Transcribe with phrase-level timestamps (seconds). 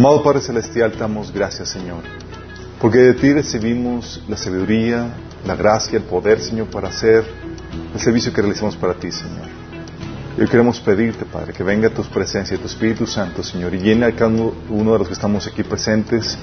[0.00, 2.02] Amado Padre Celestial, damos gracias, Señor,
[2.80, 5.14] porque de ti recibimos la sabiduría,
[5.46, 7.22] la gracia, el poder, Señor, para hacer
[7.92, 9.46] el servicio que realizamos para ti, Señor.
[10.38, 14.06] Y hoy queremos pedirte, Padre, que venga tu presencia, tu Espíritu Santo, Señor, y llene
[14.06, 14.30] a cada
[14.70, 16.38] uno de los que estamos aquí presentes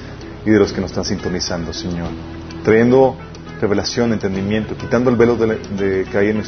[0.45, 2.09] y de los que nos están sintonizando, Señor,
[2.63, 3.17] trayendo
[3.59, 6.43] revelación, entendimiento, quitando el velo de, que hay en,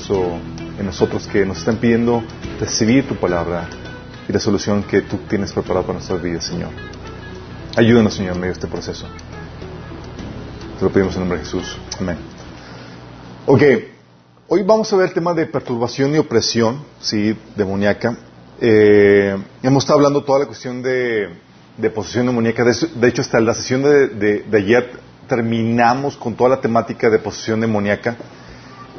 [0.78, 2.22] en nosotros que nos están pidiendo
[2.60, 3.68] recibir tu palabra
[4.28, 6.70] y la solución que tú tienes preparada para nuestras vidas, Señor.
[7.80, 9.06] Ayúdanos, Señor, en medio de este proceso.
[10.78, 11.78] Te lo pedimos en nombre de Jesús.
[11.98, 12.18] Amén.
[13.46, 13.62] Ok,
[14.50, 18.18] hoy vamos a ver el tema de perturbación y opresión, sí, demoníaca.
[18.60, 19.34] Eh,
[19.64, 21.30] hemos estado hablando toda la cuestión de,
[21.96, 22.66] posesión demoníaca.
[22.66, 25.00] De, hecho, hasta la sesión de ayer
[25.30, 28.18] terminamos con toda la temática de posesión demoníaca.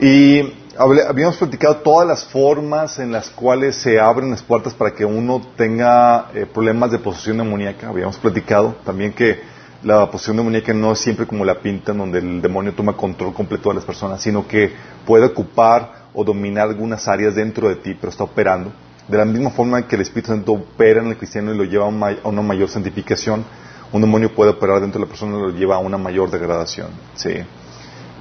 [0.01, 5.05] Y habíamos platicado todas las formas en las cuales se abren las puertas para que
[5.05, 7.89] uno tenga eh, problemas de posesión demoníaca.
[7.89, 9.41] Habíamos platicado también que
[9.83, 13.71] la posesión demoníaca no es siempre como la pintan, donde el demonio toma control completo
[13.71, 14.73] de las personas, sino que
[15.07, 18.73] puede ocupar o dominar algunas áreas dentro de ti, pero está operando.
[19.09, 21.87] De la misma forma que el Espíritu Santo opera en el cristiano y lo lleva
[21.87, 23.45] a una mayor santificación,
[23.93, 26.89] un demonio puede operar dentro de la persona y lo lleva a una mayor degradación.
[27.15, 27.33] Sí.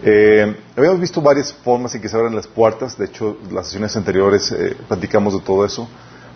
[0.02, 3.95] Eh, habíamos visto varias formas en que se abren las puertas, de hecho, las sesiones
[3.97, 5.88] anteriores eh, platicamos de todo eso.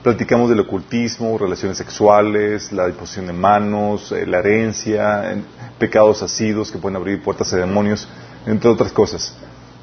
[0.04, 5.34] Platicamos del ocultismo, relaciones sexuales, la disposición de manos, eh, la herencia,
[5.80, 8.10] pecados asidos que pueden abrir puertas a demonios,
[8.46, 9.34] entre otras cosas.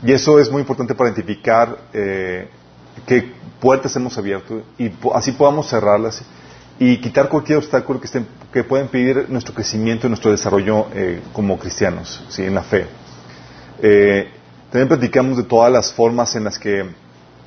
[0.05, 6.23] Y eso es muy importante para identificar qué puertas hemos abierto y así podamos cerrarlas
[6.79, 10.87] y quitar cualquier obstáculo que, estén, que pueda impedir nuestro crecimiento y nuestro desarrollo
[11.35, 12.45] como cristianos, ¿sí?
[12.45, 12.87] en la fe.
[13.83, 14.29] Eh,
[14.71, 16.85] también platicamos de todas las formas en las que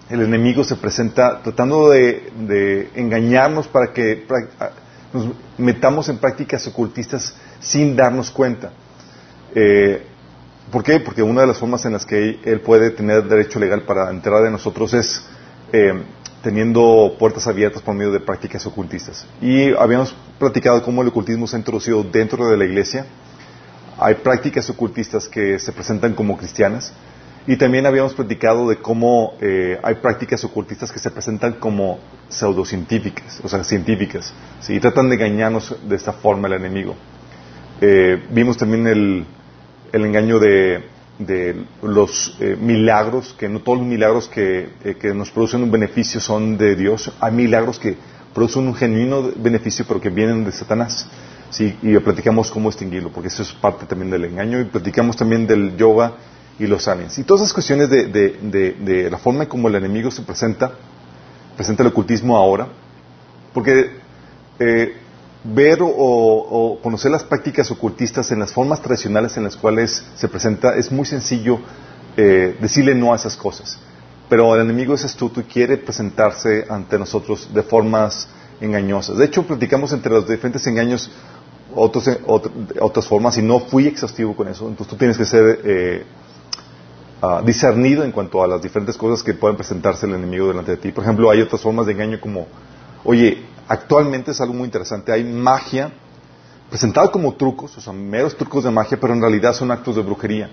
[0.09, 4.25] el enemigo se presenta tratando de, engañarnos para que
[5.13, 8.71] nos metamos en prácticas ocultistas sin darnos cuenta.
[9.55, 10.05] Eh,
[10.71, 10.99] ¿Por qué?
[10.99, 14.43] Porque una de las formas en las que él puede tener derecho legal para entrar
[14.43, 15.23] de nosotros es
[15.71, 15.93] eh,
[16.41, 19.25] teniendo puertas abiertas por medio de prácticas ocultistas.
[19.41, 23.05] Y habíamos platicado cómo el ocultismo se ha introducido dentro de la iglesia
[24.03, 26.93] hay prácticas ocultistas que se presentan como cristianas
[27.47, 31.99] y también habíamos platicado de cómo eh, hay prácticas ocultistas que se presentan como
[32.29, 34.33] pseudocientíficas, o sea, científicas,
[34.67, 36.95] y tratan de engañarnos de esta forma el enemigo.
[37.81, 39.25] Eh, vimos también el,
[39.91, 40.83] engaño de,
[41.81, 44.69] los eh, milagros, que no todos los milagros que,
[44.99, 47.97] que, nos producen un beneficio son de Dios, hay milagros que
[48.33, 51.07] producen un genuino beneficio pero que vienen de Satanás.
[51.53, 55.45] Sí, y platicamos cómo distinguirlo, porque eso es parte también del engaño, y platicamos también
[55.45, 56.13] del yoga
[56.57, 57.15] y los aliens.
[57.19, 60.71] Y todas esas cuestiones de, la forma en cómo el enemigo se presenta,
[61.55, 62.69] presenta el ocultismo ahora,
[63.53, 63.91] porque
[64.57, 64.97] eh,
[65.43, 70.75] ver o, conocer las prácticas ocultistas en las formas tradicionales en las cuales se presenta,
[70.75, 71.59] es muy sencillo
[72.17, 73.77] eh, decirle no a esas cosas.
[74.27, 78.27] Pero el enemigo es astuto y quiere presentarse ante nosotros de formas
[78.59, 79.17] engañosas.
[79.17, 81.11] De hecho, platicamos entre los diferentes engaños
[81.75, 82.19] otros, eh,
[82.79, 84.67] otras formas y no fui exhaustivo con eso.
[84.67, 86.05] Entonces tú tienes que ser eh,
[87.21, 90.77] ah, discernido en cuanto a las diferentes cosas que pueden presentarse el enemigo delante de
[90.77, 90.91] ti.
[90.91, 92.47] Por ejemplo, hay otras formas de engaño como,
[93.03, 95.91] oye, actualmente es algo muy interesante, hay magia
[96.69, 100.01] presentada como trucos, o sea, meros trucos de magia, pero en realidad son actos de
[100.01, 100.49] brujería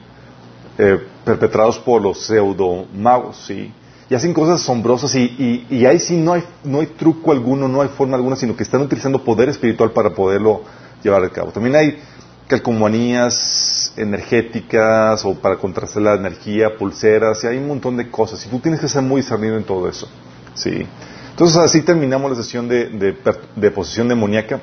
[0.77, 6.33] eh, perpetrados por los pseudo magos, y hacen cosas asombrosas y, y, ahí sí no
[6.33, 9.93] hay, no hay truco alguno, no hay forma alguna, sino que están utilizando poder espiritual
[9.93, 10.63] para poderlo
[11.03, 11.51] llevar a cabo.
[11.53, 11.99] También hay
[12.47, 18.45] calcomanías energéticas o para contrastar la energía, pulseras, y hay un montón de cosas.
[18.45, 20.09] Y tú tienes que ser muy discernido en todo eso.
[20.55, 20.87] ¿sí?
[21.31, 23.17] Entonces así terminamos la sesión de, de,
[23.55, 24.61] de posesión demoníaca.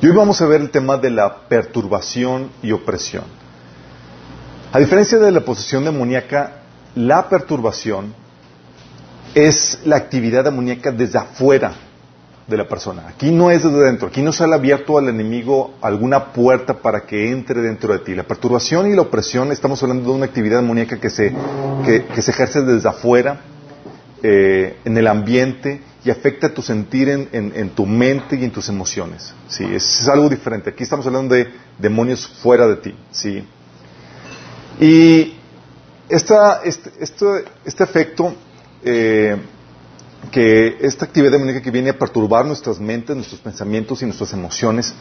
[0.00, 3.24] Y hoy vamos a ver el tema de la perturbación y opresión.
[4.72, 6.62] A diferencia de la posesión demoníaca,
[6.94, 8.14] la perturbación
[9.34, 11.72] es la actividad demoníaca desde afuera
[12.46, 13.06] de la persona.
[13.08, 17.30] Aquí no es desde dentro, aquí no ha abierto al enemigo alguna puerta para que
[17.30, 18.14] entre dentro de ti.
[18.14, 21.32] La perturbación y la opresión, estamos hablando de una actividad demoníaca que se,
[21.84, 23.40] que, se ejerce desde afuera,
[24.22, 29.32] eh, en el ambiente y afecta tu sentir en, tu mente y en tus emociones.
[29.48, 29.64] ¿sí?
[29.72, 30.70] Es, algo diferente.
[30.70, 31.48] Aquí estamos hablando de
[31.78, 32.94] demonios fuera de ti.
[33.10, 33.44] ¿sí?
[34.80, 35.34] Y
[36.08, 37.26] esta, este, este,
[37.64, 38.34] este efecto
[38.84, 39.36] eh,
[40.30, 44.94] que esta actividad demoníaca que viene a perturbar nuestras mentes, nuestros pensamientos y nuestras emociones,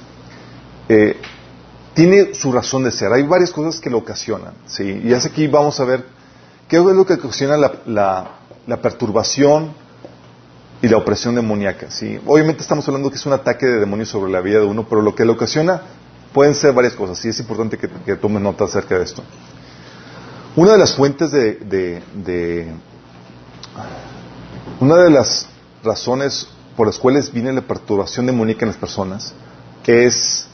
[0.90, 1.16] eh,
[1.94, 3.12] tiene su razón de ser.
[3.14, 4.54] Hay varias cosas que lo ocasionan.
[4.66, 5.02] ¿sí?
[5.04, 6.06] Y es aquí vamos a ver
[6.68, 9.74] qué es lo que ocasiona la, perturbación
[10.82, 11.92] y la opresión demoníaca.
[11.92, 12.20] ¿sí?
[12.26, 15.02] Obviamente estamos hablando que es un ataque de demonios sobre la vida de uno, pero
[15.02, 15.82] lo que le ocasiona
[16.34, 17.20] pueden ser varias cosas.
[17.20, 19.24] Sí es importante que, que tomen nota acerca de esto.
[20.56, 22.74] Una de las fuentes de,
[24.82, 25.48] una de las
[25.84, 29.34] razones por las cuales viene la perturbación demoníaca en las personas
[29.86, 30.48] es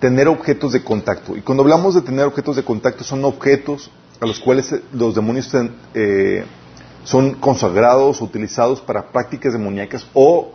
[0.00, 1.36] tener objetos de contacto.
[1.36, 3.90] Y cuando hablamos de tener objetos de contacto, son objetos
[4.20, 5.50] a los cuales los demonios
[5.94, 6.44] eh,
[7.04, 10.52] son consagrados, utilizados para prácticas demoníacas o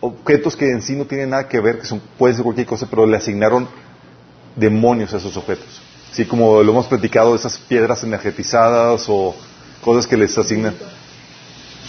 [0.00, 2.86] objetos que en sí no tienen nada que ver, que son, puede ser cualquier cosa,
[2.90, 3.68] pero le asignaron
[4.56, 5.80] demonios a esos objetos.
[6.10, 9.34] Así como lo hemos platicado, esas piedras energetizadas o
[9.82, 10.74] cosas que les asignan.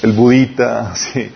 [0.05, 1.31] El budita, sí.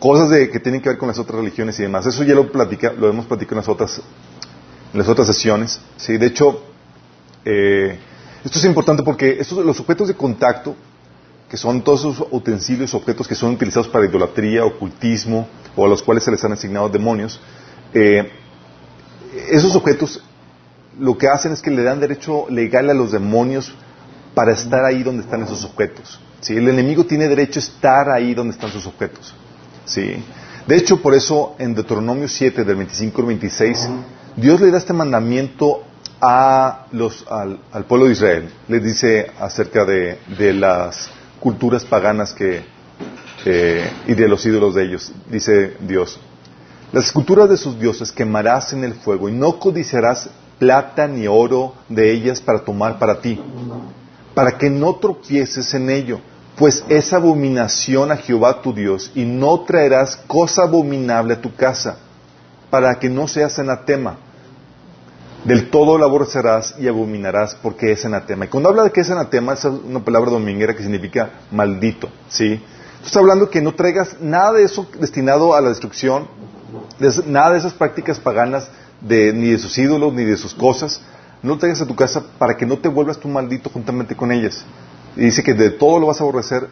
[0.00, 2.04] Cosas de, que tienen que ver con las otras religiones y demás.
[2.04, 5.80] Eso ya lo, platica, lo hemos platicado en las otras, sesiones.
[5.96, 6.64] Sí, de hecho,
[7.44, 7.96] eh,
[8.44, 10.74] esto es importante porque estos, los objetos de contacto
[11.48, 16.02] que son todos esos utensilios, objetos que son utilizados para idolatría, ocultismo, o a los
[16.02, 17.40] cuales se les han asignado demonios,
[17.94, 18.32] eh,
[19.48, 20.22] esos objetos
[20.98, 23.72] lo que hacen es que le dan derecho legal a los demonios
[24.34, 26.20] para estar ahí donde están esos objetos.
[26.40, 26.56] ¿Sí?
[26.56, 29.34] El enemigo tiene derecho a estar ahí donde están sus objetos.
[29.84, 30.22] ¿sí?
[30.66, 33.88] De hecho, por eso en Deuteronomio 7, del 25 al 26,
[34.36, 35.82] Dios le da este mandamiento
[36.20, 38.50] a los, al, pueblo de Israel.
[38.68, 42.62] Les dice acerca de, de las culturas paganas que,
[44.06, 45.12] y de los ídolos de ellos.
[45.30, 46.20] Dice Dios,
[46.92, 51.74] las esculturas de sus dioses quemarás en el fuego y no codiciarás plata ni oro
[51.88, 53.40] de ellas para tomar para ti,
[54.38, 56.20] para que no tropieces en ello,
[56.56, 61.98] pues es abominación a Jehová tu Dios y no traerás cosa abominable a tu casa,
[62.70, 64.16] para que no seas anatema
[65.42, 68.44] del todo lo aborrecerás y abominarás porque es anatema.
[68.44, 72.62] Y cuando habla de que es anatema, es una palabra dominguera que significa maldito, ¿sí?
[73.04, 76.28] Está hablando que no traigas nada de eso destinado a la destrucción,
[77.26, 78.68] nada de esas prácticas paganas,
[79.00, 81.00] de, ni de sus ídolos, ni de sus cosas,
[81.42, 84.32] no lo traigas a tu casa para que no te vuelvas tú maldito juntamente con
[84.32, 84.64] ellas.
[85.16, 86.68] Y dice que de todo lo vas a aborrecer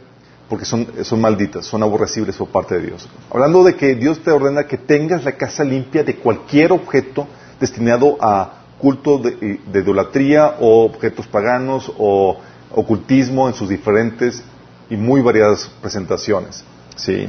[0.49, 3.09] porque son, son malditas, son aborrecibles por parte de Dios.
[3.31, 7.27] Hablando de que Dios te ordena que tengas la casa limpia de cualquier objeto
[7.59, 12.37] destinado a culto de, idolatría o objetos paganos o
[12.73, 14.43] ocultismo en sus diferentes
[14.91, 16.63] y muy variadas presentaciones.
[16.97, 17.29] ¿sí?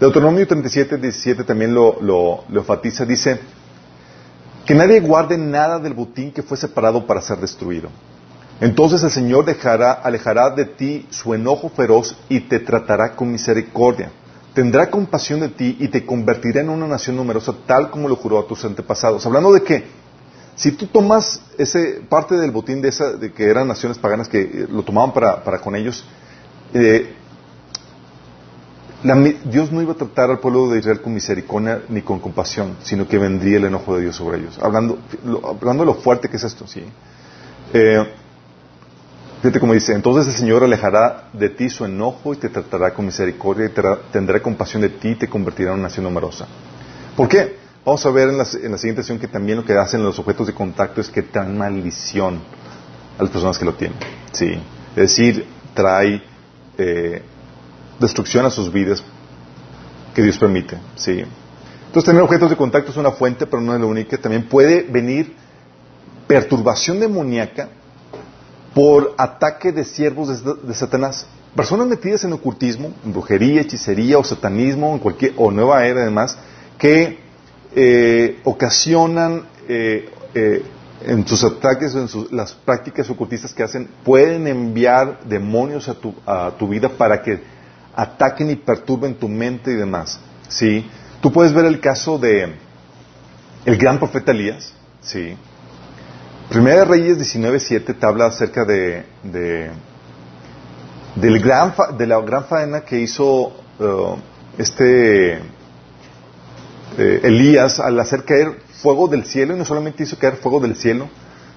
[0.00, 3.38] Deuteronomio 37, 17 también lo, lo, enfatiza, dice
[4.66, 7.88] que nadie guarde nada del botín que fue separado para ser destruido.
[8.60, 9.44] Entonces el Señor
[10.02, 14.10] alejará de ti su enojo feroz y te tratará con misericordia.
[14.54, 18.40] Tendrá compasión de ti y te convertirá en una nación numerosa tal como lo juró
[18.40, 19.24] a tus antepasados.
[19.26, 19.84] Hablando de que
[20.56, 24.40] si tú tomas ese parte del botín de esa, de que eran naciones paganas que
[24.40, 26.04] eh, lo tomaban para, para con ellos,
[26.72, 27.14] eh,
[29.02, 33.06] Dios no iba a tratar al pueblo de Israel con misericordia ni con compasión, sino
[33.06, 34.58] que vendría el enojo de Dios sobre ellos.
[34.60, 34.98] Hablando,
[35.44, 36.82] hablando de lo fuerte que es esto, sí.
[37.72, 38.04] Eh,
[39.42, 43.04] fíjate como dice, entonces el Señor alejará de ti su enojo y te tratará con
[43.04, 46.46] misericordia y tendrá compasión de ti y te convertirá en una nación numerosa.
[47.16, 47.56] ¿Por qué?
[47.84, 50.54] Vamos a ver en la, siguiente sesión que también lo que hacen los objetos de
[50.54, 52.40] contacto es que traen maldición
[53.16, 53.96] a las personas que lo tienen.
[54.32, 54.60] Sí.
[54.96, 56.20] Es decir, trae
[56.78, 57.22] eh,
[57.98, 59.02] destrucción a sus vidas
[60.14, 60.78] que Dios permite.
[60.96, 61.24] Sí.
[61.86, 64.18] Entonces, tener objetos de contacto es una fuente, pero no es la única.
[64.18, 65.34] También puede venir
[66.26, 67.68] perturbación demoníaca
[68.74, 71.26] por ataque de siervos de, Satanás.
[71.54, 76.36] Personas metidas en ocultismo, en brujería, hechicería o satanismo, en cualquier, o nueva era además,
[76.76, 77.18] que
[77.74, 80.62] eh, ocasionan eh, eh,
[81.06, 86.52] en sus ataques, en las prácticas ocultistas que hacen, pueden enviar demonios a tu, a
[86.58, 87.40] tu vida para que
[87.96, 90.20] ataquen y perturben tu mente y demás.
[90.48, 90.88] ¿sí?
[91.20, 92.54] Tú puedes ver el caso de
[93.64, 94.72] el gran profeta Elías.
[95.00, 95.36] ¿sí?
[96.50, 99.70] Primera de Reyes 19.7 te habla acerca de, de,
[101.16, 103.48] del gran, de la gran faena que hizo
[103.80, 104.16] uh,
[104.56, 105.38] este
[106.98, 110.76] eh, Elías al hacer caer fuego del cielo, y no solamente hizo caer fuego del
[110.76, 111.08] cielo,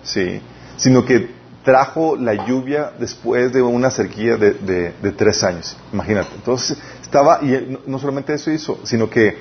[0.04, 0.42] sí,
[0.78, 1.30] sino que
[1.64, 5.78] trajo la lluvia después de una sequía de, tres años.
[5.92, 6.30] Imagínate.
[6.36, 9.38] Entonces estaba, y no solamente eso hizo, sino que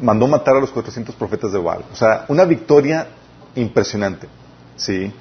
[0.00, 1.84] mandó matar a los 400 profetas de Baal.
[1.92, 3.06] O sea, una victoria
[3.54, 4.28] impresionante.
[4.76, 5.12] ¿sí?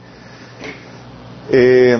[1.49, 1.97] Eh,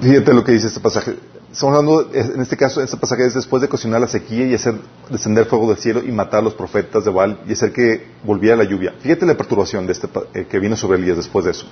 [0.00, 1.16] fíjate lo que dice este pasaje.
[1.52, 4.54] Estamos hablando, en este caso, en este pasaje es después de cocinar la sequía y
[4.54, 4.74] hacer
[5.10, 8.56] descender fuego del cielo y matar a los profetas de Baal y hacer que volviera
[8.56, 8.94] la lluvia.
[9.00, 11.66] Fíjate la perturbación de este, eh, que vino sobre Elías después de eso.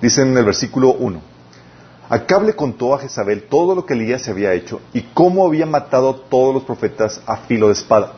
[0.00, 1.20] Dice en el versículo 1.
[2.08, 5.66] Acab le contó a Jezabel todo lo que Elías se había hecho y cómo había
[5.66, 8.12] matado a todos los profetas a filo de espada.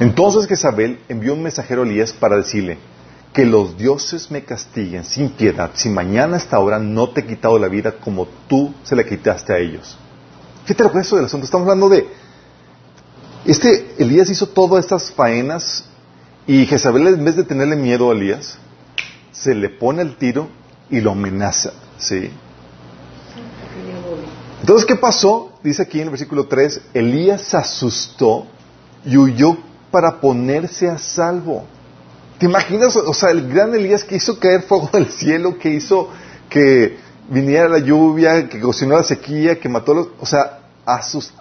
[0.00, 2.78] Entonces Jezabel envió un mensajero a Elías para decirle,
[3.36, 7.26] que los dioses me castiguen sin piedad si mañana a esta hora no te he
[7.26, 9.98] quitado la vida como tú se la quitaste a ellos.
[10.64, 11.44] Fíjate lo que es eso del asunto.
[11.44, 12.08] Estamos hablando de...
[13.44, 15.84] Este Elías hizo todas estas faenas
[16.46, 18.56] y Jezabel en vez de tenerle miedo a Elías,
[19.32, 20.48] se le pone el tiro
[20.88, 21.74] y lo amenaza.
[21.98, 22.30] ¿sí?
[24.62, 25.52] Entonces, ¿qué pasó?
[25.62, 28.46] Dice aquí en el versículo 3, Elías se asustó
[29.04, 29.58] y huyó
[29.90, 31.75] para ponerse a salvo.
[32.38, 32.94] ¿Te imaginas?
[32.96, 36.10] O sea, el gran Elías que hizo caer fuego del cielo, que hizo
[36.48, 40.08] que viniera la lluvia, que cocinó la sequía, que mató a los...
[40.20, 40.60] O sea,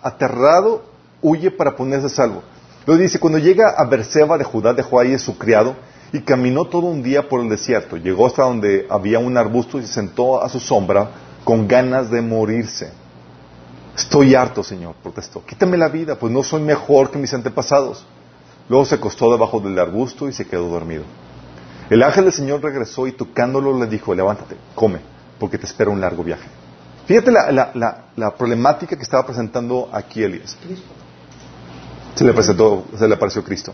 [0.02, 0.84] aterrado,
[1.22, 2.44] huye para ponerse a salvo.
[2.86, 5.76] Luego dice, cuando llega a Berseba de Judá, dejó ahí a su criado
[6.14, 7.98] y caminó todo un día por el desierto.
[7.98, 11.10] Llegó hasta donde había un arbusto y se sentó a su sombra
[11.44, 12.92] con ganas de morirse.
[13.98, 15.44] Estoy harto, Señor, protestó.
[15.46, 18.06] Quítame la vida, pues no soy mejor que mis antepasados.
[18.68, 21.04] Luego se acostó debajo del arbusto y se quedó dormido.
[21.90, 25.00] El ángel del Señor regresó y tocándolo le dijo, levántate, come,
[25.40, 26.48] porque te espera un largo viaje.
[27.06, 30.58] Fíjate la, problemática que estaba presentando aquí Elías.
[32.16, 33.74] Se le presentó, se le apareció Cristo.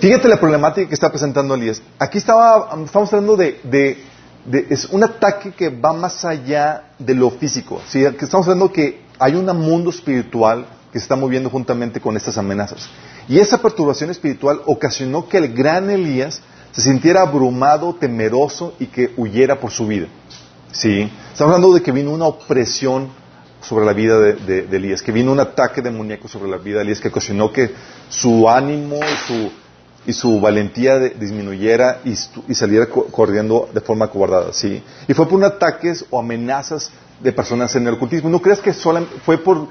[0.00, 1.80] Fíjate la problemática que está presentando Elías.
[1.98, 3.98] Aquí estaba, estamos hablando de,
[4.68, 7.80] es un ataque que va más allá de lo físico.
[7.92, 12.88] Estamos hablando que hay un mundo espiritual que se está moviendo juntamente con estas amenazas.
[13.28, 16.40] Y esa perturbación espiritual ocasionó que el gran Elías
[16.72, 20.06] se sintiera abrumado, temeroso y que huyera por su vida.
[20.72, 21.10] ¿Sí?
[21.32, 23.10] Estamos hablando de que vino una opresión
[23.60, 27.00] sobre la vida de, Elías, que vino un ataque demoníaco sobre la vida de Elías
[27.00, 27.74] que ocasionó que
[28.08, 29.00] su ánimo
[30.06, 32.14] y su, valentía disminuyera y,
[32.54, 34.52] saliera corriendo de forma cobardada.
[34.52, 34.82] ¿sí?
[35.06, 38.30] Y fue por un ataques o amenazas de personas en el ocultismo.
[38.30, 39.68] ¿No crees que solo fue por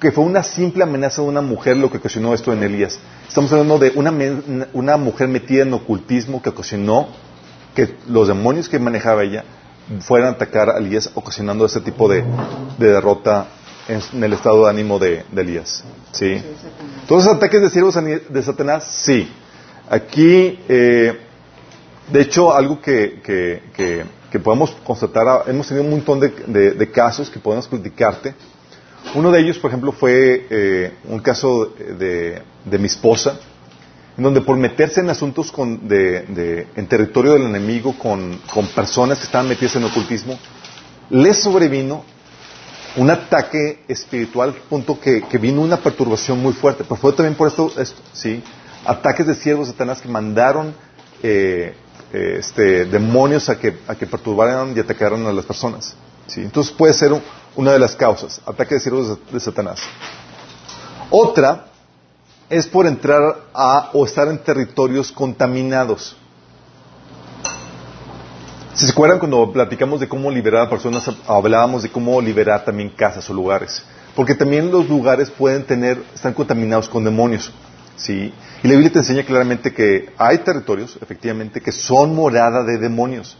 [0.00, 2.98] que fue una simple amenaza de una mujer lo que ocasionó esto en Elías.
[3.28, 4.12] Estamos hablando de una,
[4.72, 7.08] una mujer metida en ocultismo que ocasionó
[7.74, 9.44] que los demonios que manejaba ella
[10.00, 12.24] fueran a atacar a Elías, ocasionando este tipo de,
[12.78, 13.48] derrota
[13.88, 15.84] en, el estado de ánimo de, Elías.
[16.12, 16.42] ¿Sí?
[17.06, 19.30] Todos los ataques de siervos de Satanás, sí.
[19.90, 21.18] Aquí, eh,
[22.10, 27.38] de hecho, algo que, que, podemos constatar, hemos tenido un montón de, de casos que
[27.38, 28.34] podemos platicarte
[29.14, 32.42] uno de ellos, por ejemplo, fue eh, un caso de,
[32.78, 33.38] mi esposa,
[34.16, 38.40] en donde por meterse en asuntos en territorio del enemigo con,
[38.74, 40.38] personas que estaban metidas en ocultismo,
[41.10, 42.04] le sobrevino
[42.96, 46.84] un ataque espiritual, punto que, vino una perturbación muy fuerte.
[46.84, 47.72] Pero fue también por esto,
[48.12, 48.42] ¿sí?
[48.84, 50.74] Ataques de siervos de Satanás que mandaron
[51.22, 51.74] eh,
[52.12, 55.96] este, demonios a que, a que perturbaran y atacaran a las personas.
[56.26, 56.42] ¿sí?
[56.42, 57.22] Entonces puede ser un,
[57.56, 59.80] una de las causas, ataque de siervos de Satanás.
[61.10, 61.66] Otra
[62.48, 66.16] es por entrar a o estar en territorios contaminados.
[68.74, 72.90] Si se acuerdan cuando platicamos de cómo liberar a personas, hablábamos de cómo liberar también
[72.90, 73.84] casas o lugares.
[74.16, 77.52] Porque también los lugares pueden tener, están contaminados con demonios.
[77.96, 78.32] ¿sí?
[78.62, 83.36] Y la Biblia te enseña claramente que hay territorios, efectivamente, que son morada de demonios.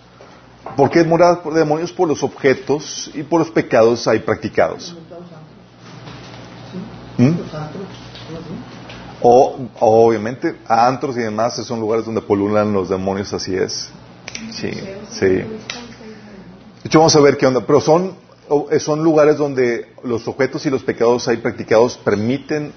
[0.77, 1.93] ¿Por qué morada por demonios?
[1.93, 4.97] Por los objetos y por los pecados ahí practicados.
[7.17, 7.33] ¿Mm?
[9.21, 13.89] O, obviamente, antros y demás son lugares donde polulan los demonios, así es.
[14.51, 14.71] Sí,
[15.11, 15.27] sí.
[15.27, 15.49] De
[16.85, 17.61] hecho, vamos a ver qué onda.
[17.61, 18.15] Pero son,
[18.81, 22.73] son lugares donde los objetos y los pecados ahí practicados permiten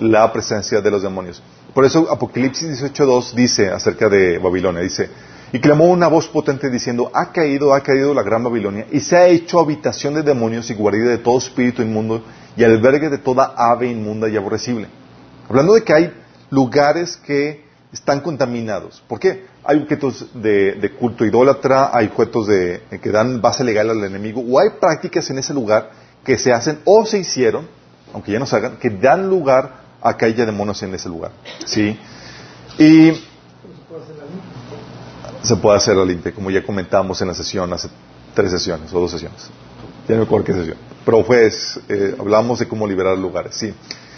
[0.00, 1.42] la presencia de los demonios.
[1.74, 5.10] Por eso Apocalipsis 18.2 dice acerca de Babilonia, dice,
[5.52, 9.16] y clamó una voz potente diciendo, ha caído, ha caído la gran Babilonia, y se
[9.16, 12.24] ha hecho habitación de demonios y guarida de todo espíritu inmundo
[12.56, 14.88] y albergue de toda ave inmunda y aborrecible.
[15.48, 16.12] Hablando de que hay
[16.50, 19.02] lugares que están contaminados.
[19.06, 19.46] ¿Por qué?
[19.64, 24.58] Hay objetos de, culto idólatra, hay objetos de, que dan base legal al enemigo, o
[24.58, 25.90] hay prácticas en ese lugar
[26.24, 27.68] que se hacen o se hicieron,
[28.12, 31.30] aunque ya no se hagan, que dan lugar a que haya demonios en ese lugar.
[31.64, 31.98] ¿Sí?
[32.78, 33.12] Y
[35.42, 37.88] se puede hacer la limpia, como ya comentábamos en la sesión, hace
[38.34, 39.48] tres sesiones o dos sesiones.
[40.08, 40.76] Ya no me acuerdo qué sesión.
[41.04, 43.72] Pero pues, eh, hablamos de cómo liberar lugares, sí.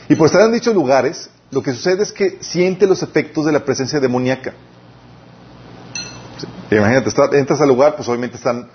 [0.09, 3.53] Y por estar en dichos lugares, lo que sucede es que siente los efectos de
[3.53, 4.55] la presencia demoníaca.
[6.71, 8.69] Imagínate, entras al lugar, pues obviamente están,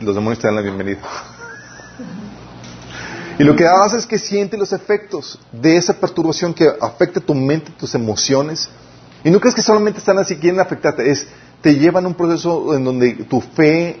[0.00, 1.00] los demonios te dan la bienvenida.
[3.36, 7.34] Y lo que hace es que siente los efectos de esa perturbación que afecta tu
[7.34, 8.68] mente, tus emociones.
[9.24, 11.26] Y no crees que solamente están así, quieren afectarte, es
[11.64, 13.98] te llevan a un proceso en donde tu fe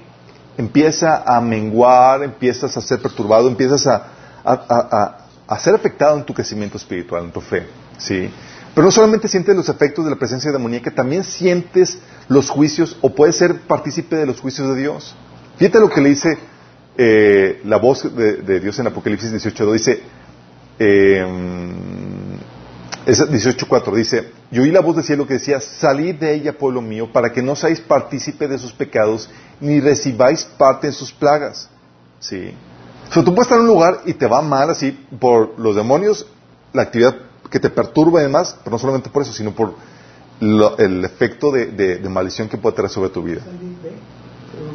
[0.58, 4.06] empieza a menguar, empiezas a ser perturbado, empiezas a,
[4.44, 7.66] a, ser afectado en tu crecimiento espiritual, en tu fe.
[7.96, 8.28] ¿sí?
[8.74, 13.14] Pero no solamente sientes los efectos de la presencia demoníaca, también sientes los juicios o
[13.14, 15.16] puedes ser partícipe de los juicios de Dios.
[15.56, 16.36] Fíjate lo que le dice
[16.98, 19.72] eh, la voz de, Dios en Apocalipsis 18.2.
[19.72, 20.02] Dice,
[20.78, 21.26] eh,
[23.06, 27.12] 18.4 dice, yo oí la voz del cielo que decía, salid de ella, pueblo mío,
[27.12, 29.28] para que no seáis partícipe de sus pecados,
[29.60, 31.68] ni recibáis parte en sus plagas.
[32.18, 32.54] ¿Sí?
[33.10, 35.76] O sea, tú puedes estar en un lugar y te va mal así por los
[35.76, 36.26] demonios,
[36.72, 37.14] la actividad
[37.50, 39.74] que te perturba y demás, pero no solamente por eso, sino por
[40.40, 43.42] el efecto de, maldición que puede traer sobre tu vida.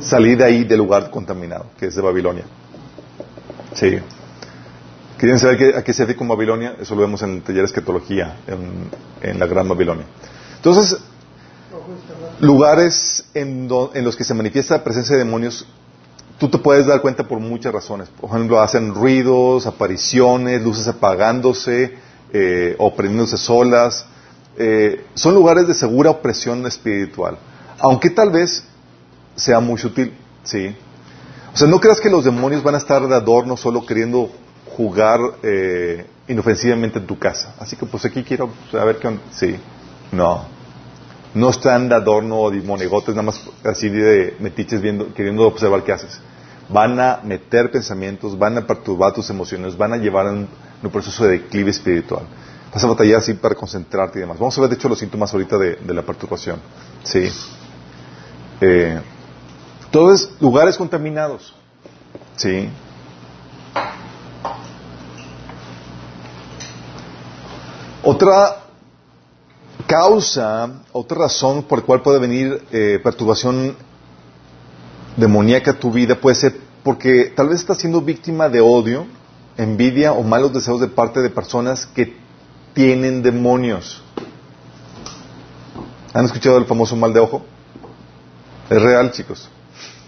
[0.01, 2.45] Salir de ahí, del lugar contaminado, que es de Babilonia.
[3.73, 3.99] Sí.
[5.19, 6.77] ¿Quieren saber a qué se dedica Babilonia?
[6.79, 10.05] Eso lo vemos en el taller de escatología, en, la Gran Babilonia.
[10.55, 10.97] Entonces,
[12.39, 15.67] lugares en, los que se manifiesta la presencia de demonios,
[16.37, 18.07] tú te puedes dar cuenta por muchas razones.
[18.07, 21.95] Por ejemplo, hacen ruidos, apariciones, luces apagándose
[22.31, 22.93] eh, o
[23.35, 24.05] solas.
[24.57, 27.37] Eh, son lugares de segura opresión espiritual.
[27.79, 28.63] Aunque tal vez
[29.35, 30.73] sea muy sutil, ¿sí?
[31.53, 34.31] O sea, no creas que los demonios van a estar de adorno solo queriendo
[34.75, 37.55] jugar eh, inofensivamente en tu casa.
[37.59, 39.21] Así que pues aquí quiero saber qué onda.
[39.31, 39.55] Sí,
[40.11, 40.45] no.
[41.33, 45.83] No están de adorno o de monegotes, nada más así de metiches viendo, queriendo observar
[45.83, 46.19] qué haces.
[46.69, 50.47] Van a meter pensamientos, van a perturbar tus emociones, van a llevar en
[50.81, 52.23] un proceso de declive espiritual.
[52.73, 54.37] Vas a batallar así para concentrarte y demás.
[54.37, 56.59] Vamos a ver, de hecho, los síntomas ahorita de, la perturbación.
[57.03, 57.27] Sí.
[58.61, 58.99] Eh,
[59.91, 61.55] todos lugares contaminados.
[62.35, 62.69] Sí.
[68.11, 68.63] Otra
[69.85, 73.75] causa, otra razón por la cual puede venir eh, perturbación
[75.15, 79.05] demoníaca a tu vida puede ser porque tal vez estás siendo víctima de odio,
[79.57, 82.17] envidia o malos deseos de parte de personas que
[82.73, 84.01] tienen demonios.
[86.11, 87.45] ¿Han escuchado el famoso mal de ojo?
[88.71, 89.47] Es real, chicos.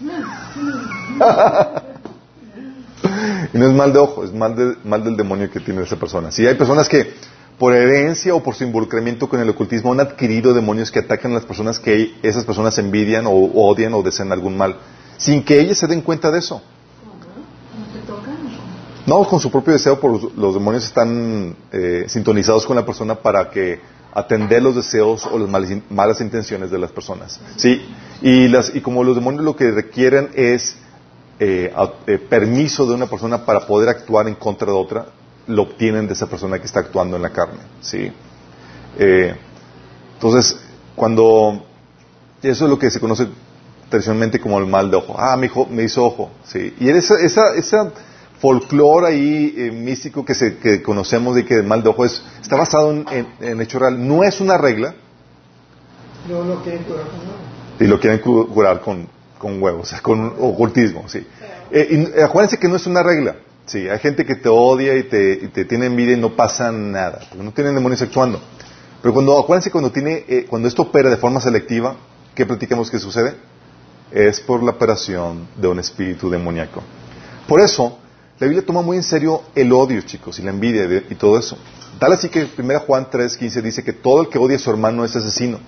[3.54, 6.32] y no es mal de ojo, es mal, mal del demonio que tiene esa persona.
[6.32, 7.14] Si hay personas que
[7.62, 11.34] por herencia o por su involucramiento con el ocultismo han adquirido demonios que atacan a
[11.34, 14.78] las personas que esas personas envidian o odian o desean algún mal,
[15.16, 16.60] sin que ellas se den cuenta de eso.
[19.06, 23.48] No, con su propio deseo, por los, demonios están eh, sintonizados con la persona para
[23.48, 23.78] que
[24.12, 25.48] atender los deseos o las
[25.88, 27.38] malas, intenciones de las personas.
[27.54, 27.80] Sí,
[28.22, 30.74] y, las, y como los demonios lo que requieren es
[31.38, 31.72] eh,
[32.08, 35.06] eh, permiso de una persona para poder actuar en contra de otra,
[35.46, 37.60] lo obtienen de esa persona que está actuando en la carne.
[37.80, 38.12] ¿sí?
[38.98, 39.34] Eh,
[40.14, 40.58] entonces,
[40.94, 41.64] cuando
[42.42, 43.26] eso es lo que se conoce
[43.88, 45.14] tradicionalmente como el mal de ojo.
[45.18, 46.30] Ah, mi hijo me hizo ojo.
[46.44, 46.74] ¿sí?
[46.80, 47.92] Y esa, esa, esa
[48.40, 52.22] folclore ahí eh, místico que, se, que conocemos de que el mal de ojo es,
[52.40, 53.06] está basado en,
[53.40, 54.06] en, hecho real.
[54.06, 54.94] No es una regla.
[56.28, 57.80] No lo quieren curar con huevos.
[57.80, 61.08] Y lo quieren curar con, con huevos, con ocultismo.
[61.08, 61.26] Sí.
[61.70, 63.36] Eh, y acuérdense que no es una regla.
[63.66, 67.20] Sí, hay gente que te odia y te, te, tiene envidia y no pasa nada,
[67.28, 68.40] porque no tienen demonios actuando.
[69.00, 71.96] Pero cuando, acuérdense, cuando, tiene, eh, cuando esto opera de forma selectiva,
[72.34, 73.34] ¿qué platicamos que sucede?
[74.10, 76.82] Es por la operación de un espíritu demoníaco.
[77.46, 77.98] Por eso,
[78.38, 81.56] la Biblia toma muy en serio el odio, chicos, y la envidia y todo eso.
[81.98, 85.04] Tal así que 1 Juan 3.15 dice que todo el que odia a su hermano
[85.04, 85.58] es asesino.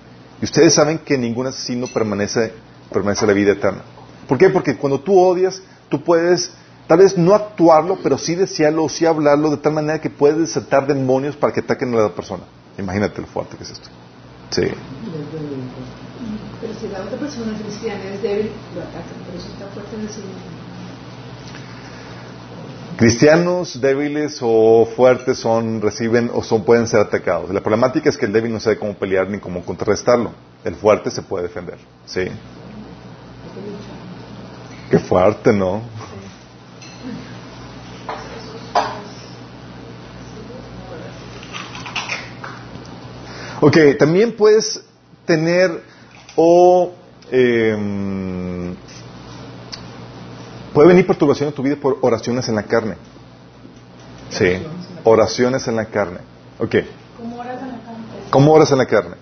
[0.41, 2.51] Y ustedes saben que ningún asesino permanece,
[2.91, 3.83] permanece la vida eterna.
[4.27, 4.49] ¿Por qué?
[4.49, 6.51] Porque cuando tú odias, tú puedes
[6.87, 10.39] Tal vez no actuarlo, pero sí desearlo o sí hablarlo de tal manera que puede
[10.39, 12.43] desatar demonios para que ataquen a la persona.
[12.77, 13.89] Imagínate lo fuerte que es esto.
[14.51, 14.61] Sí.
[16.61, 20.01] Pero si la otra persona cristiana es débil, lo atacan, pero si está fuerte en
[20.01, 20.09] el
[22.97, 27.49] Cristianos débiles o fuertes son, reciben o son, pueden ser atacados.
[27.49, 30.31] La problemática es que el débil no sabe cómo pelear ni cómo contrarrestarlo.
[30.63, 31.77] El fuerte se puede defender.
[32.05, 32.27] Sí.
[34.89, 35.81] Qué fuerte, ¿no?
[43.67, 44.79] Ok, también puedes
[45.25, 45.81] tener
[46.35, 46.93] o
[47.31, 48.75] em,
[50.71, 52.95] puede venir perturbación en tu vida por oraciones en la carne.
[54.29, 54.61] Sí,
[55.03, 56.19] oraciones en la carne.
[56.59, 56.75] Ok.
[57.17, 58.05] ¿Cómo oras en la carne?
[58.29, 59.15] ¿Cómo oras en la carne?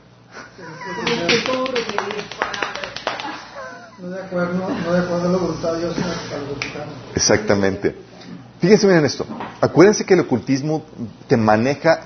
[3.97, 5.95] No de acuerdo, no de acuerdo a la voluntad de Dios,
[7.15, 7.95] Exactamente.
[8.63, 9.25] Fíjense bien en esto.
[9.59, 10.85] Acuérdense que el ocultismo
[11.27, 11.99] te maneja,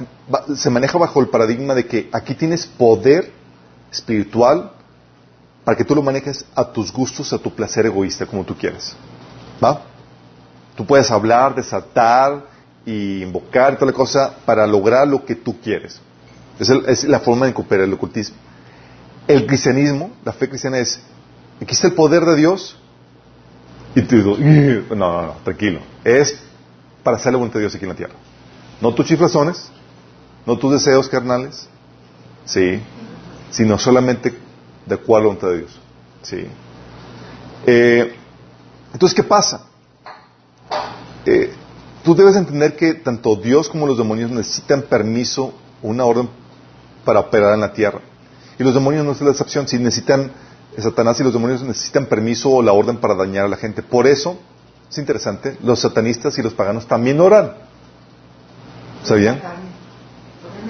[0.55, 3.31] se maneja bajo el paradigma de que aquí tienes poder
[3.91, 4.71] espiritual
[5.63, 8.95] para que tú lo manejes a tus gustos, a tu placer egoísta, como tú quieres.
[9.63, 9.83] ¿Va?
[10.75, 12.43] Tú puedes hablar, desatar
[12.83, 16.01] y invocar y toda la cosa para lograr lo que tú quieres.
[16.57, 18.35] Es, la forma de cooperar el ocultismo.
[19.27, 20.99] El cristianismo, la fe cristiana es,
[21.61, 22.79] aquí está el poder de Dios,
[23.93, 25.81] y tú digo, no, no, no, tranquilo.
[26.03, 26.46] Es
[27.07, 28.15] para hacer la voluntad de Dios aquí en la tierra.
[28.81, 29.69] No tus chiflazones,
[30.45, 31.69] no tus deseos carnales,
[32.43, 32.81] sí,
[33.49, 34.37] sino solamente
[34.85, 35.79] de cuál voluntad de Dios.
[36.21, 36.45] Sí.
[37.65, 38.13] Eh,
[38.91, 39.67] entonces, ¿qué pasa?
[41.25, 41.53] Eh,
[42.03, 46.27] tú debes entender que tanto Dios como los demonios necesitan permiso, una orden
[47.05, 48.01] para operar en la tierra.
[48.59, 50.29] Y los demonios no es la excepción, si necesitan,
[50.77, 53.81] Satanás y los demonios necesitan permiso o la orden para dañar a la gente.
[53.81, 54.37] Por eso,
[54.89, 57.53] es interesante, los satanistas y los paganos también oran.
[59.03, 59.41] ¿Sabían?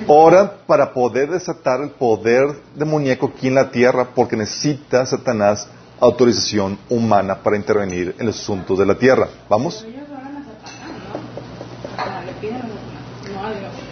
[0.08, 5.68] Oran para poder desatar el poder demoníaco aquí en la tierra porque necesita Satanás
[6.00, 9.28] autorización humana para intervenir en los asuntos de la tierra.
[9.50, 9.86] ¿Vamos?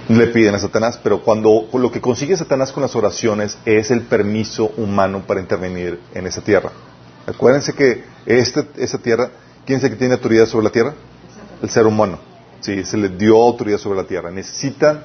[0.07, 4.01] Le piden a Satanás, pero cuando lo que consigue Satanás con las oraciones es el
[4.01, 6.71] permiso humano para intervenir en esa tierra.
[7.25, 9.31] Acuérdense que este, esa tierra,
[9.65, 10.93] ¿quién es el que tiene autoridad sobre la tierra?
[11.61, 12.19] El ser humano.
[12.61, 14.31] Sí, se le dio autoridad sobre la tierra.
[14.31, 15.03] Necesitan,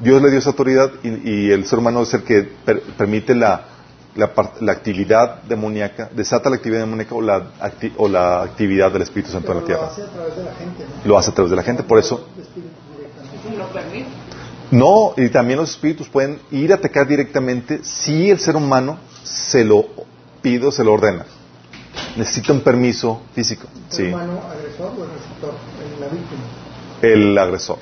[0.00, 2.48] Dios le dio esa autoridad y, el ser humano es el que
[2.96, 3.64] permite la,
[4.16, 7.50] la, actividad demoníaca, desata la actividad demoníaca o la,
[7.96, 9.82] o la actividad del Espíritu Santo en la tierra.
[9.82, 10.84] Lo hace a través de la gente.
[11.04, 12.26] Lo hace a través de la gente, por eso.
[14.70, 19.64] No, y también los espíritus pueden ir a atacar directamente si el ser humano se
[19.64, 19.86] lo
[20.42, 21.24] pide o se lo ordena.
[22.16, 23.68] Necesita un permiso físico.
[23.90, 24.02] ¿El sí.
[24.04, 25.54] humano agresor o el receptor?
[26.00, 26.42] La víctima.
[27.02, 27.78] El agresor.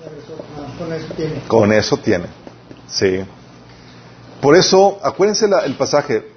[0.00, 0.36] El agresor.
[0.56, 1.42] Ah, con eso tiene.
[1.48, 2.26] Con eso tiene.
[2.86, 3.24] Sí.
[4.40, 6.32] Por eso, acuérdense el pasaje,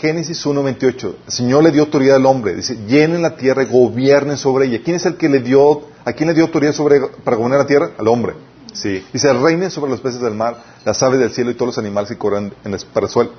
[0.00, 1.14] Génesis 1.28.
[1.26, 2.54] El Señor le dio autoridad al hombre.
[2.54, 4.80] Dice, llenen la tierra y gobiernen sobre ella.
[4.84, 7.66] ¿Quién es el que le dio, a quién le dio autoridad sobre, para gobernar la
[7.66, 7.92] tierra?
[7.98, 8.34] Al hombre.
[8.74, 9.04] Sí.
[9.12, 12.10] Dice, reinen sobre los peces del mar, las aves del cielo y todos los animales
[12.10, 13.32] que corren en el, para el suelo.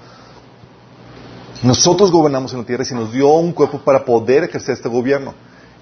[1.63, 4.89] Nosotros gobernamos en la tierra y se nos dio un cuerpo para poder ejercer este
[4.89, 5.33] gobierno.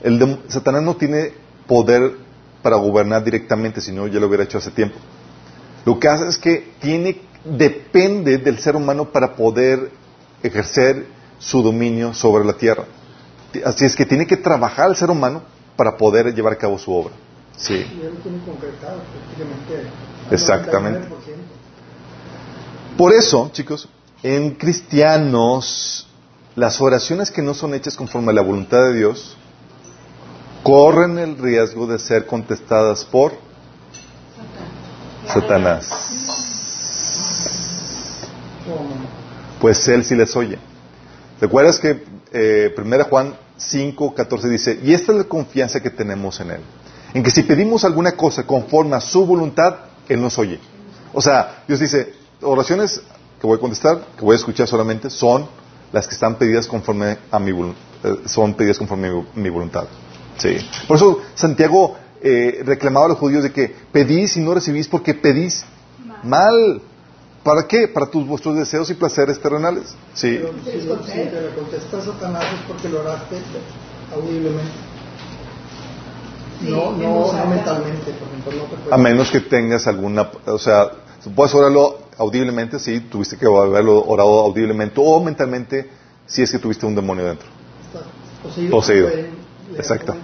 [0.02, 1.34] El Satanás no tiene
[1.68, 2.14] poder
[2.62, 4.98] para gobernar directamente, si no ya lo hubiera hecho hace tiempo.
[5.86, 9.92] Lo que hace es que tiene, depende del ser humano para poder
[10.42, 11.06] ejercer
[11.38, 12.86] su dominio sobre la tierra.
[13.64, 15.44] Así es que tiene que trabajar el ser humano
[15.76, 17.14] para poder llevar a cabo su obra.
[17.58, 17.86] Sí.
[20.32, 21.08] Exactamente.
[22.98, 23.88] Por eso, chicos,
[24.26, 26.08] en cristianos,
[26.56, 29.38] las oraciones que no son hechas conforme a la voluntad de Dios
[30.64, 33.34] corren el riesgo de ser contestadas por
[35.28, 35.88] Satanás.
[39.62, 40.58] Pues él sí les oye.
[41.40, 46.40] ¿Recuerdas que eh, 1 Juan 5, 14 dice, y esta es la confianza que tenemos
[46.40, 46.62] en él?
[47.14, 49.76] en que si pedimos alguna cosa conforme a su voluntad,
[50.10, 50.60] Él nos oye.
[51.14, 52.12] O sea, Dios dice,
[52.42, 53.02] oraciones
[53.46, 55.48] que voy a contestar, que voy a escuchar solamente, son
[55.92, 59.86] las que están pedidas conforme a mi eh, son pedidas conforme a mi, voluntad.
[60.38, 60.58] Sí.
[60.88, 65.14] Por eso Santiago eh, reclamaba a los judíos de que pedís y no recibís porque
[65.14, 65.64] pedís
[66.24, 66.82] mal.
[67.44, 67.88] ¿Para qué?
[67.88, 69.96] Para tus vuestros deseos y placeres terrenales.
[70.16, 70.40] Sí.
[70.42, 73.38] Pero si, si te le contestas a Satanás es porque lo oraste
[74.12, 74.72] audiblemente.
[76.62, 80.90] No, no, no mentalmente, por ejemplo, A menos que tengas alguna, o sea,
[81.36, 85.90] puedes orarlo audiblemente, sí, tuviste que haberlo orado audiblemente, o mentalmente,
[86.26, 87.48] si es que tuviste un demonio dentro.
[88.44, 88.72] Poseído.
[88.72, 89.10] poseído.
[89.76, 90.16] Exacto.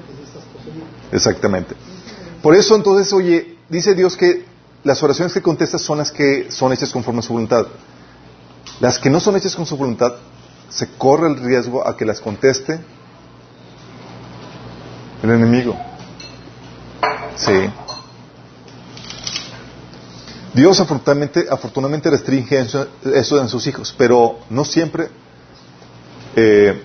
[1.11, 1.75] Exactamente.
[2.41, 4.45] Por eso entonces, oye, dice Dios que
[4.83, 7.67] las oraciones que contestas son las que son hechas conforme a su voluntad.
[8.79, 10.13] Las que no son hechas con su voluntad,
[10.69, 12.79] se corre el riesgo a que las conteste
[15.21, 15.75] el enemigo.
[17.35, 17.69] Sí.
[20.53, 25.07] Dios afortunadamente, afortunadamente restringe eso, en sus hijos, pero no siempre,
[26.35, 26.81] eh,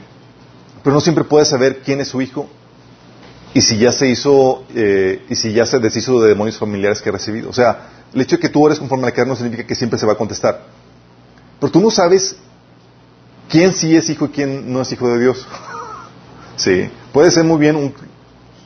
[0.84, 2.48] pero no siempre puede saber quién es su hijo
[3.54, 7.08] y si ya se hizo eh, y si ya se deshizo de demonios familiares que
[7.08, 7.50] ha recibido.
[7.50, 9.74] O sea, el hecho de que tú eres conforme a la carne no significa que
[9.74, 10.62] siempre se va a contestar.
[11.58, 12.36] Pero tú no sabes
[13.48, 15.44] quién sí es hijo y quién no es hijo de Dios.
[16.56, 17.92] sí, puede ser muy bien un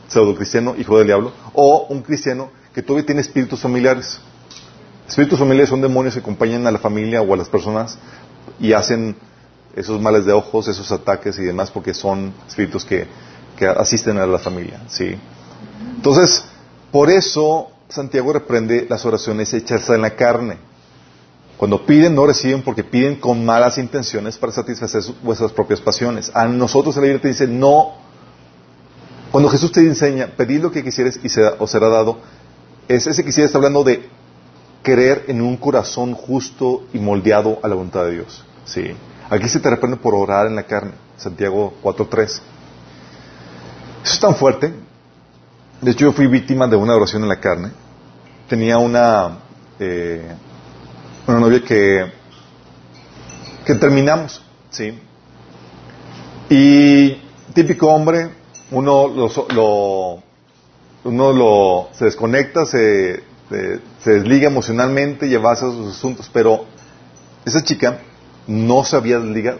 [0.08, 4.20] pseudo cristiano, hijo del diablo, o un cristiano que todavía tiene espíritus familiares.
[5.10, 7.98] Espíritus familiares son demonios que acompañan a la familia o a las personas
[8.60, 9.16] y hacen
[9.74, 13.08] esos males de ojos, esos ataques y demás, porque son espíritus que,
[13.56, 14.80] que asisten a la familia.
[14.88, 15.16] ¿sí?
[15.96, 16.44] Entonces,
[16.92, 20.58] por eso Santiago reprende las oraciones hechas en la carne.
[21.56, 26.30] Cuando piden, no reciben porque piden con malas intenciones para satisfacer vuestras propias pasiones.
[26.34, 27.94] A nosotros la Biblia te dice, no.
[29.32, 32.18] Cuando Jesús te enseña, pedid lo que quisieres y os será dado,
[32.86, 34.19] es ese quisiera está hablando de
[34.82, 38.44] creer en un corazón justo y moldeado a la voluntad de Dios.
[38.64, 38.94] Sí.
[39.28, 40.92] Aquí se te reprende por orar en la carne.
[41.16, 42.24] Santiago 4.3.
[42.24, 42.42] Eso
[44.04, 44.72] es tan fuerte.
[45.80, 47.70] De hecho, yo fui víctima de una oración en la carne.
[48.48, 49.38] Tenía una,
[49.78, 50.34] eh,
[51.26, 52.12] una novia que,
[53.64, 54.98] que terminamos, ¿sí?
[56.48, 57.12] Y
[57.54, 58.30] típico hombre,
[58.72, 60.22] uno lo,
[61.04, 66.64] uno lo, se desconecta, se, se, desliga emocionalmente y a sus asuntos, pero
[67.44, 67.98] esa chica
[68.46, 69.58] no se había desligado,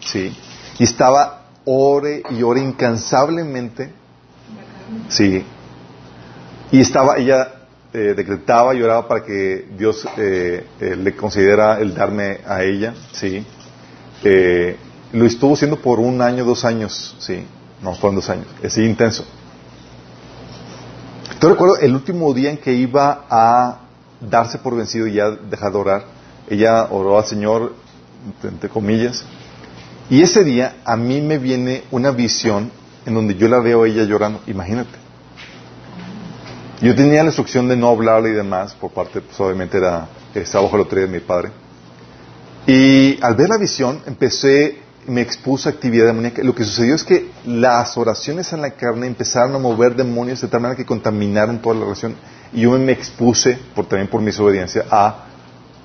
[0.00, 0.36] ¿sí?
[0.78, 3.90] Y estaba ore y ore incansablemente,
[5.08, 5.44] ¿sí?
[6.72, 7.54] Y estaba, ella
[7.92, 12.94] eh, decretaba y oraba para que Dios eh, eh, le considera el darme a ella,
[13.12, 13.44] ¿sí?
[15.12, 17.44] lo estuvo haciendo por un año, dos años, ¿sí?
[17.82, 19.24] No, fueron dos años, así intenso.
[21.40, 23.78] Yo recuerdo el último día en que iba a
[24.20, 26.04] darse por vencido y ya dejar de orar.
[26.50, 27.72] Ella oró al Señor,
[28.42, 29.24] entre comillas,
[30.10, 32.70] y ese día a mí me viene una visión
[33.06, 34.42] en donde yo la veo a ella llorando.
[34.48, 34.98] Imagínate.
[36.82, 40.64] Yo tenía la instrucción de no hablarle y demás, por parte, pues obviamente era, estaba
[40.64, 41.52] bajo la autoridad de mi padre.
[42.66, 44.78] Y al ver la visión, empecé,
[45.10, 46.40] me expuso a actividad demoníaca.
[46.44, 50.46] Lo que sucedió es que las oraciones en la carne empezaron a mover demonios de
[50.46, 52.14] tal manera que contaminaron toda la relación.
[52.52, 55.24] Y yo me expuse, por, también por mi desobediencia, a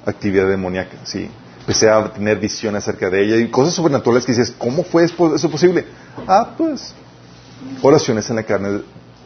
[0.06, 0.98] actividad demoníaca.
[1.06, 1.28] ¿sí?
[1.60, 5.50] Empecé a tener visión acerca de ella y cosas sobrenaturales que dices, ¿cómo fue eso
[5.50, 5.88] posible?
[6.28, 6.94] Ah, pues,
[7.82, 8.82] oraciones en la carne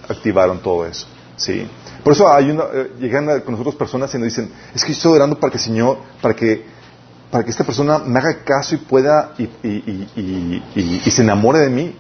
[0.08, 1.08] activaron todo eso.
[1.36, 1.68] ¿sí?
[2.06, 5.14] Por eso hay una, eh, llegan con nosotros personas y nos dicen, es que estoy
[5.14, 6.79] orando para que el Señor, para que,
[7.32, 11.70] para que esta persona me haga caso y pueda y, y, y se enamore de
[11.70, 11.96] mí.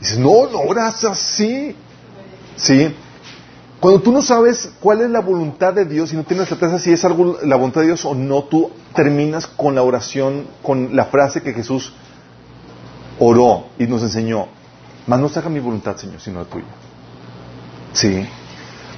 [0.00, 1.74] dices, no, no oras así.
[2.56, 2.94] ¿Sí?
[3.80, 6.92] Cuando tú no sabes cuál es la voluntad de Dios y no tienes certeza si
[6.92, 11.04] es algo la voluntad de Dios o no, tú terminas con la oración, con la
[11.06, 11.92] frase que Jesús
[13.20, 14.46] oró y nos enseñó.
[15.06, 16.66] Más no se haga mi voluntad, Señor, sino la tuya.
[17.92, 18.26] Sí.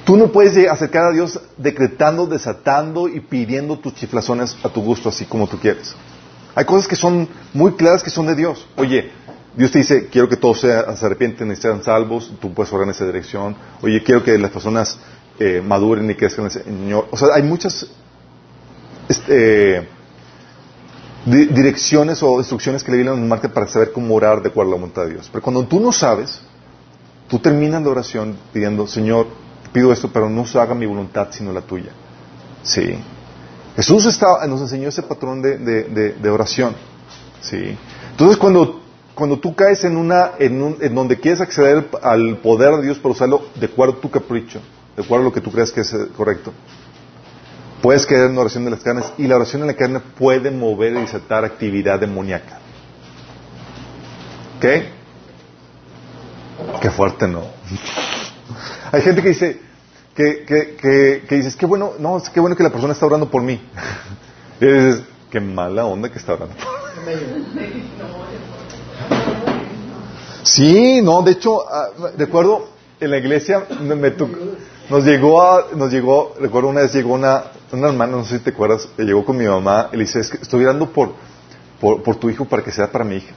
[0.05, 5.09] Tú no puedes acercar a Dios decretando, desatando y pidiendo tus chiflazones a tu gusto,
[5.09, 5.95] así como tú quieres.
[6.55, 8.67] Hay cosas que son muy claras que son de Dios.
[8.75, 9.11] Oye,
[9.55, 12.91] Dios te dice, quiero que todos se arrepienten y sean salvos, tú puedes orar en
[12.91, 13.55] esa dirección.
[13.81, 14.97] Oye, quiero que las personas
[15.39, 17.07] eh, maduren y crezcan en el Señor.
[17.11, 17.87] O sea, hay muchas
[19.07, 19.87] este,
[21.25, 24.75] direcciones o instrucciones que le Biblia nos marca para saber cómo orar de acuerdo a
[24.75, 25.29] la voluntad de Dios.
[25.31, 26.41] Pero cuando tú no sabes,
[27.27, 29.27] tú terminas la oración pidiendo, Señor,
[29.73, 31.91] pido esto, pero no se haga mi voluntad sino la tuya.
[32.63, 32.95] Sí.
[33.75, 36.75] Jesús nos enseñó ese patrón de, de oración.
[37.41, 37.77] Sí.
[38.11, 38.81] Entonces, cuando
[39.21, 43.11] cuando tú caes en una, en, en donde quieres acceder al poder de Dios para
[43.11, 44.59] usarlo de acuerdo a tu capricho,
[44.95, 46.51] de acuerdo a lo que tú creas que es eh, correcto,
[47.81, 50.49] puedes caer en una oración de las carnes y la oración de la carne puede
[50.51, 52.59] mover y desatar actividad demoníaca.
[54.59, 54.89] ¿Qué?
[56.81, 57.43] Qué fuerte, ¿no?
[58.91, 59.59] Hay gente que dice,
[60.15, 63.05] que, que, que, que dices, qué bueno, no, es qué bueno que la persona está
[63.05, 63.61] orando por mí.
[64.61, 66.65] y dices, qué mala onda que está orando por
[67.05, 67.83] mí.
[70.43, 73.65] Sí, no, de hecho, ah, recuerdo en la iglesia
[74.89, 78.43] nos llegó a, nos llegó, recuerdo una vez llegó una, una hermana, no sé si
[78.43, 81.13] te acuerdas, que llegó con mi mamá y le dice, estoy orando por,
[81.79, 83.33] por, tu hijo para que sea para mi hija.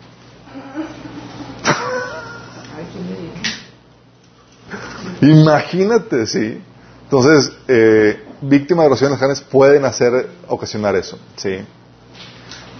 [5.21, 6.61] Imagínate, sí.
[7.05, 11.59] Entonces, eh, víctimas de oraciones carnes pueden hacer, ocasionar eso, sí.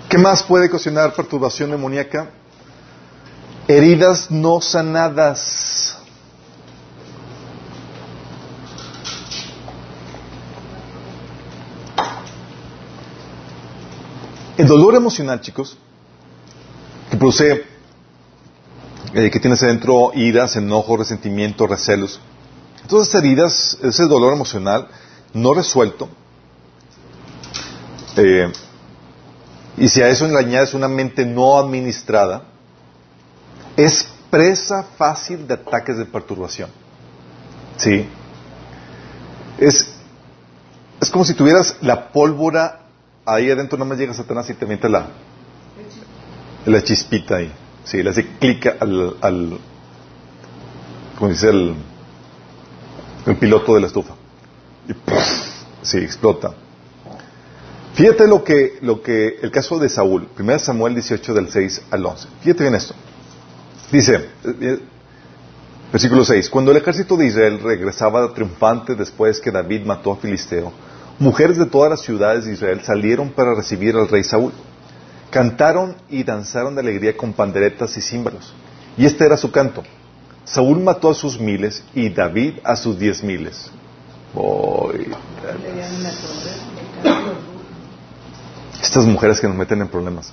[0.09, 2.31] ¿Qué más puede ocasionar perturbación demoníaca?
[3.69, 5.97] heridas no sanadas.
[14.57, 15.77] El dolor emocional, chicos,
[17.11, 17.65] que produce,
[19.15, 22.21] eh, que tienes adentro iras, enojo, resentimiento, recelos.
[22.89, 24.89] Todas esas heridas, ese dolor emocional
[25.33, 26.09] no resuelto,
[28.17, 28.53] eh,
[29.77, 32.45] y si a eso le añades una mente no administrada,
[33.77, 36.71] es presa fácil de ataques de perturbación.
[37.77, 38.09] ¿Sí?
[39.59, 39.95] Es,
[41.01, 42.81] es como si tuvieras la pólvora
[43.25, 45.09] ahí adentro, no me llega Satanás y te mete la,
[46.67, 47.53] la chispita ahí.
[47.85, 49.59] Sí, le hace clic al, al
[51.19, 51.75] como dice el,
[53.27, 54.15] el piloto de la estufa.
[54.89, 54.93] Y
[55.83, 56.55] sí, explota.
[57.95, 62.05] Fíjate lo que, lo que, el caso de Saúl, 1 Samuel 18 del 6 al
[62.05, 62.29] 11.
[62.41, 62.95] Fíjate bien esto.
[63.93, 64.29] Dice,
[64.61, 64.81] eh,
[65.93, 70.73] versículo 6, cuando el ejército de Israel regresaba triunfante después que David mató a Filisteo,
[71.21, 74.53] mujeres de todas las ciudades de Israel salieron para recibir al rey Saúl.
[75.35, 78.55] Cantaron y danzaron de alegría con panderetas y címbalos.
[78.97, 79.83] Y este era su canto.
[80.45, 83.69] Saúl mató a sus miles y David a sus diez miles.
[88.81, 90.33] Estas mujeres que nos meten en problemas.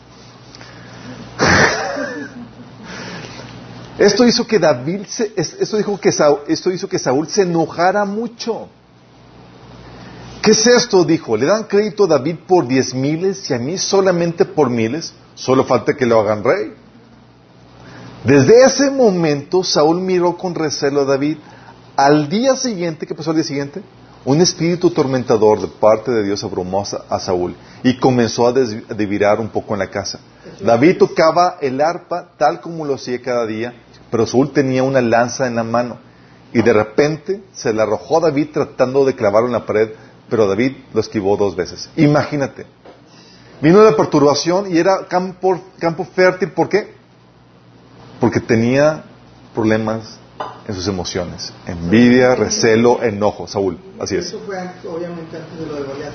[3.98, 8.70] Esto hizo que David se, esto, dijo que esto hizo que Saúl se enojara mucho.
[10.42, 11.04] ¿Qué es esto?
[11.04, 15.14] Dijo, le dan crédito a David por diez miles y a mí solamente por miles.
[15.36, 16.74] Solo falta que lo hagan rey.
[18.24, 21.38] Desde ese momento Saúl miró con recelo a David.
[21.96, 23.84] Al día siguiente, ¿qué pasó al día siguiente?
[24.26, 29.50] Un espíritu tormentador de parte de Dios abrumó a Saúl y comenzó a devirar un
[29.50, 30.20] poco en la casa.
[30.60, 33.74] David tocaba el arpa tal como lo hacía cada día,
[34.10, 35.98] pero Saúl tenía una lanza en la mano
[36.54, 39.90] y de repente se la arrojó a David tratando de clavarlo en la pared,
[40.32, 41.90] pero David lo esquivó dos veces.
[41.98, 42.66] Imagínate.
[43.62, 46.52] Vino la perturbación y era campo, campo fértil.
[46.54, 46.96] ¿Por qué?
[48.22, 49.04] Porque tenía
[49.54, 50.18] problemas
[50.70, 51.52] en sus emociones.
[51.68, 53.46] Envidia, recelo, enojo.
[53.46, 54.28] Saúl, así es.
[54.28, 54.58] Eso fue
[54.90, 56.14] obviamente antes de lo de Goliat.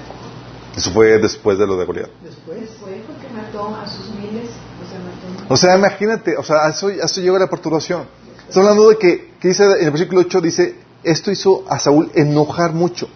[0.75, 2.11] Eso fue después de lo de Goliat.
[2.23, 2.71] Después.
[2.81, 4.49] Fue porque mató a sus miles,
[4.83, 8.07] o sea, mató O sea, imagínate, o sea, a eso, a eso llega la perturbación.
[8.49, 12.11] Está hablando de que, que dice en el versículo 8, dice, esto hizo a Saúl
[12.15, 13.11] enojar mucho.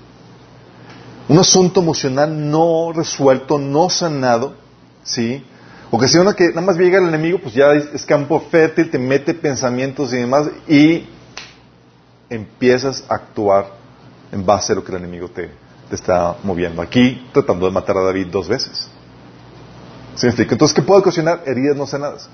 [1.30, 4.54] Un asunto emocional no resuelto, no sanado,
[5.04, 5.44] ¿sí?
[5.92, 10.12] Ocasiona que nada más llega el enemigo, pues ya es campo fértil, te mete pensamientos
[10.12, 11.06] y demás, y
[12.28, 13.66] empiezas a actuar
[14.32, 15.52] en base a lo que el enemigo te,
[15.92, 16.82] está moviendo.
[16.82, 18.88] Aquí tratando de matar a David dos veces.
[20.16, 20.26] ¿Sí?
[20.26, 21.44] Entonces, ¿qué puede ocasionar?
[21.46, 22.28] Heridas no sanadas.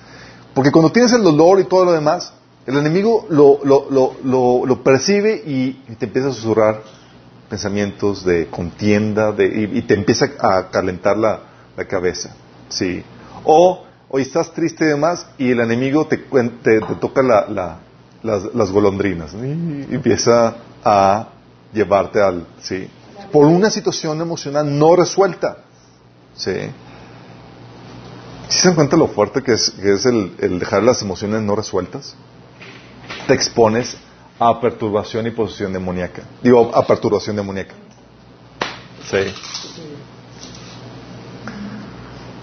[0.55, 2.33] Porque cuando tienes el dolor y todo lo demás,
[2.65, 6.83] el enemigo lo, lo, lo, lo percibe y, te empieza a susurrar
[7.49, 11.41] pensamientos de contienda de, y, te empieza a calentar la,
[11.77, 12.35] la cabeza.
[12.69, 13.05] ¿sí?
[13.45, 17.79] O hoy estás triste y demás y el enemigo te, te, te toca la, la,
[18.23, 21.29] las, las, golondrinas y empieza a
[21.73, 22.47] llevarte al...
[22.61, 22.89] ¿sí?
[23.33, 25.59] Por una situación emocional no resuelta.
[26.35, 26.53] ¿sí?
[28.49, 31.43] ¿Sí se dan cuenta lo fuerte que es, que es el, el dejar las emociones
[31.43, 32.15] no resueltas?
[33.27, 33.97] Te expones
[34.39, 36.23] a perturbación y posesión demoníaca.
[36.43, 37.75] Digo, a perturbación demoníaca.
[39.09, 39.33] Sí.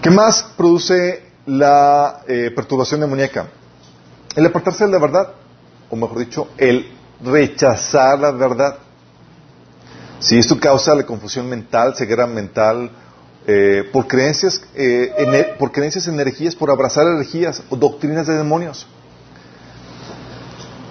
[0.02, 3.48] ¿Qué más produce la eh, perturbación demoníaca?
[4.34, 5.32] El apartarse de la verdad,
[5.88, 6.90] o mejor dicho, el
[7.22, 8.78] rechazar la verdad.
[10.18, 12.90] Si esto causa la confusión mental, ceguera mental,
[13.46, 18.86] eh, por creencias, eh, por creencias energías, por abrazar energías o doctrinas de demonios.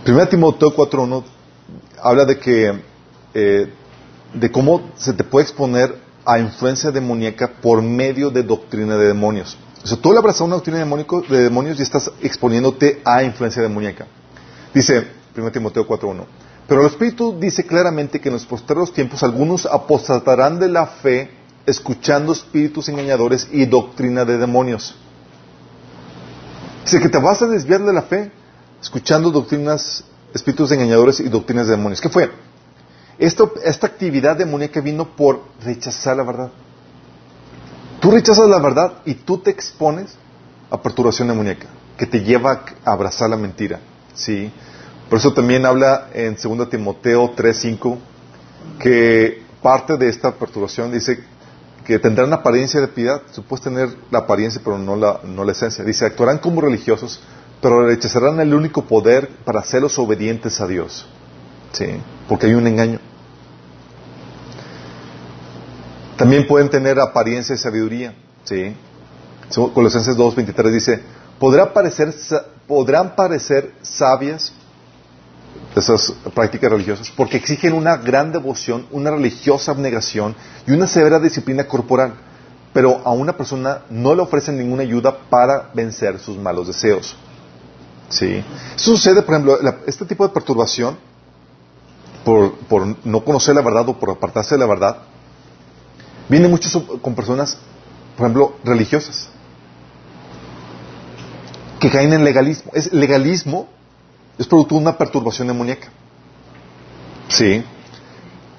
[0.06, 1.24] 1 Timoteo 4.1
[2.02, 2.82] habla de que
[3.34, 3.74] eh,
[4.34, 9.58] de cómo se te puede exponer a influencia demoníaca por medio de doctrina de demonios.
[9.84, 14.08] O sea, tú le abrazas una doctrina de demonios y estás exponiéndote a influencia demoníaca.
[14.74, 16.26] Dice 1 Timoteo 4.1.
[16.68, 21.32] Pero el Espíritu dice claramente que en los posteriores tiempos algunos apostatarán de la fe
[21.66, 24.96] escuchando espíritus engañadores y doctrina de demonios.
[26.84, 28.32] Dice que te vas a desviar de la fe
[28.84, 32.02] escuchando doctrinas, espíritus engañadores y doctrinas de demonios.
[32.02, 32.30] ¿Qué fue?
[33.18, 36.52] Esta actividad demoníaca vino por rechazar la verdad.
[38.02, 40.16] Tú rechazas la verdad y tú te expones
[40.70, 41.68] a perturbación demoníaca,
[41.98, 43.80] que te lleva a abrazar la mentira.
[44.14, 44.52] ¿sí?
[45.10, 47.98] Por eso también habla en 2 Timoteo 3.5
[48.80, 51.24] que parte de esta perturbación dice
[51.86, 53.22] que tendrán apariencia de piedad.
[53.34, 55.86] Tú puedes tener la apariencia pero no la, no la esencia.
[55.86, 57.22] Dice, actuarán como religiosos,
[57.64, 61.08] pero rechazarán el único poder para hacerlos obedientes a Dios.
[61.72, 61.86] ¿Sí?
[62.28, 63.00] Porque hay un engaño.
[66.18, 68.16] También pueden tener apariencia de sabiduría.
[68.44, 68.76] ¿Sí?
[69.74, 71.04] Colosenses 2.23 dice,
[71.40, 72.14] ¿podrá parecer,
[72.68, 74.52] podrán parecer sabias
[75.74, 80.36] esas prácticas religiosas porque exigen una gran devoción, una religiosa abnegación
[80.68, 82.14] y una severa disciplina corporal,
[82.74, 87.16] pero a una persona no le ofrecen ninguna ayuda para vencer sus malos deseos.
[88.10, 88.44] ¿Sí?
[88.76, 90.98] Eso sucede, por ejemplo, este tipo de perturbación
[92.24, 94.98] por, por, no conocer la verdad o por apartarse de la verdad,
[96.30, 97.58] viene mucho con personas,
[98.16, 99.30] por ejemplo, religiosas,
[101.80, 102.72] que caen en legalismo.
[102.74, 103.68] Es legalismo
[104.38, 105.90] es producto de una perturbación demoníaca.
[107.28, 107.64] Sí.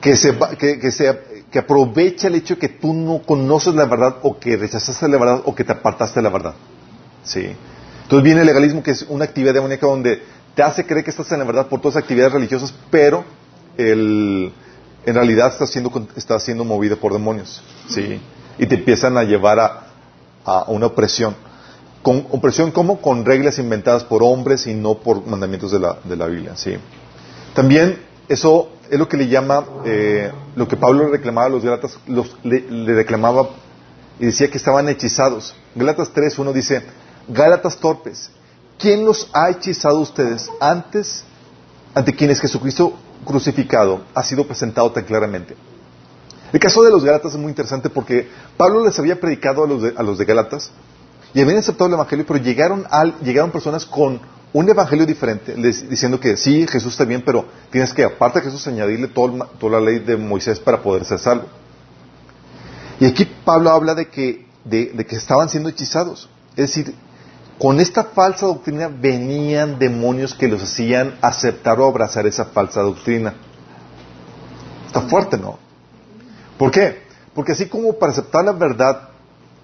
[0.01, 4.17] Que se, que, que, que aprovecha el hecho de que tú no conoces la verdad
[4.23, 6.55] o que rechazaste la verdad o que te apartaste de la verdad.
[7.25, 7.57] ¿Sí?
[8.05, 10.23] Entonces viene el legalismo que es una actividad demoníaca donde
[10.55, 13.25] te hace creer que estás en la verdad por todas las actividades religiosas, pero
[13.77, 14.53] el,
[15.05, 17.63] en realidad estás siendo, estás siendo movido por demonios.
[17.89, 18.21] ¿Sí?
[18.59, 19.87] Y te empiezan a llevar a,
[20.45, 21.35] a una opresión.
[22.03, 26.17] Con, opresión como con reglas inventadas por hombres y no por mandamientos de la, de
[26.17, 26.55] la Biblia.
[26.55, 26.77] ¿sí?
[27.55, 27.99] También
[28.29, 32.37] eso es lo que le llama, eh, lo que Pablo reclamaba a los Galatas, los,
[32.43, 33.49] le, le, reclamaba
[34.21, 35.55] y decía que estaban hechizados.
[35.75, 36.83] Galatas 3.1 dice,
[37.29, 38.31] Gálatas torpes,
[38.79, 41.25] ¿quién los ha hechizado ustedes antes
[41.95, 42.95] ante quienes Jesucristo
[43.25, 45.57] crucificado ha sido presentado tan claramente?
[46.53, 49.83] El caso de los Gálatas es muy interesante porque Pablo les había predicado a los
[49.83, 50.71] de, a los de Gálatas
[51.33, 54.21] y habían aceptado el Evangelio, pero llegaron, al, llegaron personas con
[54.53, 58.65] un evangelio diferente, diciendo que sí, Jesús está bien, pero tienes que, aparte de Jesús,
[58.69, 61.47] añadirle todo, toda la ley de Moisés para poder ser salvo.
[63.01, 66.29] Y aquí Pablo habla de que, de que estaban siendo hechizados.
[66.51, 66.95] Es decir,
[67.59, 73.35] con esta falsa doctrina venían demonios que los hacían aceptar o abrazar esa falsa doctrina.
[74.87, 75.59] Está fuerte, ¿no?
[76.59, 77.03] ¿Por qué?
[77.35, 79.09] Porque así como para aceptar la verdad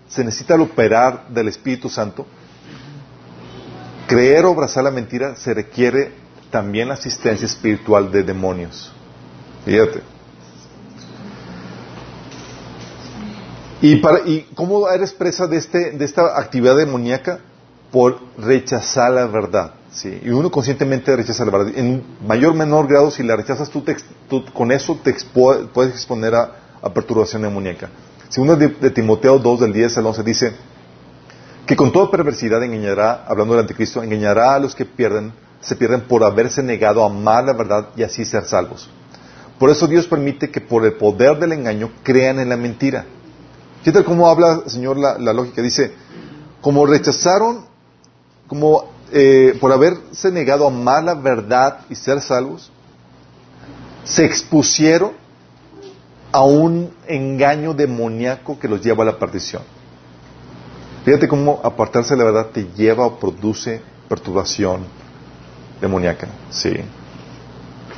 [0.08, 2.26] se necesita el operar del Espíritu Santo,
[4.06, 6.12] creer o abrazar la mentira se requiere
[6.50, 8.92] también la asistencia espiritual de demonios.
[9.64, 10.02] Fíjate.
[13.82, 17.40] ¿Y, para, ¿Y cómo eres presa de, este, de esta actividad demoníaca?
[17.90, 19.74] Por rechazar la verdad.
[19.92, 20.20] ¿sí?
[20.24, 21.72] Y uno conscientemente rechaza la verdad.
[21.76, 23.84] En mayor o menor grado, si la rechazas, tú,
[24.52, 27.90] con eso te expo, puedes exponer a, a perturbación demoníaca.
[28.28, 30.52] Segundo de, de, Timoteo 2, del 10 al 11, dice
[31.66, 36.02] que con toda perversidad engañará, hablando del anticristo, engañará a los que pierden, se pierden
[36.02, 38.88] por haberse negado a amar la verdad y así ser salvos.
[39.58, 43.04] Por eso Dios permite que por el poder del engaño crean en la mentira.
[43.82, 45.60] Fíjate cómo habla, Señor, la, la lógica.
[45.60, 45.92] Dice,
[46.60, 47.66] como rechazaron,
[48.50, 52.72] como eh, por haberse negado a amar la verdad y ser salvos,
[54.02, 55.12] se expusieron
[56.32, 59.62] a un engaño demoníaco que los lleva a la perdición.
[61.04, 64.80] Fíjate cómo apartarse de la verdad te lleva o produce perturbación
[65.80, 66.26] demoníaca.
[66.50, 66.74] Sí.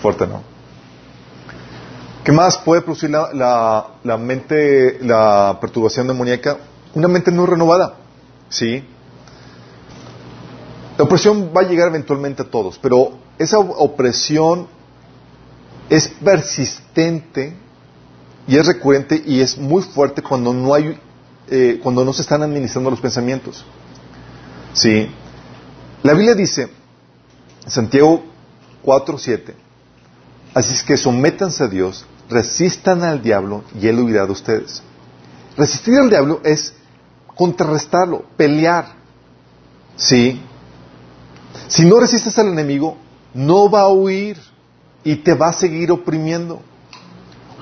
[0.03, 0.43] Fuerte, ¿no?
[2.25, 6.59] ¿Qué más puede producir la, la, la mente, la perturbación demoníaca?
[6.93, 7.95] Una mente no renovada.
[8.51, 8.85] Sí.
[10.99, 14.67] La opresión va a llegar eventualmente a todos, pero esa opresión
[15.89, 17.55] es persistente
[18.47, 20.99] y es recurrente y es muy fuerte cuando no hay,
[21.49, 23.65] eh, cuando no se están administrando los pensamientos.
[24.73, 25.09] Sí.
[26.03, 26.71] La Biblia dice,
[27.67, 28.25] Santiago
[28.83, 29.55] 4, 7,
[30.55, 34.83] así es que sométanse a Dios, resistan al diablo y él huirá de ustedes.
[35.57, 36.75] Resistir al diablo es
[37.35, 38.95] contrarrestarlo, pelear.
[39.97, 40.41] Sí.
[41.69, 42.97] Si no resistes al enemigo,
[43.35, 44.39] no va a huir
[45.05, 46.61] y te va a seguir oprimiendo.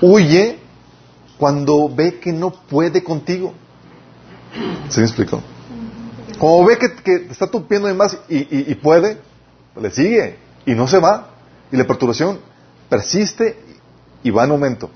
[0.01, 0.59] Huye
[1.39, 3.55] cuando ve que no puede contigo.
[4.89, 5.43] ¿Se me explicó?
[6.39, 9.19] Como ve que, está tupiendo de más y, puede,
[9.81, 11.29] le sigue y no se va.
[11.73, 12.41] Y la perturbación
[12.89, 13.57] persiste
[14.23, 14.91] y va en aumento.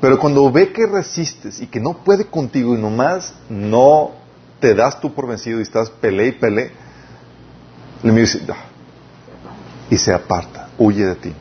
[0.00, 4.12] Pero cuando ve que resistes y que no puede contigo y nomás no
[4.60, 6.72] te das tú por vencido y estás pele y pele,
[8.02, 8.64] le dice, ah",
[9.90, 11.34] y se aparta, huye de ti.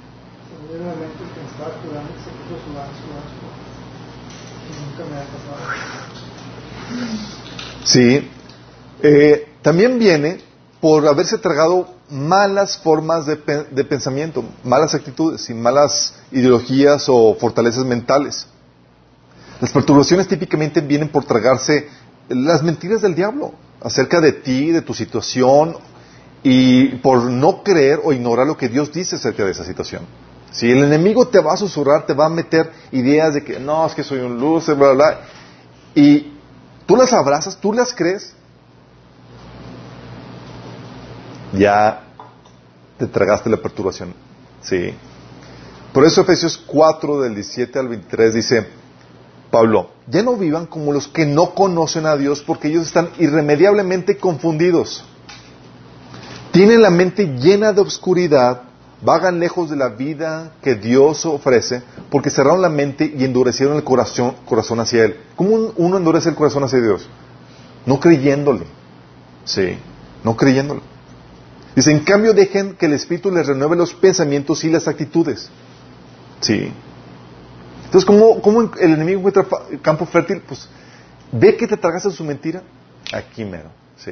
[7.86, 8.30] Sí.
[9.02, 10.42] Eh, también viene
[10.82, 13.38] por haberse tragado malas formas de,
[13.72, 18.48] de, pensamiento, malas actitudes y malas ideologías o fortalezas mentales.
[19.62, 21.88] Las perturbaciones típicamente vienen por tragarse
[22.30, 25.76] las mentiras del diablo acerca de ti, de tu situación
[26.44, 30.04] y por no creer o ignorar lo que Dios dice acerca de esa situación.
[30.52, 33.86] Si el enemigo te va a susurrar, te va a meter ideas de que no,
[33.86, 35.20] es que soy un luz, bla, bla, bla,
[35.94, 36.34] y
[36.86, 38.34] tú las abrazas, tú las crees,
[41.54, 42.04] ya
[42.98, 44.14] te tragaste la perturbación.
[44.62, 44.94] Sí.
[45.94, 48.68] Por eso Efesios 4 del 17 al 23 dice,
[49.50, 54.18] Pablo, ya no vivan como los que no conocen a Dios porque ellos están irremediablemente
[54.18, 55.04] confundidos.
[56.52, 58.64] Tienen la mente llena de oscuridad,
[59.02, 63.84] vagan lejos de la vida que Dios ofrece porque cerraron la mente y endurecieron el
[63.84, 65.18] corazón, corazón hacia Él.
[65.36, 67.08] ¿Cómo uno endurece el corazón hacia Dios?
[67.86, 68.66] No creyéndole.
[69.46, 69.78] Sí,
[70.24, 70.82] no creyéndole.
[71.76, 75.50] Dice, en cambio dejen que el Espíritu les renueve los pensamientos y las actitudes.
[76.42, 76.72] Sí.
[77.86, 79.46] Entonces, ¿cómo, cómo el enemigo encuentra
[79.82, 80.42] campo fértil?
[80.42, 80.68] Pues
[81.32, 82.64] ve que te tragas en su mentira,
[83.14, 83.70] aquí mero,
[84.04, 84.12] ¿sí?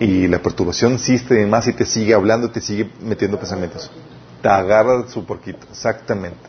[0.00, 3.90] Y la perturbación insiste y más y te sigue hablando, te sigue metiendo pensamientos.
[4.42, 6.40] Te agarra su porquito, exactamente.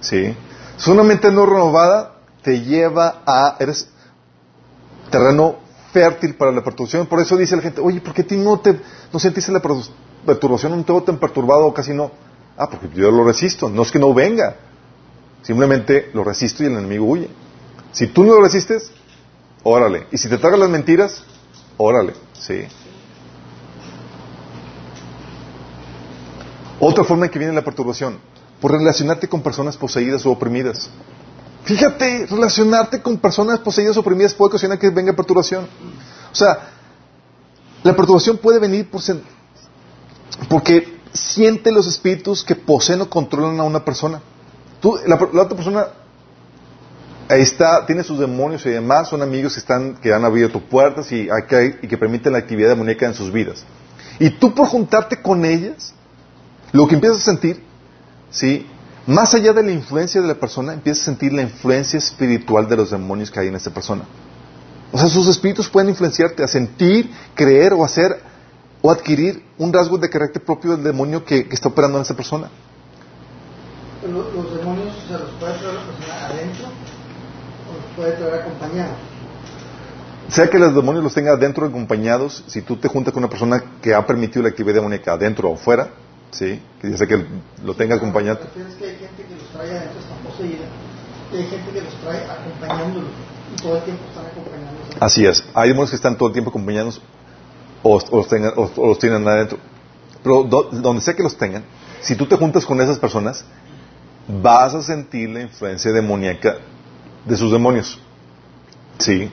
[0.00, 0.36] ¿Sí?
[0.86, 2.12] Una mente no renovada
[2.42, 3.88] te lleva a, eres
[5.10, 5.56] terreno
[5.92, 7.06] fértil para la perturbación.
[7.06, 8.78] Por eso dice la gente, oye, ¿por qué ti no, te,
[9.12, 9.72] no sentiste la per-
[10.26, 10.76] perturbación?
[10.76, 12.10] No te veo tan perturbado o casi no.
[12.56, 13.68] Ah, porque yo lo resisto.
[13.68, 14.56] No es que no venga.
[15.42, 17.28] Simplemente lo resisto y el enemigo huye.
[17.92, 18.90] Si tú no lo resistes,
[19.62, 20.06] órale.
[20.12, 21.24] Y si te tragas las mentiras,
[21.76, 22.14] órale.
[22.38, 22.64] Sí.
[26.80, 28.18] Otra forma en que viene la perturbación,
[28.60, 30.90] por relacionarte con personas poseídas o oprimidas.
[31.64, 35.66] Fíjate, relacionarte con personas poseídas o oprimidas puede ocasionar que venga perturbación.
[36.30, 36.70] O sea,
[37.82, 39.00] la perturbación puede venir por
[40.48, 44.20] porque siente los espíritus que poseen o controlan a una persona.
[44.80, 45.86] Tú, la, la otra persona
[47.28, 51.10] ahí está, tiene sus demonios y demás, son amigos que están, que han abierto puertas
[51.12, 53.64] y, que- permiten la actividad demoníaca en sus vidas.
[54.18, 55.94] Y tú por juntarte con ellas,
[56.72, 57.62] lo que empiezas a sentir,
[58.30, 58.66] ¿sí?
[59.06, 62.76] Más allá de la influencia de la persona, empiezas a sentir la influencia espiritual de
[62.76, 64.04] los demonios que hay en esa persona.
[64.92, 68.20] O sea, sus espíritus pueden influenciarte a sentir, creer o hacer
[68.80, 72.48] o adquirir un rasgo de carácter propio del demonio que, está operando en esa persona.
[74.06, 76.63] Lo- Los, demonios se los puede traer la persona adentro
[77.96, 78.96] puede traer acompañados.
[80.28, 83.62] Sea que los demonios los tenga adentro acompañados, si tú te juntas con una persona
[83.82, 85.90] que ha permitido la actividad demoníaca adentro o fuera,
[86.30, 86.60] ¿sí?
[86.80, 87.24] que sea que
[87.62, 88.40] lo tenga acompañado.
[88.40, 90.64] Lo que es que hay gente que los trae adentro, poseída,
[91.32, 92.22] y hay gente que los trae
[93.52, 94.96] y todo el tiempo están acompañándolos.
[95.00, 95.44] Así es.
[95.54, 97.00] Hay demonios que están todo el tiempo acompañados
[97.82, 99.58] o, o los, tengan- o- o los tienen adentro.
[100.22, 101.64] Pero do- donde sea que los tengan,
[102.00, 103.44] si tú te juntas con esas personas,
[104.26, 106.56] vas a sentir la influencia demoníaca
[107.24, 107.98] de sus demonios.
[108.98, 109.30] Sí.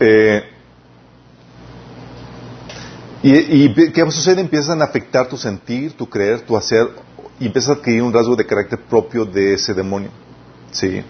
[0.00, 0.42] Eh,
[3.22, 4.40] y, y ¿qué sucede?
[4.40, 6.86] Empiezan a afectar tu sentir, tu creer, tu hacer,
[7.40, 10.10] y empiezas a adquirir un rasgo de carácter propio de ese demonio.
[10.70, 11.02] Sí.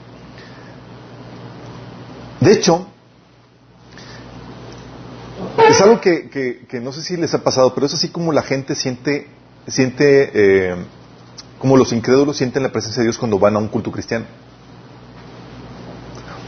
[2.40, 2.86] De hecho,
[5.68, 6.28] es algo que,
[6.68, 9.26] que- no sé si les ha pasado, pero es así como la gente siente,
[9.66, 10.76] siente eh,
[11.58, 14.26] como los incrédulos sienten la presencia de Dios cuando van a un culto cristiano.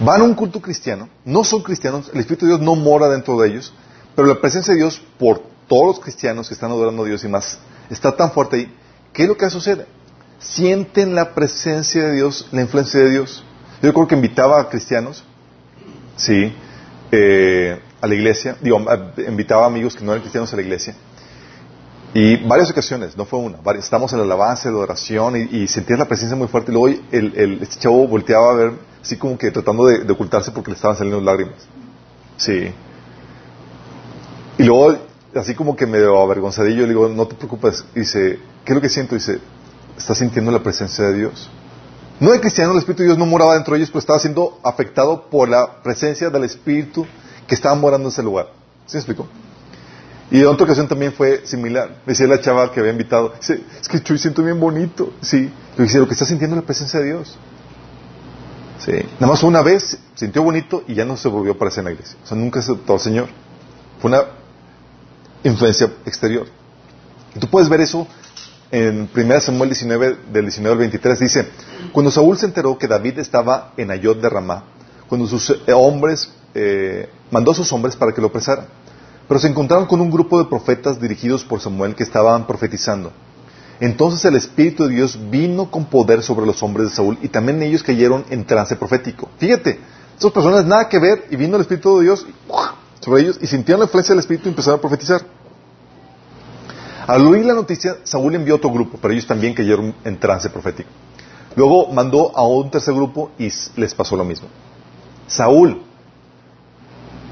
[0.00, 3.38] Van a un culto cristiano, no son cristianos, el Espíritu de Dios no mora dentro
[3.40, 3.72] de ellos,
[4.14, 7.28] pero la presencia de Dios por todos los cristianos que están adorando a Dios y
[7.28, 7.58] más
[7.90, 8.74] está tan fuerte ahí.
[9.12, 9.86] ¿Qué es lo que sucede?
[10.38, 13.42] Sienten la presencia de Dios, la influencia de Dios.
[13.82, 15.24] Yo recuerdo que invitaba a cristianos
[16.16, 16.52] Sí,
[17.12, 20.62] eh, a la iglesia, digo, a- invitaba a amigos que no eran cristianos a la
[20.62, 20.94] iglesia.
[22.20, 26.04] Y varias ocasiones, no fue una, estamos en la alabanza, la oración y, y la
[26.04, 26.72] presencia muy fuerte.
[26.72, 30.50] Y luego el, este chavo volteaba a ver, así como que tratando de, de ocultarse
[30.50, 31.54] porque le estaban saliendo lágrimas.
[32.36, 32.72] Sí.
[34.58, 34.98] Y luego,
[35.36, 37.84] así como que medio avergonzadillo, le digo, no te preocupes.
[37.94, 39.14] Dice, ¿qué es lo que siento?
[39.14, 39.38] Dice,
[39.96, 41.48] ¿estás sintiendo la presencia de Dios?
[42.18, 44.58] No de cristiano, el Espíritu de Dios no moraba dentro de ellos, pero estaba siendo
[44.64, 47.06] afectado por la presencia del Espíritu
[47.46, 48.48] que estaba morando en ese lugar.
[48.86, 49.28] ¿Sí me explico?
[50.30, 51.88] Y en otra ocasión también fue similar.
[52.04, 55.12] Me decía la chava que había invitado, dice, es que Chuy siento bien bonito.
[55.22, 55.50] Sí.
[55.76, 57.36] Le dije, lo que está sintiendo es la presencia de Dios.
[58.84, 58.92] Sí.
[59.18, 61.92] Nada más una vez sintió bonito y ya no se volvió a aparecer en la
[61.92, 62.18] iglesia.
[62.22, 63.28] O sea, nunca aceptó al Señor.
[64.00, 64.24] Fue una
[65.44, 66.46] influencia exterior.
[67.34, 68.06] Y tú puedes ver eso
[68.70, 71.18] en 1 Samuel 19, del 19 al 23.
[71.18, 71.48] Dice,
[71.92, 74.64] cuando Saúl se enteró que David estaba en Ayot de Ramá,
[75.08, 78.66] cuando sus eh, hombres, eh, mandó a sus hombres para que lo apresaran.
[79.28, 83.12] Pero se encontraron con un grupo de profetas dirigidos por Samuel que estaban profetizando.
[83.78, 87.62] Entonces el Espíritu de Dios vino con poder sobre los hombres de Saúl y también
[87.62, 89.28] ellos cayeron en trance profético.
[89.38, 89.78] Fíjate,
[90.18, 92.26] esas personas nada que ver y vino el Espíritu de Dios
[93.00, 95.22] sobre ellos y sintieron la influencia del Espíritu y empezaron a profetizar.
[97.06, 100.90] Al oír la noticia, Saúl envió otro grupo, pero ellos también cayeron en trance profético.
[101.54, 104.48] Luego mandó a un tercer grupo y les pasó lo mismo.
[105.26, 105.82] Saúl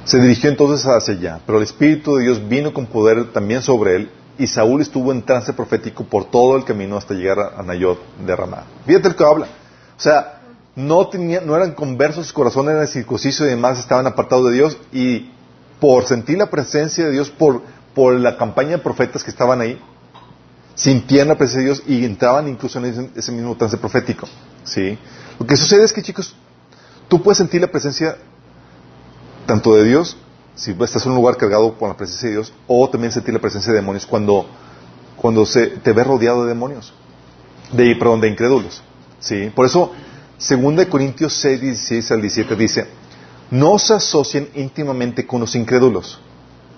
[0.07, 3.97] se dirigió entonces hacia allá, pero el Espíritu de Dios vino con poder también sobre
[3.97, 7.99] él y Saúl estuvo en trance profético por todo el camino hasta llegar a Nayot
[8.25, 8.65] de Ramá.
[8.87, 9.47] Fíjate el que habla.
[9.97, 10.43] O sea,
[10.77, 11.11] no,
[11.45, 15.33] no eran conversos, su corazón era circunciso y demás, estaban apartados de Dios y
[15.81, 19.81] por sentir la presencia de Dios, por, por la campaña de profetas que estaban ahí,
[20.77, 24.29] sentían la presencia de Dios y entraban incluso en ese, ese mismo trance profético.
[24.63, 24.97] ¿sí?
[25.41, 26.37] Lo que sucede es que, chicos,
[27.09, 28.17] tú puedes sentir la presencia
[29.47, 30.17] tanto de Dios,
[30.55, 33.41] si estás en un lugar cargado por la presencia de Dios, o también sentir la
[33.41, 34.47] presencia de demonios cuando,
[35.17, 36.93] cuando se, te ves rodeado de demonios,
[37.73, 38.83] de, perdón, de incrédulos.
[39.21, 39.51] ¿sí?
[39.55, 39.93] Por eso
[40.39, 42.87] 2 Corintios 6, 16 al 17 dice,
[43.51, 46.19] no se asocien íntimamente con los incrédulos.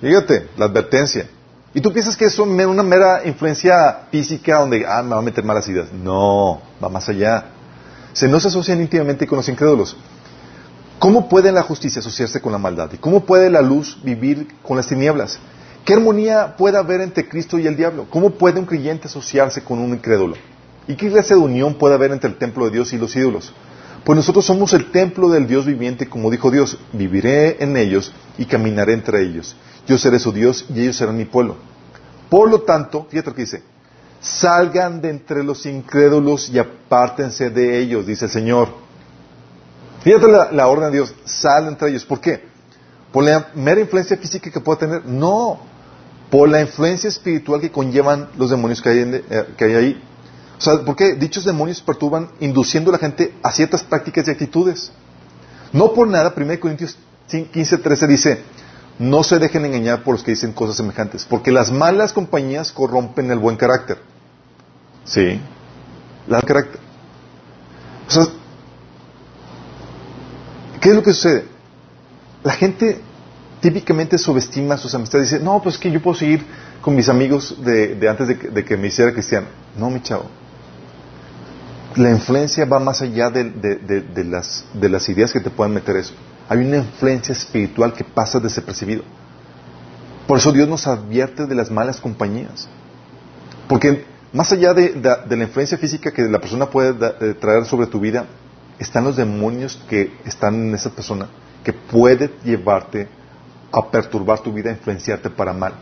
[0.01, 1.29] Fíjate, la advertencia.
[1.75, 5.45] Y tú piensas que es una mera influencia física donde, ah, me va a meter
[5.45, 5.93] malas ideas.
[5.93, 7.47] No, va más allá.
[8.13, 9.97] Se no se asocian íntimamente con los incrédulos.
[10.99, 12.91] ¿Cómo puede la justicia asociarse con la maldad?
[12.93, 15.39] ¿Y cómo puede la luz vivir con las tinieblas?
[15.85, 18.07] ¿Qué armonía puede haber entre Cristo y el diablo?
[18.11, 20.35] ¿Cómo puede un creyente asociarse con un incrédulo?
[20.89, 23.53] ¿Y qué clase de unión puede haber entre el templo de Dios y los ídolos?
[24.03, 28.47] Pues nosotros somos el templo del Dios viviente, como dijo Dios, viviré en ellos y
[28.47, 29.55] caminaré entre ellos.
[29.87, 31.57] Yo seré su Dios y ellos serán mi pueblo.
[32.29, 33.63] Por lo tanto, fíjate que dice,
[34.21, 38.88] salgan de entre los incrédulos y apártense de ellos, dice el Señor.
[40.09, 42.03] Fíjate la, orden de Dios, sal entre ellos.
[42.07, 42.43] ¿Por qué?
[43.13, 45.05] ¿Por la mera influencia física que pueda tener?
[45.05, 45.61] No,
[46.31, 50.03] por la influencia espiritual que conllevan los demonios que hay, eh, que hay ahí.
[50.57, 54.31] O sea, ¿por qué dichos demonios perturban induciendo a la gente a ciertas prácticas y
[54.31, 54.93] actitudes?
[55.75, 56.97] No por nada, 1 Corintios
[57.29, 58.43] 15, 13 dice,
[58.99, 63.31] no se dejen engañar por los que dicen cosas semejantes, porque las malas compañías corrompen
[63.31, 63.99] el buen carácter.
[65.05, 65.39] ¿Sí?
[66.29, 66.81] El carácter.
[68.09, 68.27] O sea,
[70.89, 71.45] ¿qué es lo que sucede?
[72.43, 72.99] La gente
[73.61, 75.31] típicamente subestima sus amistades.
[75.31, 76.43] Dice, no, pues que yo puedo seguir
[76.81, 79.49] con mis amigos de, antes de que, me hiciera cristiano.
[79.77, 80.25] No, mi chavo
[81.97, 86.15] la influencia va más allá de, las, de las ideas que te pueden meter eso.
[86.49, 89.03] Hay una influencia espiritual que pasa desapercibido.
[90.29, 92.69] Por eso Dios nos advierte de las malas compañías.
[93.69, 97.99] Porque más allá de, la influencia física que la persona puede eh, traer sobre tu
[97.99, 98.27] vida,
[98.79, 101.29] están los demonios que están en esa persona,
[101.65, 103.09] que puede llevarte
[103.73, 105.75] a perturbar tu vida, a influenciarte para mal.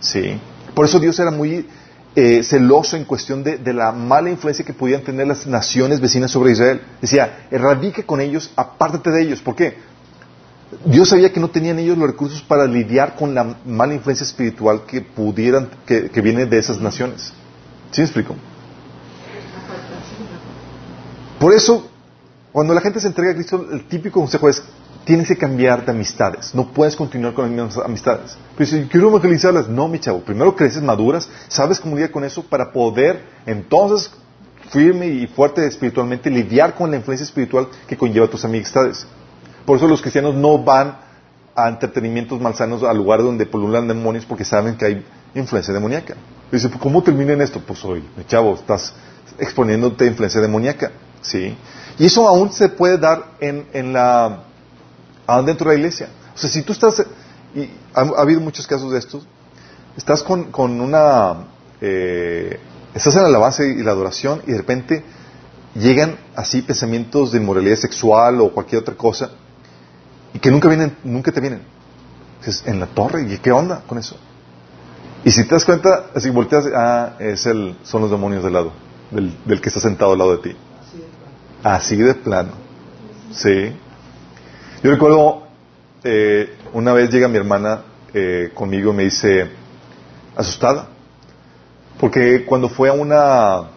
[0.00, 0.38] ¿Sí?
[0.74, 1.66] Por eso Dios era muy
[2.16, 6.52] eh, celoso en cuestión de, la mala influencia que podían tener las naciones vecinas sobre
[6.52, 6.80] Israel.
[7.00, 9.40] Decía, erradique con ellos, apártate de ellos.
[9.40, 9.76] ¿Por qué?
[10.84, 14.82] Dios sabía que no tenían ellos los recursos para lidiar con la mala influencia espiritual
[14.86, 17.32] que pudieran, que, viene de esas naciones.
[17.90, 18.36] ¿Sí me explico?
[21.38, 21.90] Por eso,
[22.54, 24.62] cuando la gente se entrega a Cristo, el típico consejo es,
[25.04, 26.54] tienes que cambiar de amistades.
[26.54, 28.36] No puedes continuar con las mismas amistades.
[28.56, 30.20] Pero quiero evangelizarlas, no, mi chavo.
[30.20, 34.08] Primero creces, maduras, sabes cómo lidiar con eso para poder entonces
[34.70, 39.04] firme y fuerte espiritualmente lidiar con la influencia espiritual que conlleva tus amistades.
[39.66, 40.96] Por eso los cristianos no van
[41.56, 46.14] a entretenimientos malsanos al lugar donde pululan demonios porque saben que hay influencia demoníaca.
[46.52, 47.58] Dice, ¿cómo termina en esto?
[47.66, 48.94] Pues hoy, mi chavo, estás
[49.38, 50.92] exponiéndote a influencia demoníaca.
[51.22, 51.56] ¿sí?
[51.98, 54.44] Y eso aún se puede dar en, en la
[55.44, 56.08] dentro de la iglesia.
[56.34, 57.04] O sea, si tú estás,
[57.54, 59.26] y ha, habido muchos casos de estos,
[59.96, 61.46] estás con, con una,
[61.80, 62.58] eh,
[62.94, 65.04] estás en la alabanza y la adoración y de repente
[65.74, 69.30] llegan así pensamientos de inmoralidad sexual o cualquier otra cosa
[70.32, 71.62] y que nunca vienen, nunca te vienen.
[72.66, 74.16] En la torre, ¿y qué onda con eso?
[75.24, 78.72] Y si te das cuenta, así volteas, ah, es el, son los demonios del lado,
[79.14, 80.56] del, del que está sentado al lado de ti.
[81.62, 82.52] Así de plano.
[83.32, 83.72] Sí.
[84.82, 85.44] Yo recuerdo,
[86.04, 89.50] eh, una vez llega mi hermana eh, conmigo y me dice,
[90.36, 90.88] asustada,
[91.98, 93.70] porque cuando fue a una,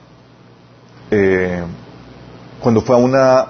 [1.10, 1.64] eh,
[2.60, 3.48] cuando fue a una,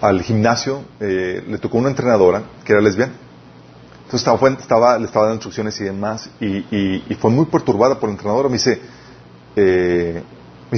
[0.00, 3.14] al gimnasio, le tocó una entrenadora que era lesbiana.
[4.04, 8.08] Entonces estaba, estaba, le estaba dando instrucciones y demás, y, y, fue muy perturbada por
[8.08, 8.48] la entrenadora.
[8.48, 8.80] Me dice,
[9.56, 10.22] me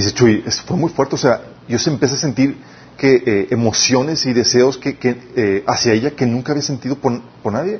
[0.01, 2.57] dice, Chuy, fue muy fuerte, o sea, yo empecé a sentir
[2.97, 7.21] que, eh, emociones y deseos que, eh, hacia ella que nunca había sentido por,
[7.51, 7.79] nadie.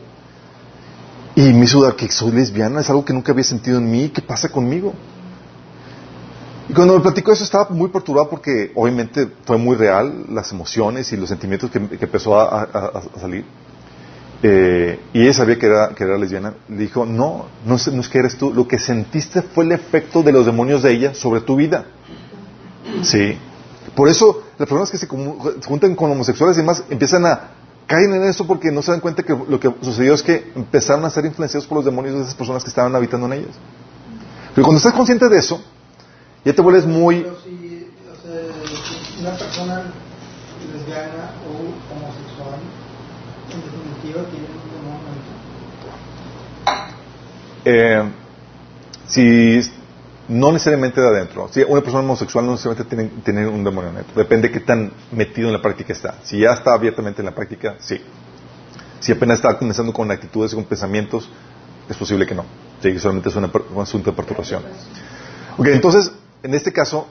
[1.35, 4.09] Y me hizo dar que soy lesbiana, es algo que nunca había sentido en mí,
[4.09, 4.93] ¿qué pasa conmigo?
[6.67, 11.11] Y cuando me platicó eso estaba muy perturbado porque obviamente fue muy real las emociones
[11.11, 13.43] y los sentimientos que, empezó a, salir.
[14.41, 16.53] Eh, y ella sabía que era, que era lesbiana.
[16.69, 20.31] Le dijo, no, no es, que eres tú, lo que sentiste fue el efecto de
[20.31, 21.85] los demonios de ella sobre tu vida.
[23.03, 23.37] Sí.
[23.95, 27.51] Por eso las personas que se juntan con homosexuales y demás empiezan a
[27.87, 31.03] caer en eso porque no se dan cuenta que lo que sucedió es que empezaron
[31.05, 33.55] a ser influenciados por los demonios de esas personas que estaban habitando en ellas.
[34.53, 35.61] Pero cuando estás consciente de eso,
[36.45, 37.25] ya te vuelves muy
[40.89, 41.51] o
[41.93, 42.59] homosexual,
[43.51, 45.29] en definitiva, tiene un demonio.
[47.65, 48.03] Eh,
[49.07, 49.59] si
[50.29, 51.49] no necesariamente de adentro.
[51.51, 54.13] Si una persona homosexual no necesariamente tiene, tiene un demonio adentro.
[54.15, 56.15] Depende de qué tan metido en la práctica está.
[56.23, 57.99] Si ya está abiertamente en la práctica, sí.
[58.99, 61.29] Si apenas está comenzando con actitudes y con pensamientos,
[61.89, 62.45] es posible que no.
[62.81, 63.49] Sí, solamente es un
[63.81, 64.63] asunto de perturbación.
[65.57, 66.11] Ok, entonces,
[66.43, 67.07] en este caso,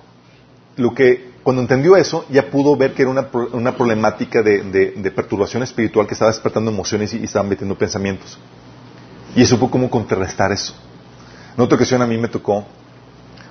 [0.77, 5.11] lo que, cuando entendió eso, ya pudo ver que era una, una problemática de, de-
[5.11, 8.39] perturbación espiritual que estaba despertando emociones y, y estaba metiendo pensamientos.
[9.37, 10.75] Y supo cómo contrarrestar eso.
[11.57, 12.65] En otra ocasión a mí me tocó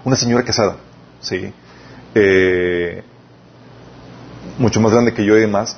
[0.03, 0.77] una señora casada,
[1.19, 1.53] ¿sí?
[2.15, 3.03] Eh,
[4.57, 5.77] mucho más grande que yo y demás.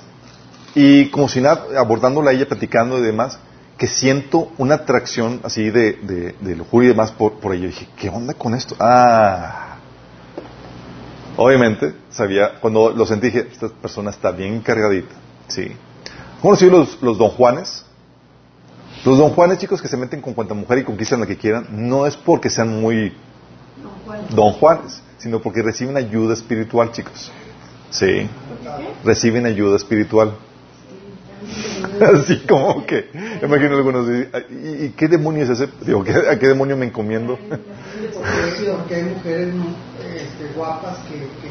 [0.76, 3.40] Y como si nada, abordándola a ella, platicando y demás,
[3.78, 7.66] que siento una atracción así de, de, de y demás por, por ella.
[7.66, 8.76] Y dije, ¿qué onda con esto?
[8.80, 9.78] Ah.
[11.38, 15.16] Obviamente, sabía, cuando lo sentí, dije, esta persona está bien cargadita.
[15.48, 15.72] Sí.
[16.42, 17.86] ¿Cómo los, los don Juanes?
[19.06, 21.68] Los don Juanes, chicos, que se meten con cuanta mujer y conquistan la que quieran,
[21.72, 23.14] no es porque sean muy
[24.30, 27.32] don Juanes, sino porque reciben ayuda espiritual, chicos.
[27.90, 28.28] Sí,
[29.04, 30.36] reciben ayuda espiritual.
[32.00, 33.10] Así como que,
[33.42, 35.70] imagino algunos, ¿y, y qué demonio es ese?
[35.86, 37.40] Digo, ¿qué- ¿a qué demonio me encomiendo?
[37.50, 39.54] Porque, porque hay mujeres
[40.16, 41.50] este, guapas que, que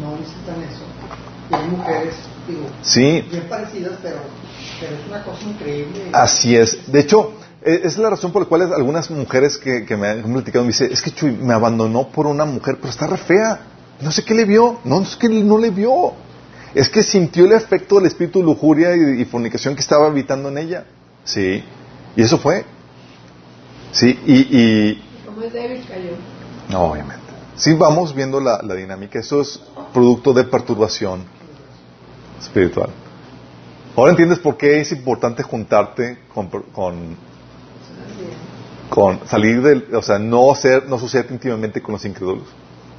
[0.00, 0.84] no, no necesitan eso.
[1.50, 2.14] Y hay mujeres,
[2.46, 4.18] digo, Sí, bien parecidas, pero,
[4.80, 6.10] pero es una cosa increíble.
[6.12, 6.90] así es.
[6.90, 10.22] De hecho, e- es la razón por la cual algunas mujeres que, que me han
[10.32, 13.60] platicado me dicen, es que Chuy me abandonó por una mujer, pero está re fea.
[14.00, 14.80] No sé qué le vio.
[14.84, 16.12] No, es que no le vio.
[16.74, 20.48] Es que sintió el efecto del espíritu de lujuria y, y fornicación que estaba habitando
[20.48, 20.84] en ella.
[21.24, 21.62] Sí.
[22.16, 22.64] Y eso fue.
[23.92, 26.12] Sí, y, y, Como es débil, cayó.
[26.68, 27.20] No, obviamente.
[27.56, 29.18] Sí, vamos viendo la, la dinámica.
[29.18, 29.60] Eso es
[29.92, 31.24] producto de perturbación
[32.40, 32.90] espiritual.
[34.00, 36.48] Ahora entiendes por qué es importante juntarte con,
[38.88, 42.48] con, salir del, o sea, no ser, no asociarte íntimamente con los incrédulos.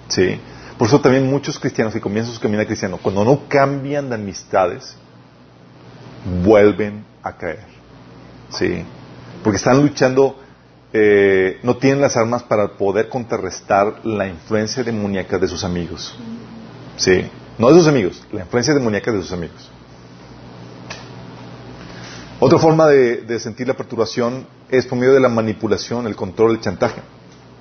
[0.10, 0.40] Sí.
[0.78, 4.96] Por eso también muchos cristianos que comienzan su camino cristiano, cuando no cambian de amistades,
[6.44, 7.66] vuelven a caer.
[8.52, 8.86] Sí.
[9.44, 10.40] Porque están luchando,
[10.94, 16.16] eh, no tienen las armas para poder contrarrestar la influencia demoníaca de sus amigos.
[16.98, 17.26] Sí.
[17.58, 19.72] No de sus amigos, la influencia demoníaca de sus amigos.
[22.44, 26.60] Otra forma de, sentir la perturbación es por medio de la manipulación, el control, el
[26.60, 27.00] chantaje.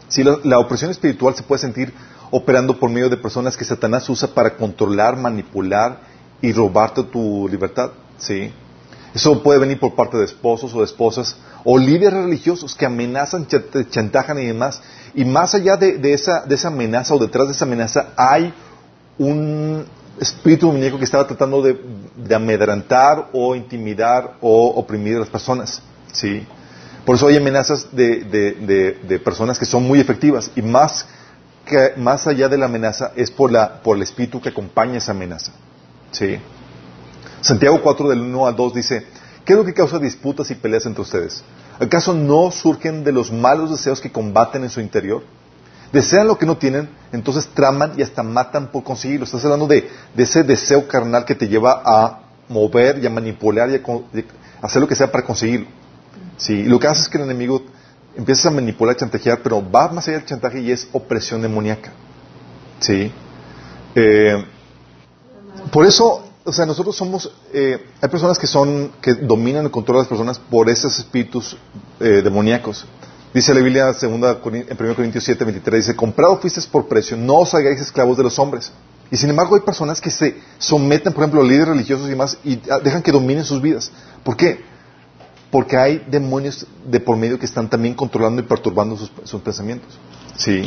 [0.08, 1.92] Si la, opresión espiritual se puede sentir
[2.30, 6.00] operando por medio de personas que Satanás usa para controlar, manipular
[6.40, 7.90] y robarte tu libertad.
[8.16, 8.54] ¿sí?
[9.14, 13.46] Eso puede venir por parte de esposos o de esposas o líderes religiosos que amenazan,
[13.90, 14.80] chantajan y demás.
[15.14, 18.54] Y más allá de esa, de esa amenaza o detrás de esa amenaza hay
[19.18, 19.84] un
[20.20, 21.78] espíritu demoníaco que estaba tratando de,
[22.16, 25.82] de amedrantar o intimidar o oprimir a las personas.
[26.12, 26.46] ¿sí?
[27.04, 31.06] Por eso hay amenazas de, de- de- personas que son muy efectivas y más,
[31.64, 35.12] que, más allá de la amenaza es por, la, por el espíritu que acompaña esa
[35.12, 35.52] amenaza.
[36.10, 36.38] ¿sí?
[37.40, 39.06] Santiago 4 del 1 al 2 dice,
[39.44, 41.42] ¿qué es lo que causa disputas y peleas entre ustedes?
[41.78, 45.22] ¿Acaso no surgen de los malos deseos que combaten en su interior?
[45.92, 49.24] Desean lo que no tienen, entonces traman y hasta matan por conseguirlo.
[49.24, 53.70] Estás hablando de, de ese deseo carnal que te lleva a mover y a manipular
[53.70, 55.66] y a, hacer lo que sea para conseguirlo.
[56.36, 57.62] Sí, y lo que hace es que el enemigo
[58.16, 61.92] empieza a manipular, a chantajear, pero va más allá del chantaje y es opresión demoníaca.
[62.80, 63.12] Sí.
[63.94, 64.44] Eh,
[65.72, 70.00] por eso, o sea, nosotros somos, eh, hay personas que son, que dominan y controlan
[70.00, 71.56] a las personas por esos espíritus
[72.00, 72.86] eh, demoníacos.
[73.32, 77.36] Dice la Biblia segunda, en 1 Corintios 7, 23, dice, comprado fuisteis por precio, no
[77.36, 78.72] os hagáis esclavos de los hombres.
[79.10, 82.38] Y sin embargo hay personas que se someten, por ejemplo, a líderes religiosos y demás,
[82.44, 83.92] y ah, dejan que dominen sus vidas.
[84.24, 84.60] ¿Por qué?
[85.50, 89.96] Porque hay demonios de por medio que están también controlando y perturbando sus, sus pensamientos.
[90.36, 90.62] Sí.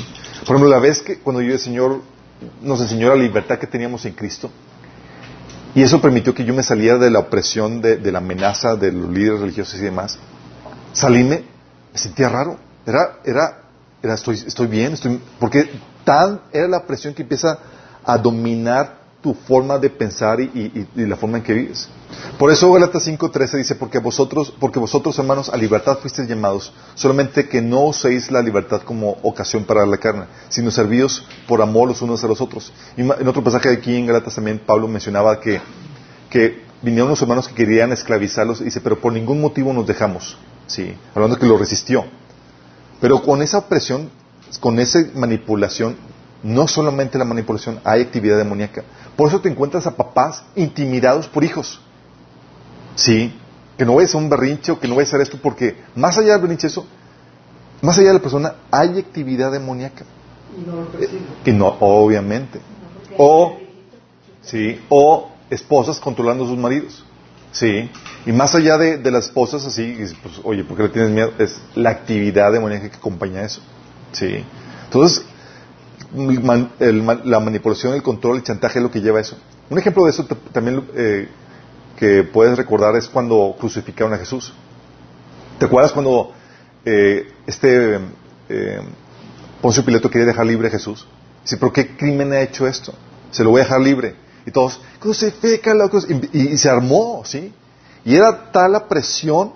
[0.45, 2.01] Por ejemplo, la vez que cuando yo el Señor
[2.61, 4.49] nos enseñó la libertad que teníamos en Cristo,
[5.75, 8.91] y eso permitió que yo me saliera de la opresión, de, de la amenaza de
[8.91, 10.17] los líderes religiosos y demás.
[10.91, 11.52] Salíme,
[11.93, 12.57] me sentía raro.
[12.85, 13.61] Era, era,
[14.01, 15.69] era estoy, estoy bien, estoy, porque
[16.03, 17.57] tan era la presión que empieza
[18.03, 21.87] a dominar tu forma de pensar y, la forma en que vives.
[22.37, 27.47] Por eso Galatas 5.13 dice, porque vosotros, porque vosotros hermanos a libertad fuisteis llamados, solamente
[27.47, 32.01] que no uséis la libertad como ocasión para la carne, sino servíos por amor los
[32.01, 32.73] unos a los otros.
[32.97, 35.61] Y en otro pasaje aquí en Galatas también Pablo mencionaba que,
[36.29, 40.37] que vinieron los hermanos que querían esclavizarlos, y dice, pero por ningún motivo nos dejamos.
[40.67, 42.05] Sí, hablando que lo resistió.
[43.01, 44.09] Pero con esa opresión,
[44.59, 45.95] con esa manipulación,
[46.41, 48.83] no solamente la manipulación, hay actividad demoníaca.
[49.15, 51.79] Por eso te encuentras a papás intimidados por hijos.
[52.95, 53.33] Sí,
[53.77, 56.17] que no vayas a un berrinche o que no vayas a hacer esto, porque más
[56.17, 56.85] allá del berrinche eso,
[57.81, 60.05] más allá de la persona, hay actividad demoníaca.
[60.57, 60.87] Y no lo.
[61.45, 62.59] Y no, obviamente.
[63.17, 63.57] O,
[64.41, 67.03] sí, o esposas controlando a sus maridos.
[67.53, 67.89] Sí.
[68.25, 71.31] Y más allá de, de las esposas, así, pues, oye, ¿por qué le tienes miedo?
[71.37, 73.61] Es la actividad demoníaca que acompaña eso.
[74.11, 74.43] Sí.
[74.85, 75.25] Entonces,
[76.79, 79.37] el la manipulación, el control, el chantaje es lo que lleva a eso.
[79.69, 81.27] Un ejemplo de eso también eh,
[81.97, 84.53] que puedes recordar es cuando crucificaron a Jesús.
[85.57, 86.33] ¿Te acuerdas cuando
[86.85, 87.99] eh, este
[88.49, 88.81] eh,
[89.61, 91.07] Poncio Pilato quería dejar libre a Jesús?
[91.43, 92.93] Dice, ¿pero qué crimen ha hecho esto?
[93.31, 94.15] Se lo voy a dejar libre.
[94.45, 96.29] Y todos, crucifícalo, cruci-".
[96.33, 97.53] y, y- se armó, ¿sí?
[98.05, 99.53] Y era tal la presión,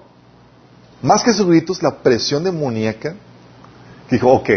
[1.01, 3.15] más que sus gritos, la presión demoníaca,
[4.07, 4.49] que dijo, ok,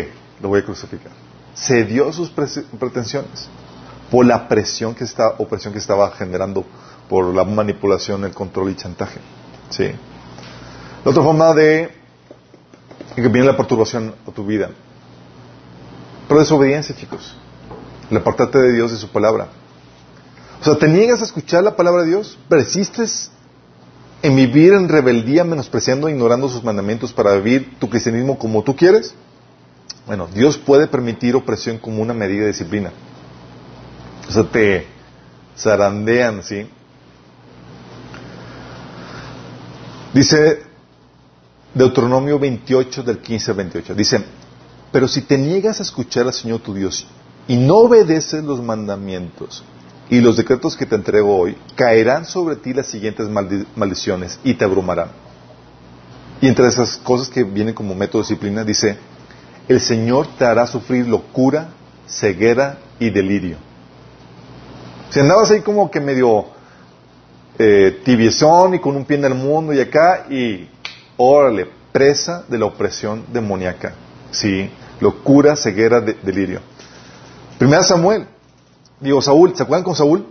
[0.42, 1.12] lo voy a crucificar.
[1.56, 3.48] Cedió sus prese- pretensiones
[4.10, 6.64] por la presión que está, opresión que estaba generando
[7.08, 9.20] por la manipulación, el control y chantaje.
[9.70, 9.84] ¿sí?
[11.04, 11.90] La otra forma de
[13.14, 14.70] que viene la perturbación a tu vida.
[16.28, 17.34] Pero desobediencia, chicos.
[18.10, 19.48] El apartarte de Dios y su palabra.
[20.60, 23.30] O sea, te niegas a escuchar la palabra de Dios, persistes
[24.22, 28.76] en vivir en rebeldía, menospreciando e ignorando sus mandamientos para vivir tu cristianismo como tú
[28.76, 29.14] quieres.
[30.06, 32.92] Bueno, Dios puede permitir opresión como una medida de disciplina.
[34.28, 34.86] O sea, te
[35.56, 36.68] zarandean, ¿sí?
[40.12, 40.62] Dice
[41.72, 43.94] Deuteronomio 28 del 15 al 28.
[43.94, 44.24] Dice,
[44.92, 47.06] pero si te niegas a escuchar al Señor tu Dios
[47.48, 49.64] y no obedeces los mandamientos
[50.10, 54.54] y los decretos que te entrego hoy, caerán sobre ti las siguientes maldi- maldiciones y
[54.54, 55.08] te abrumarán.
[56.40, 58.98] Y entre esas cosas que vienen como método de disciplina, dice,
[59.68, 61.68] el Señor te hará sufrir locura,
[62.08, 63.56] ceguera y delirio.
[65.10, 66.46] Si andabas ahí como que medio
[67.58, 70.68] eh, tibiezón y con un pie en el mundo y acá, y
[71.16, 73.94] órale, presa de la opresión demoníaca.
[74.30, 76.60] Sí, locura, ceguera, de- delirio.
[77.58, 78.26] Primera Samuel,
[79.00, 80.26] digo Saúl, ¿se acuerdan con Saúl?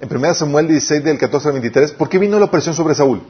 [0.00, 3.22] En Primera Samuel 16 del 14 al 23, ¿por qué vino la opresión sobre Saúl?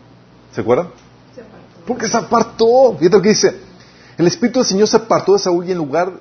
[0.52, 0.88] ¿Se acuerdan?
[1.34, 1.42] Se.
[1.86, 2.96] Porque se apartó.
[2.98, 3.54] Fíjate lo que dice.
[4.16, 6.12] El Espíritu del Señor se apartó de Saúl y en lugar,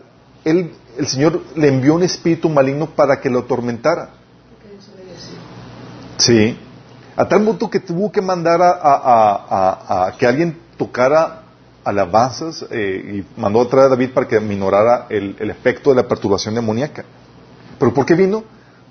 [0.43, 4.09] él, el Señor le envió un espíritu maligno para que lo atormentara.
[6.17, 6.57] Sí.
[7.15, 11.43] A tal punto que tuvo que mandar a, a- a- a- a que alguien tocara
[11.83, 15.97] alabanzas eh, y mandó a traer a David para que minorara el, el efecto de
[15.97, 17.05] la perturbación demoníaca.
[17.77, 18.43] ¿Pero por qué vino?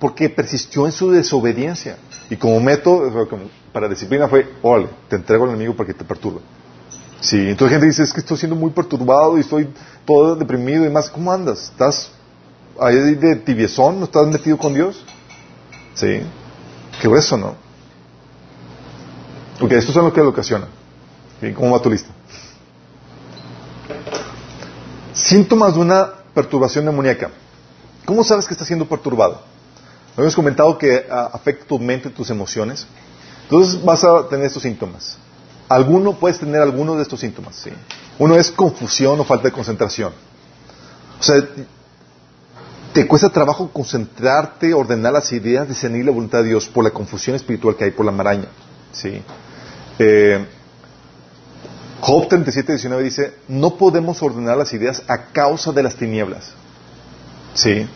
[0.02, 1.96] Porque persistió en su desobediencia.
[2.28, 3.28] Y como método
[3.72, 6.40] para disciplina fue, órale, te entrego al enemigo para que te perturbe.
[7.20, 9.72] Sí, entonces gente dice, es que estoy siendo muy perturbado y estoy
[10.04, 11.08] todo deprimido y más.
[11.08, 11.70] ¿Cómo andas?
[11.70, 12.10] ¿Estás
[12.80, 14.00] ahí de tibiezón?
[14.00, 15.04] ¿No estás metido con Dios?
[15.94, 16.20] Sí.
[17.00, 17.54] Qué grueso, ¿no?
[19.60, 20.66] Ok, esto es lo que lo ocasiona.
[21.54, 22.10] ¿Cómo va tu lista?
[25.14, 27.30] Síntomas de una perturbación demoníaca.
[28.04, 29.51] ¿Cómo sabes que estás siendo perturbado?
[30.12, 32.86] Habíamos comentado que ah, afecta tu mente, tus emociones.
[33.44, 35.16] Entonces vas a tener estos síntomas.
[35.68, 37.56] Alguno, puedes tener alguno de estos síntomas.
[37.56, 37.70] ¿sí?
[38.18, 40.12] Uno es confusión o falta de concentración.
[41.18, 41.36] O sea,
[42.92, 47.36] te cuesta trabajo concentrarte, ordenar las ideas, discernir la voluntad de Dios por la confusión
[47.36, 48.48] espiritual que hay, por la maraña.
[48.92, 49.22] ¿sí?
[49.98, 50.44] Eh,
[52.00, 56.50] Job 37, 19 dice, no podemos ordenar las ideas a causa de las tinieblas.
[57.54, 57.86] ¿Sí?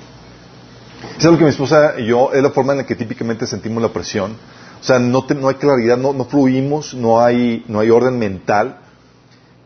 [1.18, 3.82] Es algo que mi esposa y yo, es la forma en la que típicamente sentimos
[3.82, 4.36] la presión.
[4.80, 8.18] O sea, no, te- no hay claridad, no, no fluimos, no hay, no hay orden
[8.18, 8.78] mental.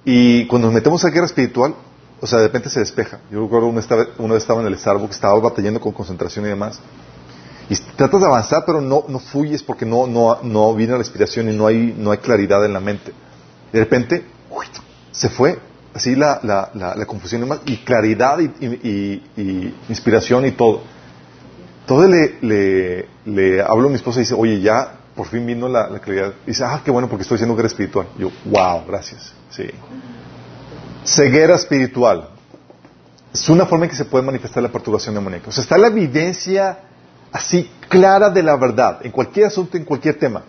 [0.04, 1.74] Y cuando nos metemos a guerra espiritual,
[2.20, 3.20] o sea, de repente se despeja.
[3.30, 6.48] Yo recuerdo una, estaba, una vez estaba en el Starbucks, estaba batallando con concentración y
[6.48, 6.80] demás.
[7.68, 11.48] Y tratas de avanzar, pero no, no fluyes porque no, no, no viene la inspiración
[11.50, 13.12] y no hay, no hay claridad en la mente.
[13.72, 14.66] De repente, ¡uy!
[15.12, 15.58] se fue
[15.94, 20.52] así la, la, la, la confusión y demás, y claridad y, y- y- inspiración y
[20.52, 20.82] todo.
[21.90, 25.66] Entonces le, le, le hablo a mi esposa y dice, oye, ya por fin vino
[25.68, 26.34] la, la claridad.
[26.46, 28.06] Y dice, ah, qué bueno porque estoy haciendo guerra espiritual.
[28.16, 29.32] Y yo, wow, gracias.
[29.50, 29.64] Sí.
[31.04, 32.28] Ceguera espiritual.
[33.34, 35.48] Es una forma en que se puede manifestar la perturbación demoníaca.
[35.48, 36.78] O sea, está la evidencia
[37.32, 40.42] así clara de la verdad, en cualquier asunto, en cualquier tema.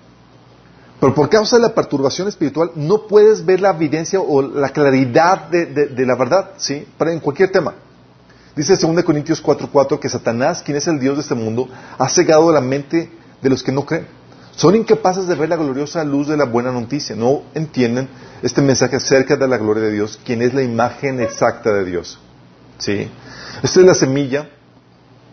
[1.00, 5.48] Pero por causa de la perturbación espiritual no puedes ver la evidencia o la claridad
[5.50, 6.88] de, de- de la verdad, ¿sí?
[7.00, 7.74] Para en cualquier tema.
[8.56, 12.52] Dice 2 Corintios 4:4 que Satanás, quien es el Dios de este mundo, ha cegado
[12.52, 13.10] la mente
[13.41, 14.08] de los que no creen.
[14.56, 17.16] Son incapaces de ver la gloriosa luz de la buena noticia.
[17.16, 18.10] No entienden
[18.43, 22.20] este mensaje acerca de la gloria de Dios, quien es la imagen exacta de Dios.
[22.78, 23.10] ¿Sí?
[23.64, 24.49] Esta es la semilla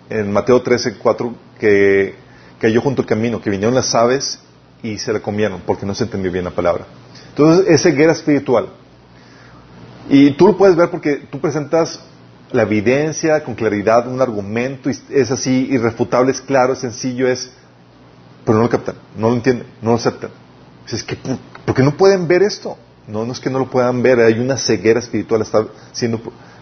[0.09, 2.15] en Mateo 13:4 que
[2.61, 4.39] cayó junto al camino, que vinieron las aves
[4.83, 6.87] y se la comieron porque no se entendió bien la palabra.
[7.31, 8.69] Entonces, es ceguera espiritual.
[10.09, 12.01] Y tú lo puedes ver porque tú presentas
[12.51, 17.51] la evidencia con claridad, un argumento, es así, irrefutable, es claro, es sencillo, es...
[18.45, 20.31] Pero no lo captan, no lo entienden, no lo aceptan.
[20.85, 22.79] Dices, que ¿por qué no pueden ver esto?
[23.07, 26.21] No, no es que no lo puedan ver, hay una ceguera espiritual, están siendo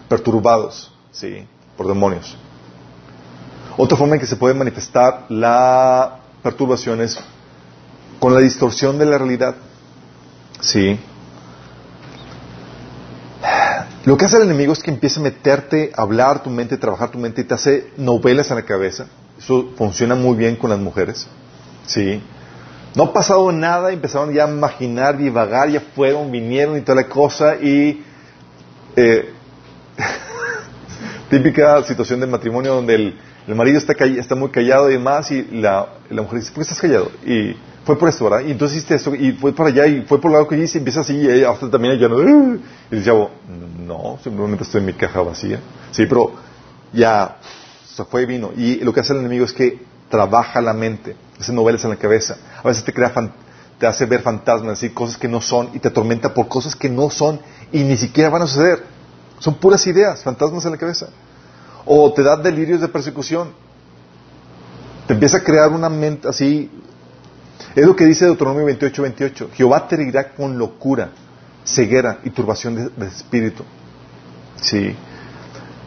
[0.09, 1.47] perturbados, ¿sí?
[1.77, 2.37] Por demonios.
[3.77, 7.17] Otra forma en que se puede manifestar la perturbación es
[8.19, 9.55] con la distorsión de la realidad.
[10.59, 10.99] Sí.
[14.07, 16.79] Lo que hace el enemigo es que empieza a meterte, a hablar tu mente, a
[16.79, 19.07] trabajar tu mente y te hace novelas en la cabeza.
[19.37, 21.27] Eso funciona muy bien con las mujeres.
[21.87, 22.23] Sí.
[22.95, 27.09] No ha pasado nada, empezaron ya a imaginar, divagar, ya fueron, vinieron y toda la
[27.09, 28.01] cosa y
[28.95, 29.33] eh,
[31.29, 35.85] típica situación de matrimonio donde el, marido está, está muy callado y demás y la,
[36.09, 37.11] la mujer dice, ¿por qué estás callado?
[37.25, 37.57] Y
[37.87, 38.45] fue por esto, ¿verdad?
[38.45, 40.77] Y entonces hiciste esto, y fue para allá, y fue por el lado que hice,
[40.77, 42.61] y empieza así, y hasta también ya no, y
[42.91, 43.11] dice,
[43.79, 45.61] no, simplemente estoy en mi caja vacía.
[45.91, 46.33] Sí, pero
[46.91, 47.37] ya
[47.87, 48.51] se fue y vino.
[48.57, 49.79] Y lo que hace el enemigo es que
[50.09, 52.37] trabaja la mente, hace novelas en la cabeza.
[52.61, 53.13] A veces te crea
[53.79, 56.89] te hace ver fantasmas, así, cosas que no son, y te atormenta por cosas que
[56.89, 57.39] no son,
[57.71, 58.83] y ni siquiera van a suceder.
[59.39, 61.07] Son puras ideas, fantasmas en la cabeza.
[61.85, 63.51] O te da delirios de persecución.
[65.07, 66.69] Te empieza a crear una mente así,
[67.75, 69.49] es lo que dice Deuteronomio 28, 28.
[69.53, 71.11] Jehová te herirá con locura,
[71.65, 73.63] ceguera y turbación de, espíritu.
[74.59, 74.95] Sí.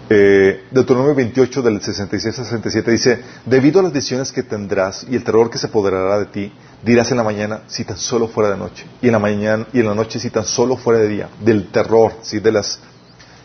[0.08, 5.14] Eh, Deuteronomio 28 del 66 al 67 dice, debido a las decisiones que tendrás y
[5.14, 6.52] el terror que se apoderará de ti,
[6.84, 9.78] dirás en la mañana si tan solo fuera de noche, y en la mañana y
[9.80, 12.80] en la noche si tan solo fuera de día, del terror, sí, de las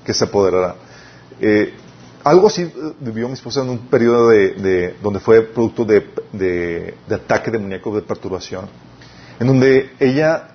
[0.04, 0.76] que se apoderará.
[1.40, 1.74] Eh,
[2.26, 7.16] algo así eh, vivió mi esposa en un periodo de, donde fue producto de, de,
[7.16, 8.68] ataque demoníaco, de perturbación,
[9.40, 10.50] en donde ella,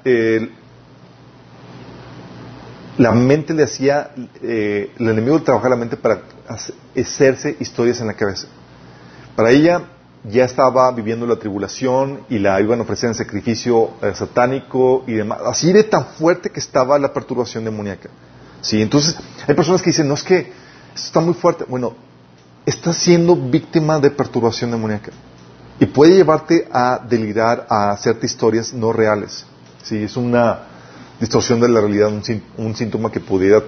[2.98, 4.10] la mente le hacía,
[4.42, 6.22] eh, el enemigo trabajaba la mente para
[6.94, 8.46] hacerse historias en la cabeza.
[9.34, 9.84] Para ella
[10.24, 15.14] ya estaba viviendo la tribulación y la iban a ofrecer en sacrificio eh, satánico y
[15.14, 15.38] demás.
[15.46, 18.10] Así de tan fuerte que estaba la perturbación demoníaca.
[18.60, 19.16] Sí, entonces
[19.46, 20.52] hay personas que dicen, no es que
[20.94, 21.64] está muy fuerte.
[21.68, 21.94] Bueno,
[22.66, 25.12] estás siendo víctima de perturbación demoníaca.
[25.78, 29.46] Y puede llevarte a delirar, a hacerte historias no reales.
[29.82, 30.60] Sí, es una
[31.18, 32.10] distorsión de la realidad,
[32.56, 33.62] un, síntoma que pudiera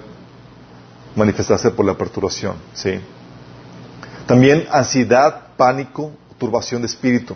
[1.17, 2.57] manifestarse por la perturbación.
[2.75, 3.01] ¿sí?
[4.27, 7.35] También ansiedad, pánico, turbación de espíritu.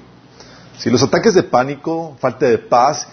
[0.79, 3.09] Si los ataques de pánico, falta de paz,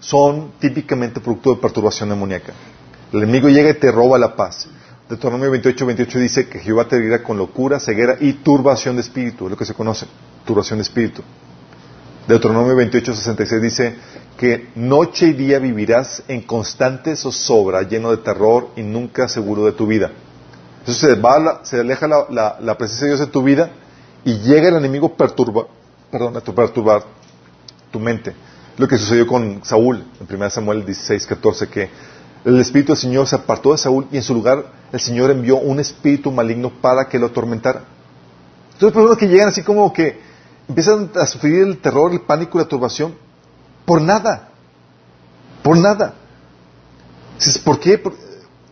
[0.00, 2.52] son típicamente producto de perturbación demoníaca.
[3.12, 4.68] El enemigo llega y te roba la paz.
[5.08, 9.46] Deuteronomio 28, 28 dice que Jehová te herirá con locura, ceguera y turbación de espíritu,
[9.46, 10.06] es lo que se conoce,
[10.44, 11.22] turbación de espíritu.
[12.26, 13.94] Deuteronomio 28, 66 dice
[14.36, 19.72] que noche y día vivirás en constante zozobra, lleno de terror y nunca seguro de
[19.72, 20.10] tu vida.
[20.80, 23.70] Entonces se, va se aleja la, presencia de Dios de tu vida
[24.26, 25.66] y llega el enemigo perturba,
[26.10, 27.02] perdón, a perturbar
[27.90, 28.34] tu mente.
[28.76, 31.88] Lo que sucedió con Saúl en 1 Samuel 16, 14, que
[32.44, 35.56] el espíritu del Señor se apartó de Saúl y en su lugar el Señor envió
[35.56, 37.82] un espíritu maligno para que lo atormentara.
[38.72, 40.20] Entonces, personas que llegan así como que
[40.68, 43.14] empiezan a sufrir el terror, el pánico y la turbación
[43.84, 44.50] por nada.
[45.62, 46.14] Por nada.
[47.64, 48.02] ¿Por qué?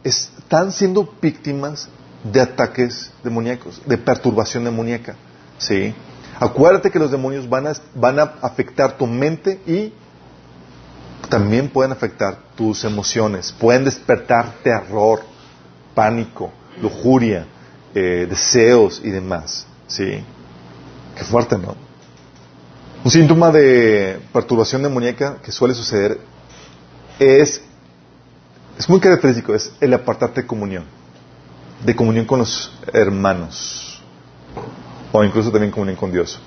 [0.04, 1.88] están siendo víctimas
[2.22, 5.16] de ataques demoníacos, de perturbación demoníaca.
[5.58, 5.94] ¿Sí?
[6.38, 9.92] Acuérdate que los demonios van a, van a afectar tu mente y
[11.28, 15.20] también pueden afectar tus emociones, pueden despertar terror,
[15.94, 17.46] pánico, lujuria,
[17.94, 19.66] eh, deseos y demás.
[19.86, 20.22] ¿Sí?
[21.16, 21.74] Qué fuerte, ¿no?
[23.04, 26.18] Un síntoma de perturbación demoníaca que suele suceder
[27.18, 27.62] es,
[28.78, 30.84] es muy característico, es el apartarte de comunión,
[31.84, 34.02] de comunión con los hermanos,
[35.12, 36.38] o incluso también comunión con Dios.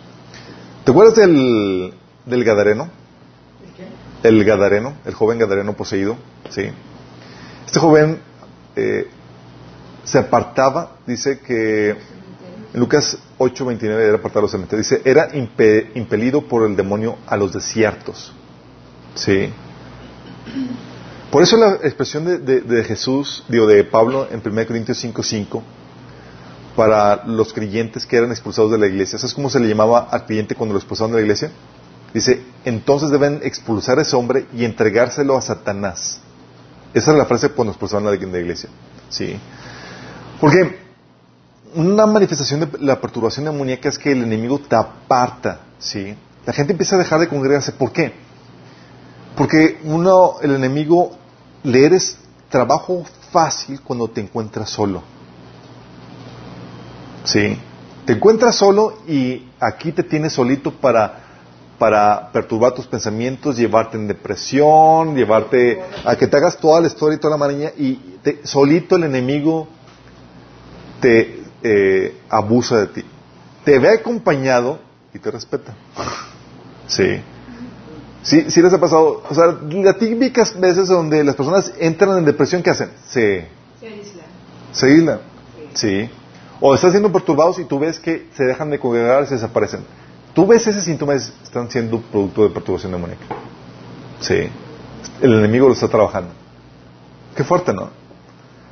[0.83, 1.93] ¿Te acuerdas del,
[2.25, 2.98] del Gadareno?
[4.23, 6.17] El Gadareno, el joven Gadareno poseído,
[6.49, 6.69] ¿sí?
[7.65, 8.19] Este joven
[8.75, 9.07] eh,
[10.03, 16.67] se apartaba, dice que en Lucas 8:29 era apartado los cementerios, dice, era impelido por
[16.67, 18.33] el demonio a los desiertos,
[19.15, 19.51] ¿sí?
[21.31, 25.61] Por eso la expresión de, Jesús, digo, de Pablo en 1 Corintios 5:5,
[26.75, 30.25] para los creyentes que eran expulsados de la iglesia, ¿sabes cómo se le llamaba al
[30.25, 31.51] creyente cuando lo expulsaron de la iglesia?
[32.13, 36.19] Dice, entonces deben expulsar a ese hombre y entregárselo a Satanás.
[36.93, 38.69] Esa es la frase cuando expulsaron a la iglesia.
[39.09, 39.39] ¿Sí?
[40.39, 40.79] Porque
[41.75, 45.61] una manifestación de la perturbación demoníaca es que el enemigo te aparta.
[45.77, 46.15] ¿Sí?
[46.45, 47.71] La gente empieza a dejar de congregarse.
[47.71, 48.13] ¿Por qué?
[49.35, 51.11] Porque uno, el enemigo
[51.63, 52.17] le eres
[52.49, 55.03] trabajo fácil cuando te encuentras solo.
[57.23, 57.57] ¿Sí?
[58.05, 61.28] Te encuentras solo y aquí te tienes solito para
[61.79, 67.15] para perturbar tus pensamientos, llevarte en depresión, llevarte a que te hagas toda la historia
[67.15, 67.99] y toda la maraña y
[68.43, 69.67] solito el enemigo
[70.99, 73.05] te eh, abusa de ti,
[73.63, 74.79] te ve acompañado
[75.13, 75.73] y te respeta.
[76.87, 77.21] Sí.
[78.21, 79.23] Sí, sí les ha pasado.
[79.29, 82.91] O sea, las típicas veces donde las personas entran en depresión, ¿qué hacen?
[83.07, 83.47] Se,
[83.79, 84.25] Se aíslan.
[84.73, 85.19] se aíslan.
[85.73, 86.09] Sí.
[86.59, 89.85] O están siendo perturbados y tú ves que se dejan de congregar y se desaparecen.
[90.33, 93.25] Tú ves ese síntoma, es- están siendo producto de perturbación demoníaca.
[94.21, 94.49] Sí.
[95.21, 96.31] El enemigo lo está trabajando.
[97.35, 97.89] Qué fuerte, ¿no?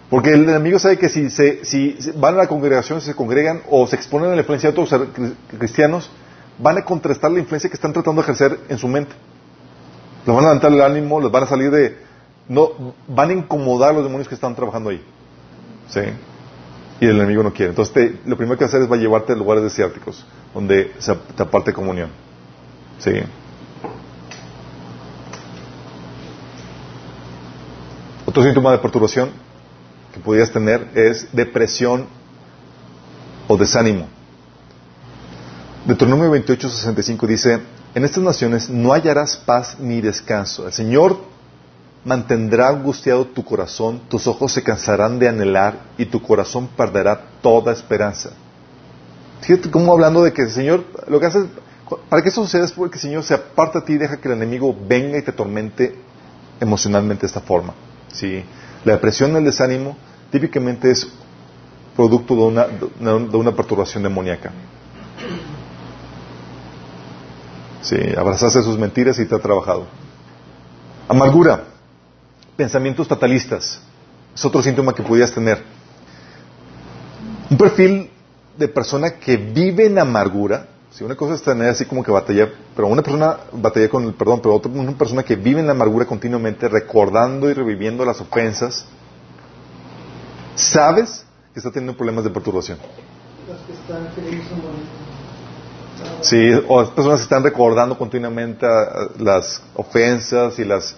[0.09, 3.85] Porque el enemigo sabe que si, se, si van a la congregación, se congregan o
[3.87, 6.09] se exponen a la influencia de otros cri- cristianos,
[6.59, 9.13] van a contrastar la influencia que están tratando de ejercer en su mente.
[10.25, 11.97] Los van a levantar el ánimo, los van a salir de...
[12.47, 12.69] no
[13.07, 15.03] Van a incomodar a los demonios que están trabajando ahí.
[15.89, 16.01] ¿Sí?
[16.99, 17.69] Y el enemigo no quiere.
[17.71, 20.25] Entonces, te- lo primero que va a hacer es va a llevarte a lugares desérticos,
[20.53, 22.09] donde se te aparte comunión.
[22.99, 23.11] ¿Sí?
[28.25, 29.29] Otro síntoma de perturbación
[30.13, 32.07] que podrías tener es depresión
[33.47, 34.07] o desánimo.
[35.85, 37.59] Deuteronomio 28, 65 dice,
[37.95, 40.65] en estas naciones no hallarás paz ni descanso.
[40.67, 41.17] El Señor
[42.07, 47.73] mantendrá angustiado tu corazón, tus ojos se cansarán de anhelar y tu corazón perderá toda
[47.73, 48.29] esperanza.
[49.41, 51.45] Fíjate cómo hablando de que el Señor, lo que hace,
[52.09, 54.29] para que eso suceda es porque el Señor se aparta a ti y deja que
[54.29, 55.95] el enemigo venga y te atormente
[56.61, 57.73] emocionalmente de esta forma.
[58.13, 58.41] ¿sí?
[58.85, 59.97] La depresión el desánimo
[60.31, 61.09] típicamente es
[61.93, 64.51] producto de una, de una perturbación demoníaca.
[67.81, 69.87] Sí, abrazaste sus mentiras y te ha trabajado.
[71.09, 71.63] Amargura,
[72.57, 73.79] pensamientos fatalistas,
[74.35, 75.63] es otro síntoma que pudieras tener.
[77.49, 78.09] Un perfil
[78.57, 82.49] de persona que vive en amargura, si una cosa es tener así como que batalla,
[82.75, 85.73] pero una persona batalla con el perdón, pero otra una persona que vive en la
[85.73, 88.85] amargura continuamente, recordando y reviviendo las ofensas,
[90.55, 92.79] sabes que está teniendo problemas de perturbación.
[93.47, 94.07] Los que están.
[96.21, 98.67] Sí, o las personas están recordando continuamente
[99.19, 100.95] las ofensas y las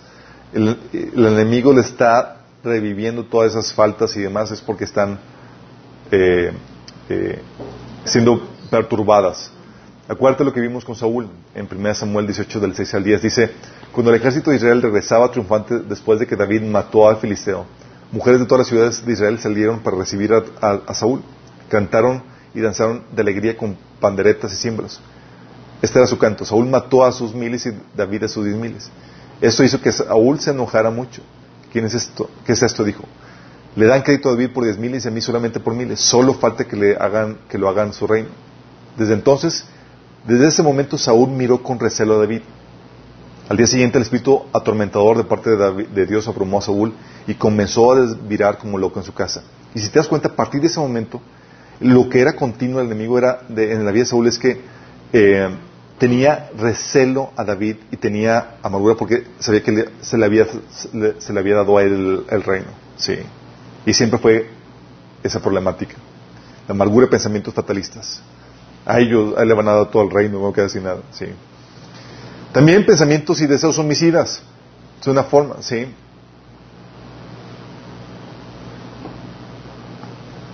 [0.53, 0.77] el,
[1.25, 5.19] enemigo le está reviviendo todas esas faltas y demás es porque están
[6.11, 6.51] eh,
[7.09, 7.41] eh,
[8.05, 9.51] siendo perturbadas.
[10.07, 13.21] Acuérdate lo que vimos con Saúl en 1 Samuel 18 del 6 al 10.
[13.21, 13.51] Dice,
[13.91, 17.65] cuando el ejército de Israel regresaba triunfante después de que David mató al filisteo,
[18.11, 21.21] mujeres de todas las ciudades de Israel salieron para recibir a, a- a Saúl.
[21.69, 22.23] Cantaron
[22.55, 24.99] y danzaron de alegría con panderetas y símbolos.
[25.83, 26.43] Este era su canto.
[26.43, 28.89] Saúl mató a sus miles y David a sus diez miles.
[29.41, 31.21] Esto hizo que Saúl se enojara mucho.
[31.71, 32.29] ¿Quién es esto?
[32.45, 32.83] ¿Qué es esto?
[32.83, 33.03] Dijo.
[33.75, 35.99] Le dan crédito a David por diez miles y a mí solamente por miles.
[35.99, 38.29] Solo falta que le hagan, que lo hagan su reino.
[38.97, 39.65] Desde entonces,
[40.27, 42.41] desde ese momento Saúl miró con recelo a David.
[43.47, 46.93] Al día siguiente el espíritu atormentador de parte de, David- de Dios abrumó a Saúl
[47.27, 49.43] y comenzó a desvirar como loco en su casa.
[49.73, 51.21] Y si te das cuenta, a partir de ese momento,
[51.79, 54.61] lo que era continuo el enemigo era de- en la vida de Saúl es que
[55.13, 55.49] eh,
[55.99, 61.33] tenía recelo a David y tenía amargura porque sabía que le- se, le había, se,
[61.33, 62.67] le, había dado a él el, el reino.
[62.97, 63.17] Sí.
[63.85, 64.49] Y siempre fue
[65.23, 65.95] esa problemática.
[66.67, 68.21] La amargura de pensamientos fatalistas.
[68.85, 71.01] A ellos, a le van a dar todo el reino, no queda sin nada.
[71.11, 71.25] Sí.
[72.53, 74.41] También pensamientos y deseos homicidas.
[75.01, 75.87] Es una forma, ¿sí?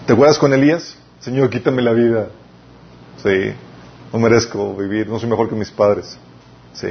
[0.05, 0.95] ¿Te acuerdas con Elías?
[1.19, 2.27] Señor, quítame la vida.
[3.23, 3.53] Sí.
[4.13, 6.17] No merezco vivir, no soy mejor que mis padres.
[6.73, 6.87] Sí.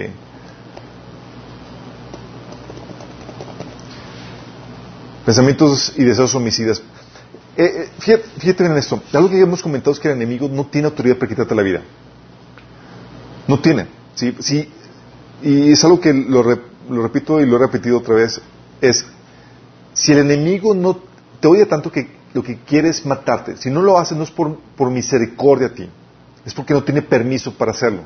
[5.25, 6.83] Pensamientos y deseos homicidas.
[7.57, 9.03] Eh, eh, fíjate, fíjate en esto.
[9.13, 11.63] Algo que ya hemos comentado es que el enemigo no tiene autoridad para quitarte la
[11.63, 11.83] vida.
[13.49, 13.87] No tiene.
[14.15, 14.69] Sí, sí.
[15.43, 16.61] Y es algo que lo, re-
[16.91, 18.41] lo repito y lo he repetido otra vez.
[18.81, 19.05] Es,
[19.95, 20.99] si el enemigo no
[21.41, 24.31] te odia tanto que lo que quiere es matarte, si no lo hace no es
[24.31, 25.89] por, por misericordia a ti,
[26.45, 28.03] es porque no tiene permiso para hacerlo.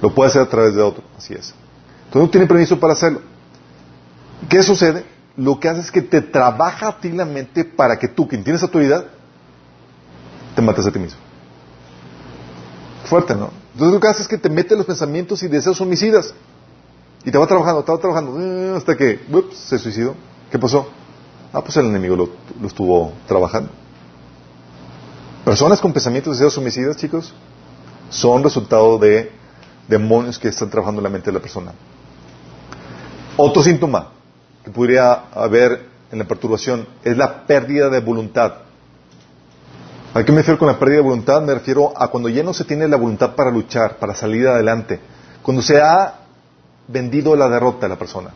[0.00, 1.02] Lo puede hacer a través de otro.
[1.16, 1.54] Así es.
[2.06, 3.20] Entonces no tiene permiso para hacerlo.
[4.48, 5.04] ¿Qué sucede?
[5.36, 8.42] Lo que hace es que te trabaja a ti la mente para que tú, quien
[8.42, 9.06] tienes autoridad,
[10.54, 11.18] te mates a ti mismo.
[13.04, 13.50] Fuerte, ¿no?
[13.72, 16.32] Entonces lo que hace es que te mete los pensamientos y deseos homicidas.
[17.24, 19.20] Y te va trabajando, te va trabajando, eh, hasta que,
[19.52, 20.14] se suicidó.
[20.50, 20.88] ¿Qué pasó?
[21.52, 23.70] Ah, pues el enemigo lo estuvo trabajando.
[25.44, 27.32] Personas con pensamientos deseos homicidas, chicos,
[28.10, 29.32] son resultado de
[29.88, 31.72] demonios que están trabajando en la mente de la persona.
[33.36, 34.08] Otro síntoma
[34.64, 38.54] que podría haber en la perturbación es la pérdida de voluntad.
[40.12, 41.40] ¿A qué me refiero con la pérdida de voluntad?
[41.40, 45.00] Me refiero a cuando ya no se tiene la voluntad para luchar, para salir adelante.
[45.42, 46.14] Cuando se ha
[46.88, 48.30] vendido la derrota de la persona.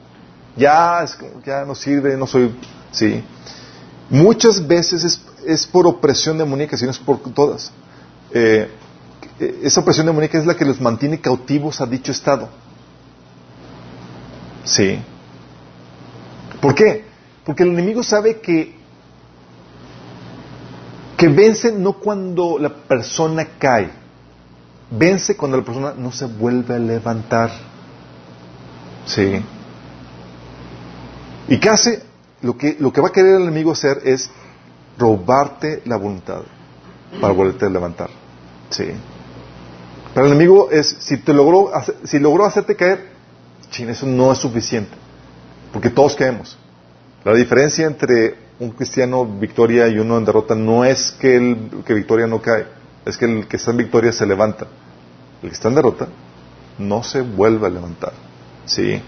[0.56, 2.55] Ya, es ya no sirve, no soy...
[2.93, 3.24] Sí.
[4.09, 7.72] Muchas veces es, es por opresión demoníaca, si no es por todas.
[8.32, 8.68] eh,
[9.62, 12.48] esa opresión demoníaca es la que los mantiene cautivos a dicho estado.
[14.64, 14.98] Sí.
[16.60, 17.04] ¿Por qué?
[17.44, 18.74] Porque el enemigo sabe que
[21.16, 23.90] que vence no cuando la persona cae,
[24.90, 27.50] vence cuando la persona no se vuelve a levantar.
[29.06, 29.40] Sí.
[31.48, 32.02] ¿Y qué hace?
[32.42, 34.30] Lo que, lo que va a querer el enemigo hacer es
[34.98, 36.42] robarte la voluntad
[37.20, 38.10] para volverte a levantar.
[38.70, 38.84] Sí.
[40.12, 41.70] Pero el enemigo es, si te logró,
[42.04, 43.08] si logró hacerte caer,
[43.70, 44.92] chin, eso no es suficiente.
[45.72, 46.56] Porque todos caemos.
[47.24, 51.94] La diferencia entre un cristiano victoria y uno en derrota no es que el que
[51.94, 52.66] victoria no cae,
[53.04, 54.66] es que el que está en victoria se levanta.
[55.42, 56.08] El que está en derrota
[56.78, 58.12] no se vuelve a levantar.
[58.66, 59.00] ¿Sí?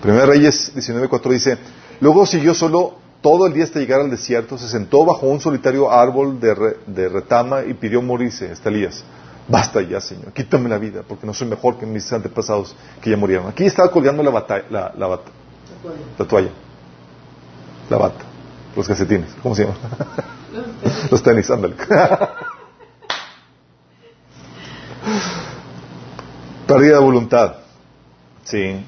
[0.00, 1.58] Primera Reyes 19.4 dice,
[2.00, 5.90] luego siguió solo todo el día hasta llegar al desierto, se sentó bajo un solitario
[5.90, 9.04] árbol de, retama y pidió morirse, hasta Elías.
[9.48, 13.16] Basta ya, Señor, quítame la vida, porque no soy mejor que mis antepasados que ya
[13.16, 13.46] murieron.
[13.48, 15.30] Aquí estaba colgando la, bata, la, la, bata,
[16.18, 16.50] la toalla,
[17.88, 18.24] la bata,
[18.74, 19.76] los calcetines, ¿cómo se llama?
[21.10, 21.76] los tenis, ándale.
[26.66, 27.56] Pérdida de voluntad.
[28.44, 28.84] Sí.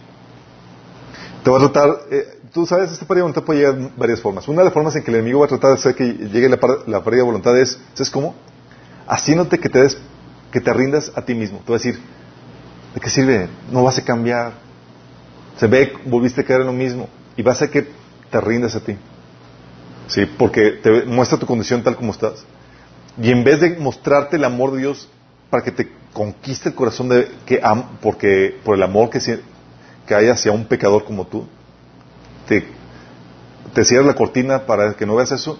[1.45, 4.21] Te va a tratar, eh, tú sabes, esta pérdida de voluntad puede llegar de varias
[4.21, 4.47] formas.
[4.49, 6.49] Una de las formas en que el enemigo va a tratar de hacer que llegue
[6.49, 8.35] la, la pérdida de voluntad es, ¿sabes cómo?
[9.07, 9.99] Haciéndote que te des,
[10.53, 11.59] que te rindas a ti mismo.
[11.59, 11.99] Te va a decir,
[12.95, 13.49] ¿de qué sirve?
[13.71, 14.53] No vas a cambiar.
[15.57, 17.09] Se ve, volviste a caer en lo mismo.
[17.37, 17.89] Y va a hacer que
[18.31, 18.97] te rindas a ti.
[20.09, 22.45] Sí, porque te muestra tu condición tal como estás.
[23.21, 25.09] Y en vez de mostrarte el amor de Dios
[25.51, 27.61] para que te conquiste el corazón de que
[28.01, 29.19] porque por el amor que,
[30.07, 31.47] que hay hacia un pecador como tú,
[32.49, 35.59] te, cierras la cortina para que no veas eso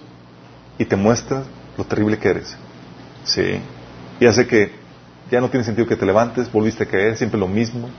[0.77, 1.43] y te muestra
[1.77, 2.57] lo terrible que eres.
[3.23, 3.61] Sí.
[4.19, 4.71] Y hace que
[5.31, 7.89] ya no tiene sentido que te levantes, volviste a caer, siempre lo mismo.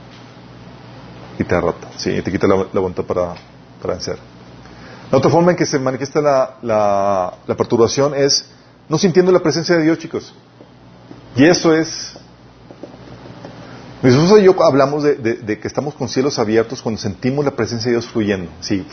[1.39, 1.87] Y te derrota.
[1.97, 3.33] Sí, y te quita la, voluntad para,
[3.81, 4.17] para, vencer.
[5.11, 8.45] La otra forma en que se manifiesta la, la, la perturbación es
[8.89, 10.33] no sintiendo la presencia de Dios, chicos.
[11.35, 12.10] Y eso es
[14.03, 17.97] nosotros y yo hablamos de, que estamos con cielos abiertos cuando sentimos la presencia de
[17.97, 18.51] Dios fluyendo.
[18.61, 18.85] Sí,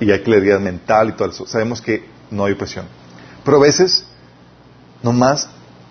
[0.00, 1.46] y hay claridad mental y todo eso.
[1.46, 2.86] Sabemos que no hay opresión.
[3.44, 4.04] Pero a veces,
[5.02, 5.48] nomás,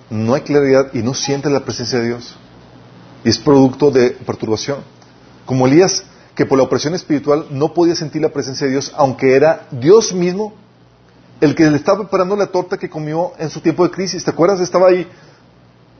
[0.10, 2.36] no hay claridad y no sientes la presencia de Dios.
[3.24, 4.80] Y es producto de perturbación.
[5.46, 6.04] Como Elías,
[6.34, 10.14] que por la opresión espiritual no podía sentir la presencia de Dios, aunque era Dios
[10.14, 10.54] mismo
[11.42, 14.24] el que le estaba preparando la torta que comió en su tiempo de crisis.
[14.24, 14.62] ¿Te acuerdas?
[14.62, 15.08] Estaba ahí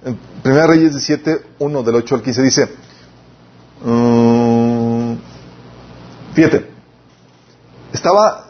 [0.04, 2.70] en Primera Reyes 17, 1 del 8 al 15 dice,
[3.86, 5.18] um,
[6.34, 6.66] fíjate,
[7.94, 8.48] estaba,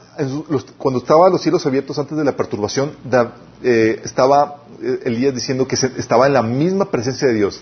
[0.78, 2.94] cuando estaba los cielos abiertos antes de la perturbación,
[3.64, 7.62] eh, estaba eh, Elías diciendo que estaba en la misma presencia de Dios.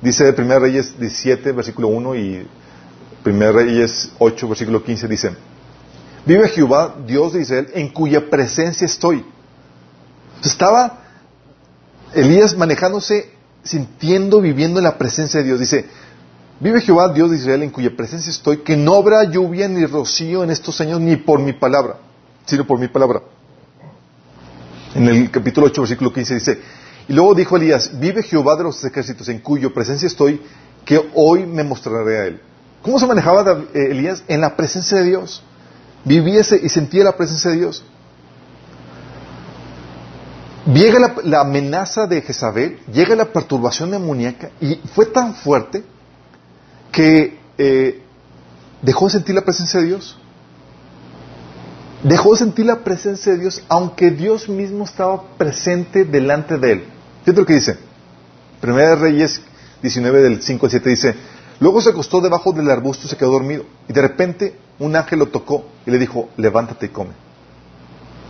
[0.00, 2.46] Dice Primera Reyes 17, versículo 1 y
[3.22, 5.30] Primera Reyes 8, versículo 15, dice,
[6.24, 9.24] vive Jehová, Dios de Israel, en cuya presencia estoy.
[10.42, 11.05] Estaba
[12.14, 13.30] Elías manejándose,
[13.62, 15.60] sintiendo, viviendo en la presencia de Dios.
[15.60, 15.86] Dice,
[16.60, 20.44] vive Jehová, Dios de Israel, en cuya presencia estoy, que no habrá lluvia ni rocío
[20.44, 21.96] en estos años, ni por mi palabra,
[22.44, 23.22] sino por mi palabra.
[24.94, 26.58] En el capítulo 8, versículo 15 dice,
[27.08, 30.40] y luego dijo Elías, vive Jehová de los ejércitos, en cuya presencia estoy,
[30.84, 32.40] que hoy me mostraré a él.
[32.82, 34.22] ¿Cómo se manejaba eh, Elías?
[34.28, 35.42] En la presencia de Dios.
[36.04, 37.84] Viviese y sentía la presencia de Dios.
[40.66, 45.84] Llega la, amenaza de Jezabel, llega la perturbación demoníaca y fue tan fuerte
[46.90, 48.02] que eh,
[48.82, 50.18] dejó de sentir la presencia de Dios.
[52.02, 56.84] Dejó de sentir la presencia de Dios, aunque Dios mismo estaba presente delante de él.
[57.24, 57.78] Fíjate lo que dice.
[58.60, 59.40] Primera de Reyes
[59.82, 61.14] 19 del 5 al 7 dice,
[61.60, 63.64] luego se acostó debajo del arbusto y se quedó dormido.
[63.88, 67.25] Y de repente un ángel lo tocó y le dijo, levántate y come.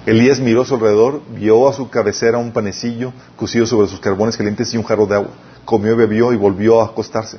[0.07, 4.37] Elías miró a su alrededor, vio a su cabecera un panecillo cocido sobre sus carbones
[4.37, 5.31] calientes y un jarro de agua.
[5.65, 7.39] Comió y bebió y volvió a acostarse.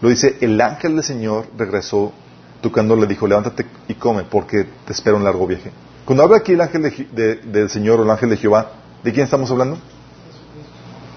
[0.00, 2.12] Lo dice, el ángel del Señor regresó
[2.60, 5.72] tocando, le dijo, levántate y come porque te espera un largo viaje.
[6.04, 7.08] Cuando habla aquí el ángel
[7.44, 8.70] del Señor o el ángel de Jehová,
[9.02, 9.78] ¿de quién estamos hablando?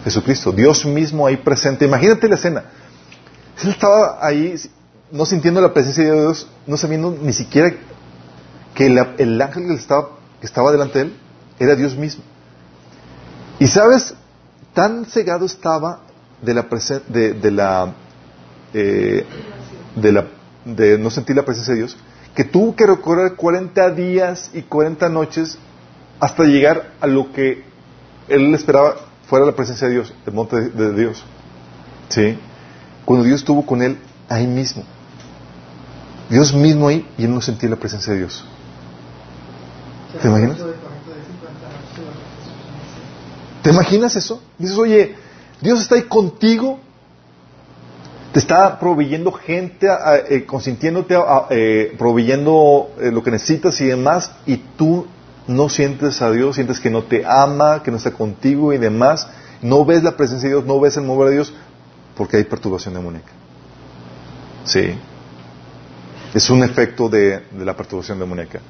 [0.03, 0.51] Jesucristo.
[0.51, 1.85] Dios mismo ahí presente.
[1.85, 2.63] Imagínate la escena.
[3.63, 4.55] Él estaba ahí
[5.11, 7.71] no sintiendo la presencia de Dios, no sabiendo ni siquiera
[8.73, 11.13] que el, el ángel le estaba que estaba delante de él
[11.59, 12.23] era Dios mismo.
[13.59, 14.15] Y sabes,
[14.73, 16.01] tan cegado estaba
[16.41, 16.67] de la
[17.07, 17.93] de, de la
[18.73, 19.25] eh,
[19.95, 20.27] de la
[20.65, 21.97] de no sentir la presencia de Dios
[22.35, 25.57] que tuvo que recorrer 40 días y 40 noches
[26.19, 27.63] hasta llegar a lo que
[28.27, 28.95] él esperaba
[29.27, 31.23] fuera la presencia de Dios, del monte de, de Dios.
[32.09, 32.37] ¿Sí?
[33.05, 33.97] Cuando Dios estuvo con él
[34.29, 34.83] ahí mismo.
[36.29, 38.45] Dios mismo ahí y él no sentía la presencia de Dios.
[40.19, 40.57] ¿Te imaginas?
[43.61, 44.41] ¿Te imaginas eso?
[44.57, 45.15] Dices, oye,
[45.61, 46.79] Dios está ahí contigo,
[48.33, 49.87] te está proveyendo gente,
[50.29, 51.15] eh, consintiéndote,
[51.51, 55.05] eh, proveyendo eh, lo que necesitas y demás, y tú
[55.47, 59.27] no sientes a Dios, sientes que no te ama, que no está contigo y demás,
[59.61, 61.53] no ves la presencia de Dios, no ves el mover de Dios,
[62.15, 63.31] porque hay perturbación demoníaca.
[64.65, 64.95] Sí.
[66.33, 68.61] Es un efecto de, de la perturbación demoníaca.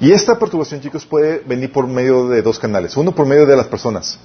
[0.00, 2.96] Y esta perturbación, chicos, puede venir por medio de dos canales.
[2.96, 4.18] Uno, por medio de las personas.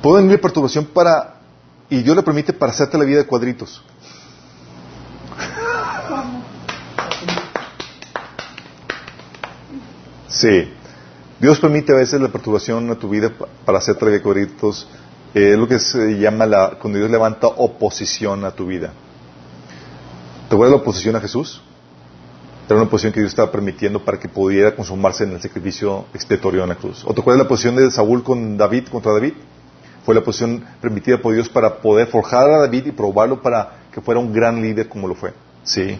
[0.00, 1.40] Puede venir perturbación para,
[1.88, 3.82] y Dios le permite para hacerte la vida de cuadritos.
[10.28, 10.72] Sí.
[11.40, 13.30] Dios permite a veces la perturbación a tu vida
[13.64, 14.86] para hacerte la vida de cuadritos.
[15.34, 18.92] Eh, es lo que se llama la, cuando Dios levanta oposición a tu vida.
[20.48, 21.60] ¿Te acuerdas la oposición a Jesús?
[22.66, 26.62] Era una posición que Dios estaba permitiendo para que pudiera consumarse en el sacrificio expiatorio
[26.62, 27.04] en la cruz.
[27.06, 29.34] ¿O te acuerdas la posición de Saúl con David contra David?
[30.04, 34.00] Fue la posición permitida por Dios para poder forjar a David y probarlo para que
[34.00, 35.34] fuera un gran líder como lo fue.
[35.62, 35.98] Sí.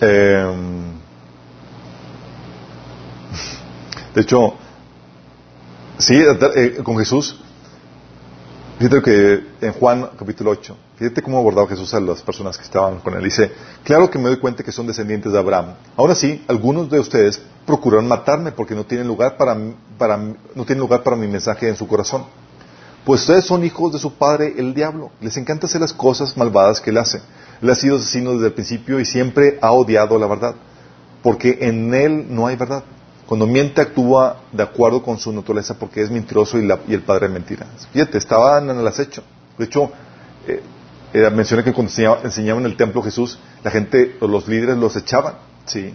[0.00, 0.92] Em,
[4.14, 4.54] de hecho,
[5.98, 6.16] sí,
[6.56, 7.40] eh, con Jesús
[8.78, 12.98] Fíjate que en Juan capítulo 8, fíjate cómo abordaba Jesús a las personas que estaban
[12.98, 13.24] con él.
[13.24, 13.50] Dice,
[13.82, 15.76] claro que me doy cuenta que son descendientes de Abraham.
[15.96, 21.02] Ahora sí, algunos de ustedes procuraron matarme porque no tienen lugar para, no tienen lugar
[21.02, 22.26] para mi mensaje en su corazón.
[23.06, 25.10] Pues ustedes son hijos de su padre, el diablo.
[25.22, 27.22] Les encanta hacer las cosas malvadas que él hace.
[27.62, 30.54] Él ha sido asesino desde el principio y siempre ha odiado la verdad,
[31.22, 32.84] porque en él no hay verdad.
[33.26, 37.34] Cuando miente actúa de acuerdo con su naturaleza porque es mentiroso y, el padre de
[37.34, 37.68] mentiras.
[37.92, 39.22] Fíjate, estaban en el acecho.
[39.58, 39.90] De hecho,
[40.46, 40.62] eh,
[41.30, 41.92] mencioné que cuando
[42.22, 45.34] enseñaban en el templo Jesús, la gente, los líderes los echaban.
[45.64, 45.92] ¿sí?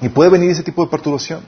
[0.00, 1.40] Y puede venir ese tipo de perturbación.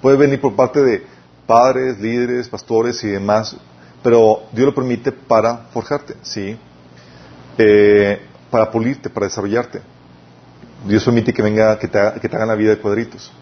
[0.00, 1.04] Puede venir por parte de
[1.46, 3.56] padres, líderes, pastores y demás.
[4.02, 6.56] Pero Dios lo permite para forjarte, ¿sí?
[7.56, 8.20] Eh,
[8.50, 9.80] para pulirte, para desarrollarte.
[10.86, 13.32] Dios permite que venga, que te, que te hagan la vida de cuadritos.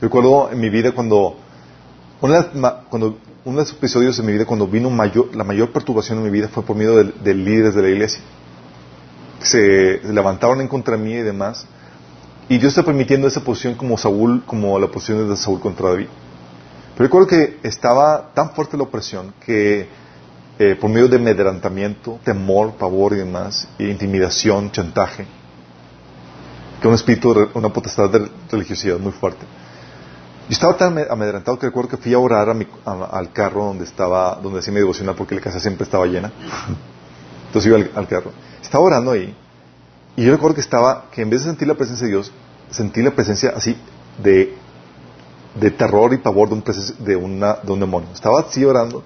[0.00, 1.36] Recuerdo en mi vida cuando,
[2.20, 6.24] cuando uno de los episodios de mi vida cuando vino mayor, la mayor perturbación en
[6.24, 8.20] mi vida fue por medio de, líderes de la iglesia.
[9.40, 11.66] Se levantaron en contra mí y demás.
[12.48, 16.08] Y Dios está permitiendo esa posición como Saúl, como la posición de Saúl contra David.
[16.94, 19.88] Pero recuerdo que estaba tan fuerte la opresión que
[20.58, 25.26] eh, por medio de amedrentamiento, temor, pavor y demás, e intimidación, chantaje,
[26.80, 29.44] que un espíritu, una potestad de religiosidad muy fuerte.
[30.48, 32.48] Yo estaba tan amedrentado que recuerdo que fui a orar
[32.84, 36.30] al carro donde estaba, donde hacía mi devocional porque la casa siempre estaba llena.
[37.48, 38.30] Entonces iba al, carro.
[38.62, 39.34] Estaba orando ahí
[40.14, 42.32] y yo recuerdo que estaba, que en vez de sentir la presencia de Dios,
[42.70, 43.76] sentí la presencia así
[44.22, 44.54] de,
[45.58, 46.64] de terror y pavor de un,
[47.00, 48.10] de, una, de un demonio.
[48.14, 49.02] Estaba así orando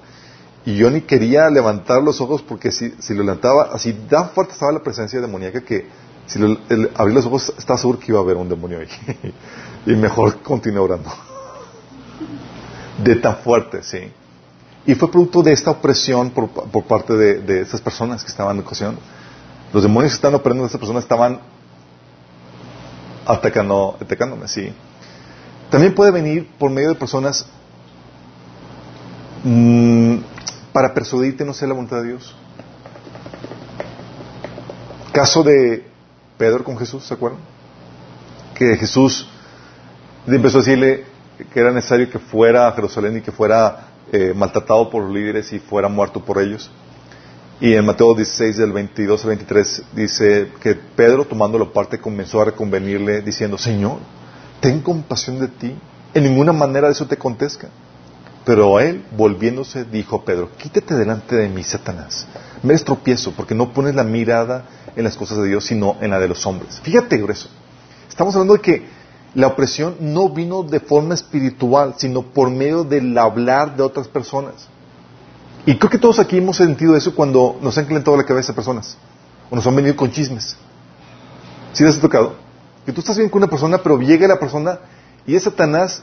[0.66, 4.52] y yo ni quería levantar los ojos porque si, si lo levantaba, así tan fuerte
[4.52, 5.86] estaba la presencia demoníaca que
[6.26, 6.58] si lo,
[6.96, 9.32] abrí los ojos estaba seguro que iba a haber un demonio ahí.
[9.86, 11.10] y mejor continué orando
[13.02, 14.12] de tan fuerte, sí.
[14.86, 16.50] Y fue producto de esta opresión por,
[16.84, 19.00] parte de, de, estas personas que estaban ocasionando.
[19.72, 21.40] Los demonios que estaban operando a estas personas estaban
[23.26, 24.72] atacando, atacándome, sí.
[25.70, 27.46] También puede venir por medio de personas
[29.44, 30.16] mmm,
[30.72, 32.34] para persuadirte no ser la voluntad de Dios.
[35.12, 35.84] Caso de
[36.38, 37.40] Pedro con Jesús, ¿se acuerdan?
[38.54, 39.28] Que Jesús
[40.26, 41.04] empezó a decirle,
[41.52, 45.52] que era necesario que fuera a Jerusalén y que fuera eh, maltratado por los líderes
[45.52, 46.70] y fuera muerto por ellos.
[47.60, 52.46] Y en Mateo 16, del 22 al 23, dice que Pedro, tomándolo parte, comenzó a
[52.46, 53.98] reconvenirle, diciendo, Señor,
[54.60, 55.76] ten compasión de ti,
[56.14, 57.68] en ninguna manera de eso te contesta.
[58.44, 62.26] Pero él, volviéndose, dijo a Pedro, quítate delante de mí, Satanás.
[62.62, 64.64] Me estropiezo porque no pones la mirada
[64.96, 66.80] en las cosas de Dios, sino en la de los hombres.
[66.80, 67.48] Fíjate, grueso.
[68.08, 68.86] Estamos hablando de que
[69.34, 74.68] la opresión no vino de forma espiritual, sino por medio del hablar de otras personas.
[75.66, 78.96] Y creo que todos aquí hemos sentido eso cuando nos han calentado la cabeza personas,
[79.50, 80.56] o nos han venido con chismes.
[81.72, 82.34] ¿Sí les ha tocado?
[82.84, 84.80] Que tú estás bien con una persona, pero llega la persona
[85.26, 86.02] y es Satanás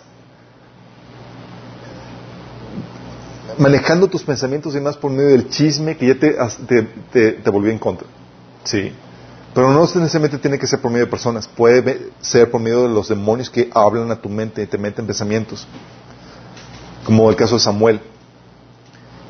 [3.58, 6.36] manejando tus pensamientos y más por medio del chisme que ya te,
[7.12, 8.08] te, te volvió en contra.
[8.64, 8.94] ¿Sí?
[9.58, 12.90] Pero no necesariamente tiene que ser por medio de personas, puede ser por medio de
[12.90, 15.68] los demonios que hablan a tu mente y te meten pensamientos.
[17.04, 18.00] Como el caso de Samuel,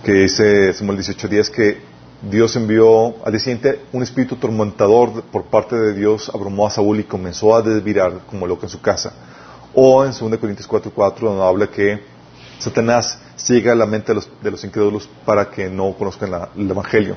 [0.04, 1.78] que dice Samuel 18 días que
[2.30, 7.06] Dios envió al día un espíritu tormentador por parte de Dios, abrumó a Saúl y
[7.06, 9.14] comenzó a desvirar como loco en su casa.
[9.74, 12.04] O en 2 Corintios 4:4 donde habla que
[12.60, 17.16] Satanás ciega la mente de los, incrédulos para que no conozcan el Evangelio.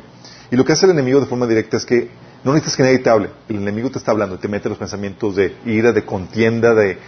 [0.52, 2.98] Y lo que hace el enemigo de forma directa es que no necesitas que nadie
[2.98, 3.30] te hable.
[3.48, 6.98] El enemigo te está hablando y te mete los pensamientos de ira, de contienda, de,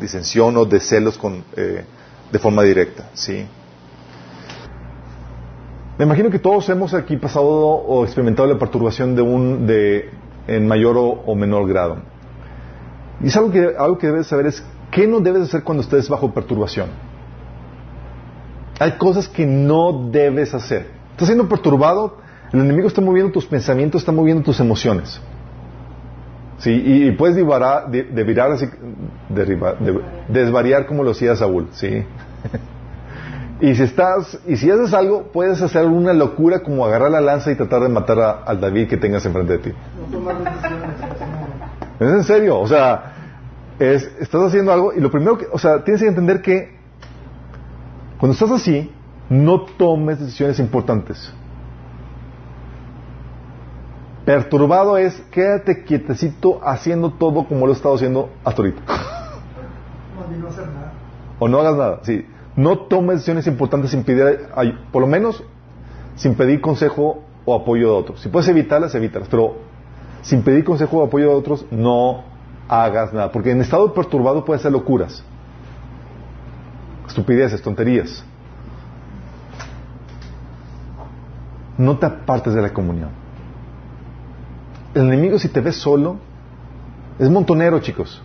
[0.00, 1.18] disensión o de celos
[1.56, 1.84] eh,
[2.32, 3.10] de forma directa.
[3.14, 3.46] ¿sí?
[5.98, 10.10] Me imagino que todos hemos aquí pasado o experimentado la perturbación de un, de,
[10.46, 11.96] en mayor o, menor grado.
[13.22, 16.08] Y es algo que, algo que debes saber es qué no debes hacer cuando estés
[16.08, 16.90] bajo perturbación.
[18.78, 20.90] Hay cosas que no debes hacer.
[21.12, 22.18] Estás siendo perturbado,
[22.52, 25.20] el enemigo está moviendo tus pensamientos, está moviendo tus emociones.
[26.58, 28.00] Sí, y, puedes divarar, de,
[28.52, 28.66] así,
[30.28, 32.02] desvariar como lo hacía Saúl, sí.
[33.60, 37.50] y si estás, y si haces algo, puedes hacer una locura como agarrar la lanza
[37.50, 39.72] y tratar de matar al David que tengas enfrente de ti.
[42.00, 43.12] es en serio, o sea,
[43.78, 46.74] es, estás haciendo algo y lo primero que, o sea, tienes que entender que
[48.18, 48.90] cuando estás así,
[49.28, 51.32] no tomes decisiones importantes.
[54.26, 58.82] Perturbado es, quédate quietecito haciendo todo como lo he estado haciendo hasta ahorita.
[61.38, 62.26] O no hagas nada, sí.
[62.56, 64.48] No tomes decisiones importantes sin pedir,
[64.90, 65.44] por lo menos,
[66.16, 68.20] sin pedir consejo o apoyo de otros.
[68.20, 69.58] Si puedes evitarlas, evítalas, pero
[70.22, 72.24] sin pedir consejo o apoyo de otros, no
[72.68, 73.30] hagas nada.
[73.30, 75.22] Porque en estado perturbado puedes hacer locuras,
[77.06, 78.24] estupideces, tonterías.
[81.78, 83.25] No te apartes de la comunión
[84.96, 86.16] el enemigo si te ve solo,
[87.18, 88.22] es montonero, chicos.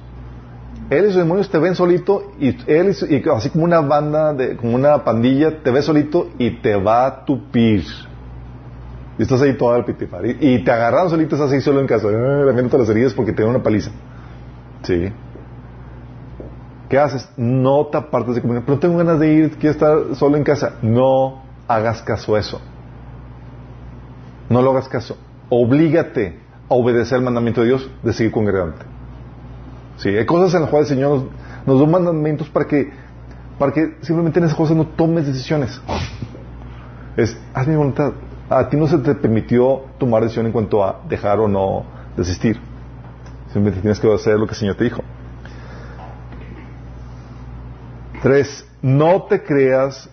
[0.90, 4.56] Él y sus demonios te ven solito y él y, así como una banda, de,
[4.56, 7.84] como una pandilla, te ve solito y te va a tupir.
[9.18, 10.26] Y estás ahí todo al pitifar.
[10.26, 12.08] Y, te agarran solito, estás ahí solo en casa.
[12.10, 13.92] Eh, las heridas porque te dan una paliza.
[14.84, 15.12] Sí.
[16.90, 17.30] ¿Qué haces?
[17.36, 18.64] No te apartes de comunión.
[18.66, 20.76] Pero tengo ganas de ir, quiero estar solo en casa.
[20.82, 22.62] No hagas caso a eso.
[24.50, 25.18] No lo hagas caso.
[25.50, 28.86] Oblígate a obedecer el mandamiento de Dios de seguir congregante.
[29.98, 31.24] Sí, hay cosas en las cuales el Señor
[31.66, 32.90] nos, da mandamientos para que,
[33.60, 35.82] para que simplemente en esas cosas no tomes decisiones.
[37.18, 38.14] Es, haz mi voluntad.
[38.50, 41.84] A ti no se te permitió tomar decisión en cuanto a dejar o no
[42.16, 42.58] desistir.
[43.48, 45.04] Simplemente tienes que hacer lo que el Señor te dijo.
[48.22, 50.10] Tres, no te creas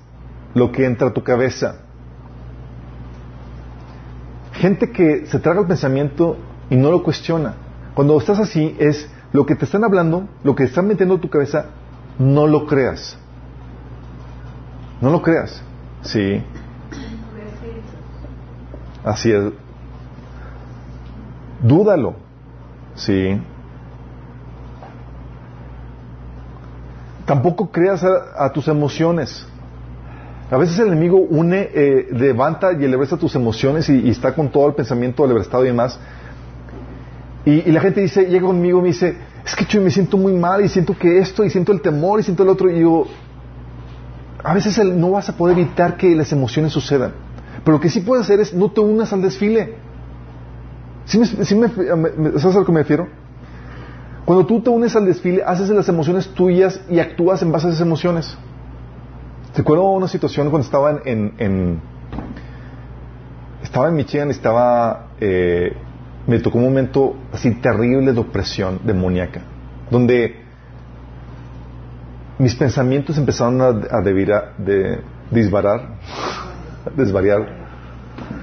[0.54, 1.82] lo que entra a tu cabeza.
[4.54, 6.36] Gente que se traga el pensamiento
[6.70, 7.54] y no lo cuestiona.
[7.94, 11.28] Cuando estás así es lo que te están hablando, lo que están metiendo en tu
[11.28, 11.66] cabeza,
[12.18, 13.18] no lo creas.
[15.00, 15.62] No lo creas.
[16.02, 16.42] Sí.
[19.04, 19.52] Así es.
[21.62, 22.16] Dúdalo.
[22.94, 23.40] Sí.
[27.24, 29.46] Tampoco creas a tus emociones.
[30.50, 34.66] A veces el enemigo une, eh, levanta y elebresta tus emociones y, está con todo
[34.68, 35.98] el pensamiento alebrestado y demás.
[37.48, 40.34] Y, la gente dice, llega conmigo y me dice, es que yo me siento muy
[40.34, 42.68] mal y siento que esto y siento el temor y siento el otro.
[42.68, 43.06] Y digo,
[44.44, 47.14] a veces no vas a poder evitar que las emociones sucedan.
[47.64, 49.76] Pero lo que sí puedes hacer es no te unas al desfile.
[51.06, 51.68] ¿Sí me,
[52.38, 53.08] ¿Sabes a lo que me refiero?
[54.26, 57.70] Cuando tú te unes al desfile, haces las emociones tuyas y actúas en base a
[57.70, 58.36] esas emociones.
[59.56, 61.80] Recuerdo una situación cuando estaba en,
[63.62, 65.72] estaba en Michigan, estaba eh,
[66.28, 69.40] me tocó un momento así terrible de opresión demoníaca,
[69.90, 70.36] donde
[72.38, 74.00] mis pensamientos empezaron a, a
[76.96, 77.48] desvariar,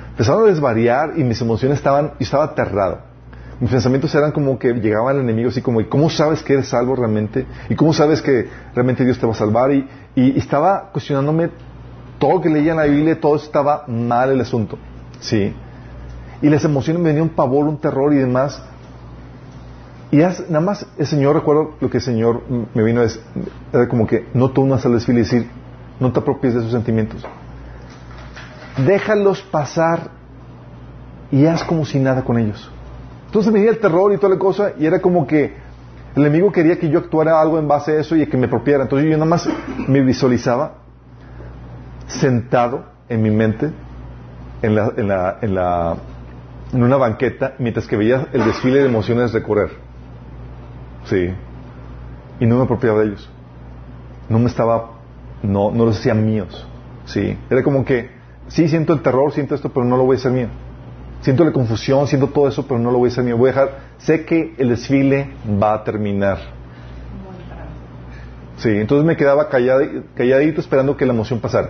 [0.09, 3.15] empezaron a desvariar y mis emociones estaban, y estaba aterrado
[3.59, 6.67] mis pensamientos eran como que llegaba el enemigo así como, ¿y cómo sabes que eres
[6.67, 7.45] salvo realmente?
[7.69, 9.71] ¿Y cómo sabes que realmente Dios te va a salvar?
[9.71, 11.49] Y, y, estaba cuestionándome
[12.19, 14.77] todo lo que leía en la Biblia, todo estaba mal el asunto.
[15.21, 15.53] ¿Sí?
[16.41, 18.61] Y las emociones me venían un pavor, un terror y demás.
[20.11, 22.41] Y nada más el Señor, recuerdo lo que el Señor
[22.73, 23.21] me vino decir,
[23.73, 25.49] era como que no tomas al desfile y decir,
[25.99, 27.25] no te apropies de esos sentimientos.
[28.85, 30.11] Déjalos pasar
[31.31, 32.71] y haz como si nada con ellos.
[33.25, 35.53] Entonces me venía el terror y toda la cosa y era como que
[36.15, 38.83] el enemigo quería que yo actuara algo en base a eso y que me apropiara.
[38.83, 39.49] Entonces yo nada más
[39.87, 40.75] me visualizaba
[42.07, 43.71] sentado en mi mente
[44.61, 45.95] en la, en la, en la
[46.73, 49.71] en una banqueta mientras que veía el desfile de emociones recorrer.
[51.05, 51.29] Sí.
[52.39, 53.29] Y no me apropiaba de ellos.
[54.29, 54.91] No me estaba,
[55.43, 56.67] no, no los hacía míos.
[57.05, 57.37] Sí.
[57.49, 58.09] Era como que,
[58.47, 60.47] sí, siento el terror, siento esto, pero no lo voy a hacer mío.
[61.21, 63.37] Siento la confusión, siento todo eso, pero no lo voy a hacer mío.
[63.37, 65.29] Voy a dejar, sé que el desfile
[65.61, 66.37] va a terminar.
[68.57, 71.69] Sí, entonces me quedaba calladito esperando que la emoción pasara.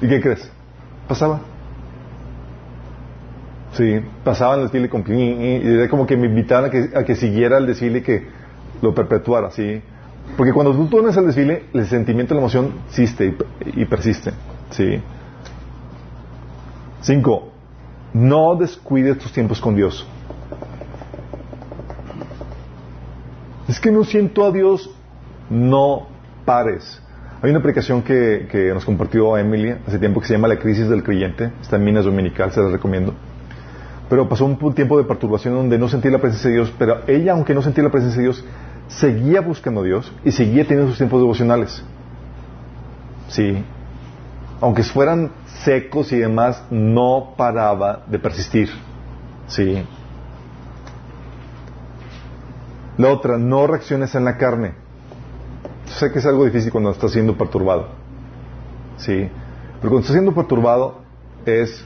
[0.00, 0.50] ¿Y qué crees?
[1.08, 1.40] Pasaba.
[3.72, 7.16] Sí, pasaba el desfile con y era como que me invitaban a que, a que
[7.16, 8.26] siguiera el desfile y que
[8.82, 9.80] lo perpetuara, ¿sí?
[10.36, 13.34] Porque cuando tú pones el desfile, el sentimiento, la emoción existe
[13.74, 14.32] y, persiste,
[14.70, 15.00] ¿sí?
[17.00, 17.50] Cinco,
[18.12, 20.06] no descuides tus tiempos con Dios.
[23.68, 24.90] Es que no siento a Dios,
[25.48, 26.08] no
[26.44, 27.00] pares.
[27.40, 30.88] Hay una aplicación que, que nos compartió Emily hace tiempo que se llama La Crisis
[30.90, 33.14] del Creyente, está en Minas Dominical, se la recomiendo
[34.12, 37.32] pero pasó un tiempo de perturbación donde no sentía la presencia de Dios, pero ella,
[37.32, 38.44] aunque no sentía la presencia de Dios,
[38.86, 41.82] seguía buscando a Dios y seguía teniendo sus tiempos devocionales.
[43.28, 43.64] Sí.
[44.60, 45.30] Aunque fueran
[45.64, 48.68] secos y demás, no paraba de persistir.
[49.46, 49.82] Sí.
[52.98, 54.74] La otra, no reacciones en la carne.
[55.86, 57.88] Sé que es algo difícil cuando estás siendo perturbado.
[58.98, 59.30] Sí.
[59.80, 61.00] Pero cuando estás siendo perturbado
[61.46, 61.82] es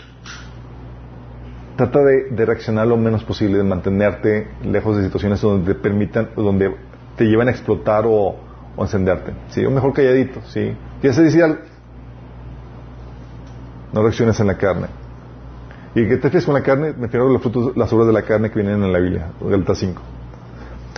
[1.77, 6.75] trata de, reaccionar lo menos posible, de mantenerte lejos de situaciones donde te permitan, donde
[7.17, 8.37] te llevan a explotar o,
[8.79, 9.33] encenderte.
[9.51, 9.65] ¿sí?
[9.65, 10.75] O mejor calladito, ¿sí?
[11.03, 11.59] Ya se decía,
[13.93, 14.89] no reacciones en la carne.
[15.95, 18.23] Y que te fijas con la carne, me refiero los frutos, las obras de la
[18.23, 20.03] carne que vienen en la Biblia, Delta 5.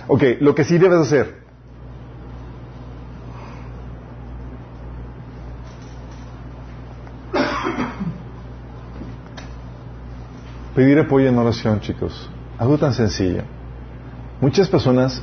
[0.07, 1.38] Ok, lo que sí debes hacer,
[10.79, 12.29] Pedir apoyo en oración, chicos.
[12.57, 13.41] Algo tan sencillo.
[14.39, 15.21] Muchas personas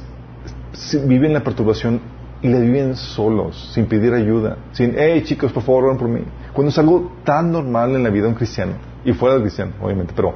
[1.06, 1.98] viven la perturbación
[2.42, 6.20] y la viven solos, sin pedir ayuda, sin, hey chicos, por favor, oren por mí.
[6.52, 9.72] Cuando es algo tan normal en la vida de un cristiano, y fuera del cristiano,
[9.80, 10.34] obviamente, pero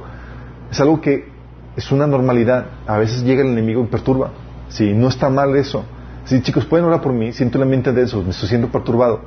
[0.71, 1.29] es algo que
[1.75, 2.65] es una normalidad.
[2.87, 4.31] A veces llega el enemigo y perturba.
[4.69, 5.85] Sí, no está mal eso.
[6.25, 9.21] Sí, chicos, pueden orar por mí, siento la mente de eso, me estoy siendo perturbado.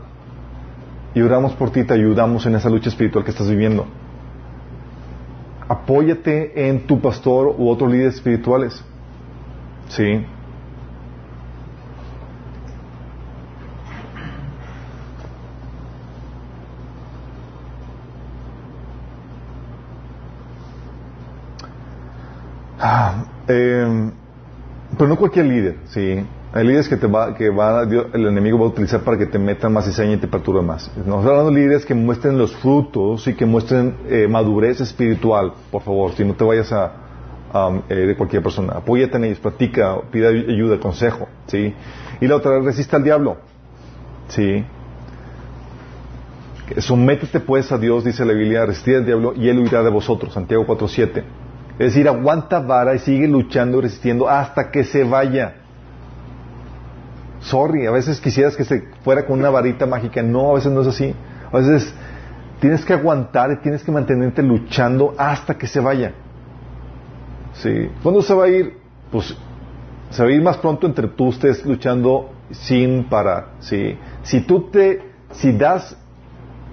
[1.14, 3.86] Y oramos por ti, te ayudamos en esa lucha espiritual que estás viviendo
[5.68, 8.82] apóyate en tu pastor u otros líderes espirituales.
[9.88, 10.24] ¿Sí?
[22.78, 24.10] Ah, eh,
[24.98, 26.26] pero no cualquier líder, ¿sí?
[26.56, 29.40] Hay líderes que, te va, que va, el enemigo va a utilizar para que te
[29.40, 30.88] metan más cizaña y te perturbe más.
[31.04, 35.82] Nos hablando de líderes que muestren los frutos y que muestren eh, madurez espiritual, por
[35.82, 36.92] favor, si no te vayas a,
[37.88, 38.74] eh, de cualquier persona.
[38.74, 41.74] Apóyate en ellos, practica, pida ayuda, consejo, ¿sí?
[42.20, 43.38] Y la otra, resista al diablo,
[44.28, 44.64] ¿sí?
[46.78, 50.32] Sométete pues a Dios, dice la Biblia, resistid al diablo y él huirá de vosotros,
[50.32, 51.24] Santiago 4.7.
[51.80, 55.63] Es decir, aguanta vara y sigue luchando resistiendo hasta que se vaya.
[57.44, 60.22] Sorry, a veces quisieras que se fuera con una varita mágica.
[60.22, 61.14] No, a veces no es así.
[61.52, 61.92] A veces
[62.58, 66.14] tienes que aguantar y tienes que mantenerte luchando hasta que se vaya.
[67.52, 67.90] ¿Sí?
[68.02, 68.78] ¿Cuándo se va a ir?
[69.12, 69.36] Pues
[70.08, 73.48] se va a ir más pronto entre tú estés luchando sin parar.
[73.60, 73.98] ¿sí?
[74.22, 75.02] Si tú te,
[75.32, 75.98] si das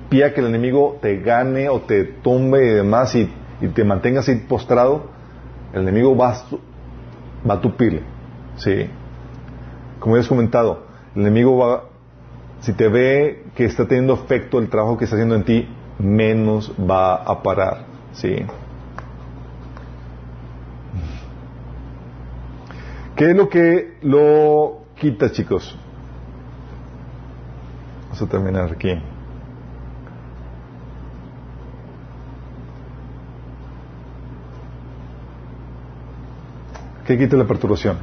[0.10, 3.30] pie a que el enemigo te gane o te tumbe y demás y,
[3.76, 5.10] te mantengas ahí postrado,
[5.73, 6.34] el enemigo va
[7.48, 8.03] va a tupirle.
[8.56, 8.89] ¿sí?
[10.02, 10.84] Como ya has comentado,
[11.15, 11.84] el enemigo va,
[12.61, 15.69] si te ve que está teniendo efecto el trabajo que está haciendo en ti,
[15.99, 18.36] menos va a parar, ¿sí?
[23.15, 25.78] ¿Qué es lo que lo quita, chicos?
[28.06, 28.99] Vamos a terminar aquí.
[37.06, 37.98] ¿Qué quita la perturbación?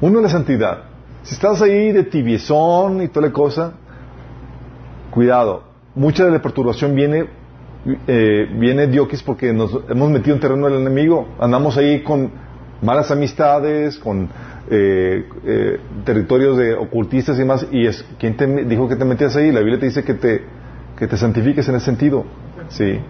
[0.00, 0.95] Uno, la santidad.
[1.26, 3.72] Si estás ahí de tibiezón y toda la cosa,
[5.10, 5.64] cuidado.
[5.96, 7.26] Mucha de la perturbación viene,
[8.06, 11.26] eh, viene Diokis porque nos hemos metido en terreno del enemigo.
[11.40, 12.30] Andamos ahí con
[12.80, 14.28] malas amistades, con
[14.70, 17.66] eh, eh, territorios de ocultistas y más.
[17.72, 19.50] Y es, ¿quién te dijo que te metías ahí?
[19.50, 20.42] La Biblia te dice que te,
[20.96, 22.24] que te santifiques en ese sentido.
[22.68, 23.00] Sí.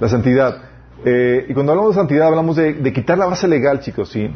[0.00, 0.62] La santidad.
[1.04, 4.28] y cuando hablamos de santidad hablamos de, de quitar la base legal, chicos, ¿sí?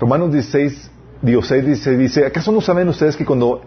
[0.00, 0.92] Romanos 16,
[1.22, 3.62] Dios dice, dice, ¿acaso no saben ustedes que cuando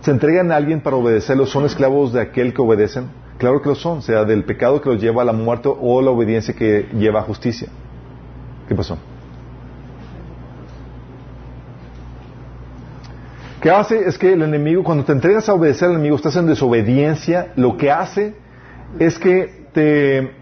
[0.00, 3.08] se entregan a alguien para obedecerlo, son esclavos de aquel que obedecen.
[3.38, 6.10] Claro que lo son, sea del pecado que los lleva a la muerte o la
[6.10, 7.68] obediencia que lleva a justicia.
[8.68, 8.98] ¿Qué pasó?
[13.60, 14.08] ¿Qué hace?
[14.08, 17.76] Es que el enemigo, cuando te entregas a obedecer al enemigo, estás en desobediencia, lo
[17.76, 18.34] que hace
[18.98, 20.32] es que te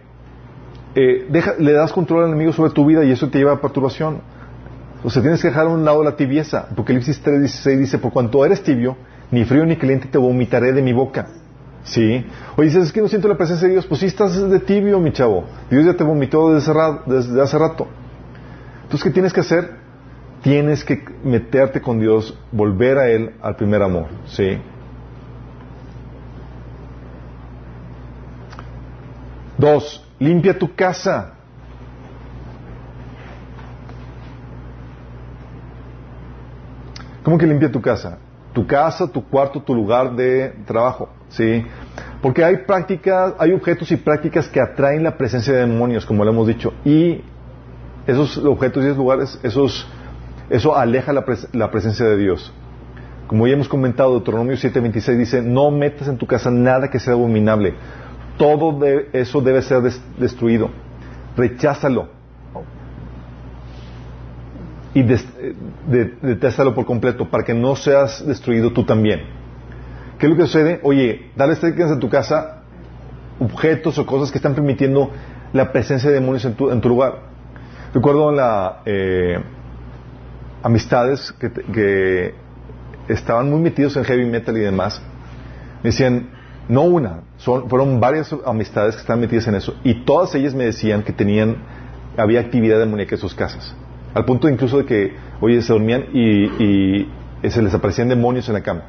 [0.95, 4.21] eh, le das control al enemigo sobre tu vida y eso te lleva a perturbación.
[5.07, 6.67] O sea, tienes que dejar a un lado la tibieza.
[6.69, 8.97] Apocalipsis 3.16 dice, por cuanto eres tibio,
[9.31, 11.29] ni frío ni caliente te vomitaré de mi boca.
[11.85, 12.27] ¿Sí?
[12.57, 13.87] O dices, es que no siento la presencia de Dios.
[13.87, 15.45] Pues sí, estás de tibio, mi chavo.
[15.71, 16.73] Dios ya te vomitó desde,
[17.07, 17.87] desde hace rato.
[18.83, 19.77] Entonces, ¿qué tienes que hacer?
[20.43, 24.09] Tienes que meterte con Dios, volver a Él al primer amor.
[24.27, 24.59] ¿Sí?
[29.57, 31.36] Dos, limpia tu casa.
[37.27, 38.19] ¿Cómo que limpia tu casa?
[38.53, 41.67] Tu casa, tu cuarto, tu lugar de trabajo, ¿sí?
[42.23, 46.31] Porque hay prácticas, hay objetos y prácticas que atraen la presencia de demonios, como lo
[46.31, 47.23] hemos dicho, y
[48.07, 52.53] esos objetos y esos lugares, eso aleja la, la presencia de Dios.
[53.27, 57.15] Como ya hemos comentado, Deuteronomio 7:26 dice, no metas en tu casa nada que sea
[57.15, 57.75] abominable,
[58.39, 58.79] todo
[59.13, 59.83] eso debe ser
[60.17, 60.71] destruido.
[61.37, 62.16] Recházalo.
[64.97, 69.25] Y detéstalo por completo para que no seas destruido tú también.
[70.19, 70.81] ¿Qué es lo que sucede?
[70.85, 72.63] Oye, dale estrellas en tu casa
[73.39, 75.11] objetos o cosas que están permitiendo
[75.53, 77.13] la presencia de demonios en tu, en tu lugar.
[77.93, 79.39] Recuerdo las eh,
[80.63, 82.35] amistades que,
[83.09, 85.03] estaban muy metidos en heavy metal y demás.
[85.83, 86.31] Me decían,
[86.71, 89.75] no una, fueron varias amistades que están metidas en eso.
[89.85, 91.59] Y todas ellas me decían que tenían,
[92.17, 93.77] había actividad demoníaca en sus casas.
[94.17, 95.13] Al punto incluso de que,
[95.43, 97.05] oye, se dormían y,
[97.43, 98.85] y se les aparecían demonios en la cama.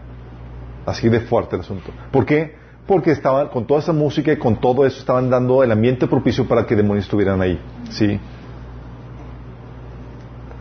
[0.86, 1.92] Así de fuerte el asunto.
[2.14, 2.56] ¿Por qué?
[2.88, 6.48] Porque estaban, con toda esa música y con todo eso, estaban dando el ambiente propicio
[6.48, 7.60] para que demonios estuvieran ahí.
[7.90, 8.18] ¿Sí?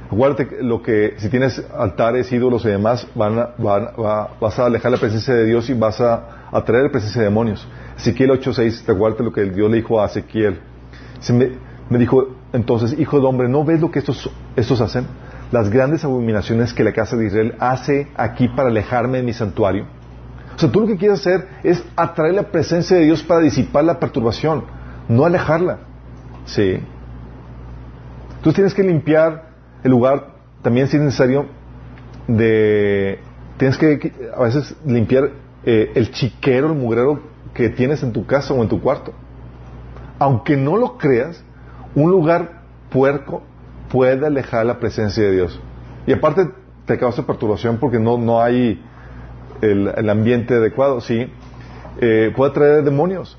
[0.07, 5.33] Acuérdate lo que, si tienes altares, ídolos y demás, van vas a alejar la presencia
[5.33, 7.69] de Dios y vas a atraer la presencia de demonios.
[7.97, 10.59] Ezequiel 8.6, te lo que Dios le dijo a Ezequiel.
[11.33, 11.53] me,
[11.89, 15.07] me, dijo, entonces, hijo de hombre, ¿no ves lo que estos, hacen?
[15.53, 19.85] Las grandes abominaciones que la casa de Israel hace aquí para alejarme de mi santuario.
[20.55, 23.85] O sea, tú lo que quieres hacer es atraer la presencia de Dios para disipar
[23.85, 24.65] la perturbación,
[25.07, 25.81] no alejarla.
[26.47, 26.81] Sí.
[28.43, 29.51] Tú tienes que limpiar
[29.85, 30.29] el lugar
[30.63, 31.45] también si es necesario
[32.27, 33.19] de
[33.59, 35.31] tienes que a veces limpiar
[35.63, 37.21] eh, el chiquero, el mugrero
[37.53, 39.13] que tienes en tu casa o en tu cuarto.
[40.19, 41.45] Aunque no lo creas,
[41.97, 43.43] un lugar puerco
[43.91, 45.61] puede alejar la presencia de Dios.
[46.07, 46.49] Y aparte
[46.85, 48.81] te causa perturbación porque no, no hay
[49.61, 51.27] el, ambiente adecuado, ¿sí?
[52.01, 53.37] Eh, puede traer demonios.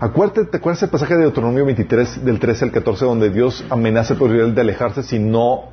[0.00, 4.14] Acuérdate, ¿te acuerdas el pasaje de Deuteronomio 23, del 13 al 14, donde Dios amenaza
[4.14, 5.64] por Israel de alejarse si no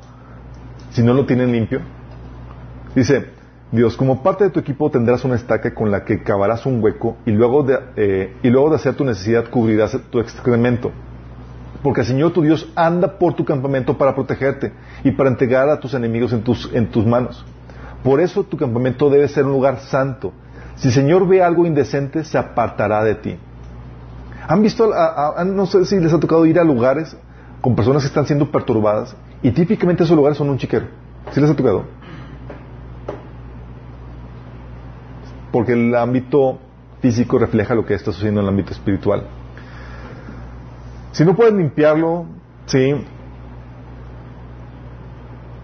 [0.90, 1.80] si no lo tienen limpio?
[2.94, 3.26] Dice,
[3.72, 7.16] Dios, como parte de tu equipo tendrás una estaca con la que cavarás un hueco
[7.24, 10.92] y luego de, eh, y luego de hacer tu necesidad cubrirás tu excremento.
[11.86, 14.72] Porque el Señor tu Dios anda por tu campamento para protegerte
[15.04, 17.44] y para entregar a tus enemigos en tus, en tus manos.
[18.02, 20.32] Por eso tu campamento debe ser un lugar santo.
[20.74, 23.38] Si el Señor ve algo indecente, se apartará de ti.
[24.48, 24.92] ¿Han visto,
[25.46, 27.16] no sé si les ha tocado ir a lugares
[27.60, 30.86] con personas que están siendo perturbadas y típicamente esos lugares son un chiquero.
[31.30, 31.84] ¿Sí les ha tocado?
[35.52, 36.58] Porque el ámbito
[37.00, 39.28] físico refleja lo que está sucediendo en el ámbito espiritual.
[41.16, 42.26] Si no puedes limpiarlo,
[42.66, 42.94] sí,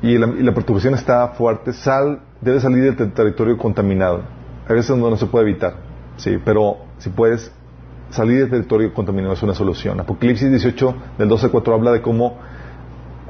[0.00, 4.22] y la, perturbación está fuerte, sal, debe salir del territorio contaminado.
[4.66, 5.74] A veces no, no se puede evitar,
[6.16, 7.52] sí, pero si puedes
[8.08, 10.00] salir del territorio contaminado es una solución.
[10.00, 12.38] Apocalipsis 18, del 12 al 4, habla de cómo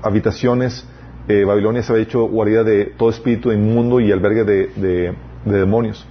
[0.00, 0.86] habitaciones,
[1.26, 6.06] eh, Babilonia se había hecho guarida de todo espíritu inmundo y albergue de, demonios.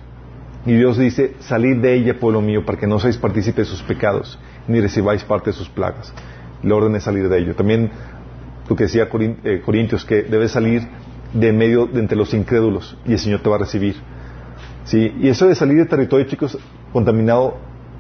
[0.66, 3.82] Y Dios dice, salid de ella, pueblo mío, para que no seáis partícipe de sus
[3.82, 4.38] pecados,
[4.72, 6.14] ni recibáis parte de sus plagas.
[6.64, 7.56] La orden es salir de ello.
[7.56, 7.92] También
[8.68, 9.08] lo que decía
[9.44, 10.88] eh, Corintios, que debes salir
[11.34, 13.96] de medio de entre los incrédulos y el Señor te va a recibir.
[14.86, 15.14] ¿Sí?
[15.20, 16.58] Y eso de salir de territorio, chicos,
[16.92, 17.58] contaminado,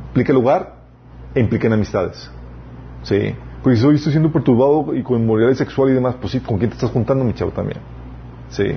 [0.07, 0.75] implica lugar
[1.33, 2.29] e implica en amistades.
[3.03, 3.35] ¿Sí?
[3.63, 6.57] Porque si hoy estoy siendo perturbado y con inmoralidad sexual y demás, pues sí, ¿con
[6.57, 7.79] quién te estás juntando, mi chavo, también?
[8.49, 8.75] Sí.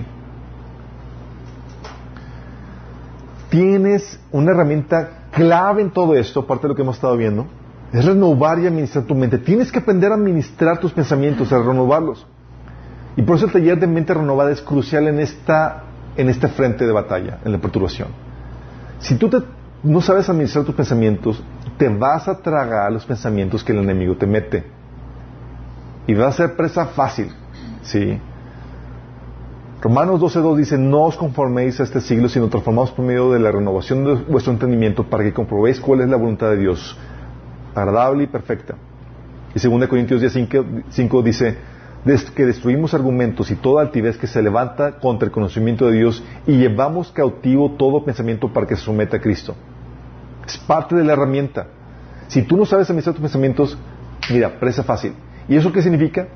[3.50, 7.46] Tienes una herramienta clave en todo esto, aparte de lo que hemos estado viendo,
[7.94, 9.38] es renovar y administrar tu mente.
[9.38, 12.26] Tienes que aprender a administrar tus pensamientos, a renovarlos.
[13.16, 15.84] Y por eso el taller de mente renovada es crucial en esta
[16.16, 18.08] en este frente de batalla, en la perturbación.
[18.98, 19.30] Si tú
[19.82, 21.42] no sabes administrar tus pensamientos,
[21.76, 24.64] te vas a tragar los pensamientos que el enemigo te mete.
[26.06, 27.32] Y vas a ser presa fácil.
[27.82, 28.18] ¿Sí?
[29.80, 33.52] Romanos 12.2 dice, no os conforméis a este siglo, sino transformaos por medio de la
[33.52, 36.96] renovación de vuestro entendimiento para que comprobéis cuál es la voluntad de Dios,
[37.74, 38.74] agradable y perfecta.
[39.54, 41.56] Y 2 Corintios 10.5 dice,
[42.04, 46.22] "Des- que destruimos argumentos y toda altivez que se levanta contra el conocimiento de Dios
[46.46, 49.54] y llevamos cautivo todo pensamiento para que se someta a Cristo.
[50.46, 51.66] Es parte de la herramienta.
[52.28, 53.78] Si tú no sabes administrar tus pensamientos,
[54.30, 55.12] mira, presa fácil.
[55.48, 56.26] ¿Y eso qué significa?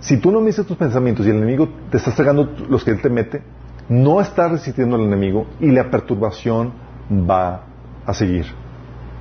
[0.00, 3.00] Si tú no administras tus pensamientos y el enemigo te está tragando los que él
[3.00, 3.42] te mete,
[3.88, 6.72] no estás resistiendo al enemigo y la perturbación
[7.10, 7.62] va
[8.06, 8.46] a seguir.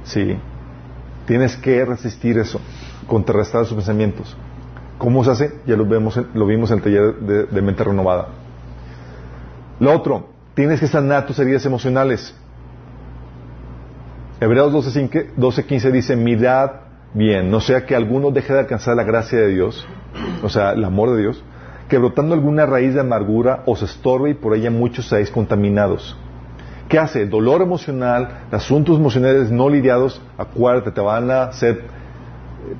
[0.03, 0.37] ¿Sí?
[1.25, 2.59] Tienes que resistir eso,
[3.07, 4.35] contrarrestar sus pensamientos.
[4.97, 5.53] ¿Cómo se hace?
[5.65, 8.27] Ya lo, vemos lo vimos en el taller de, de mente renovada.
[9.79, 12.35] Lo otro, tienes que sanar tus heridas emocionales.
[14.39, 16.71] Hebreos 12:15 12:15 dice, mirad
[17.13, 19.87] bien, no sea que alguno deje de alcanzar la gracia de Dios,
[20.43, 21.43] o sea, el amor de Dios,
[21.89, 26.17] que brotando alguna raíz de amargura os estorbe y por ella muchos seáis contaminados.
[26.91, 27.25] ¿Qué hace?
[27.25, 31.83] Dolor emocional, asuntos emocionales no lidiados, acuérdate, te van a ser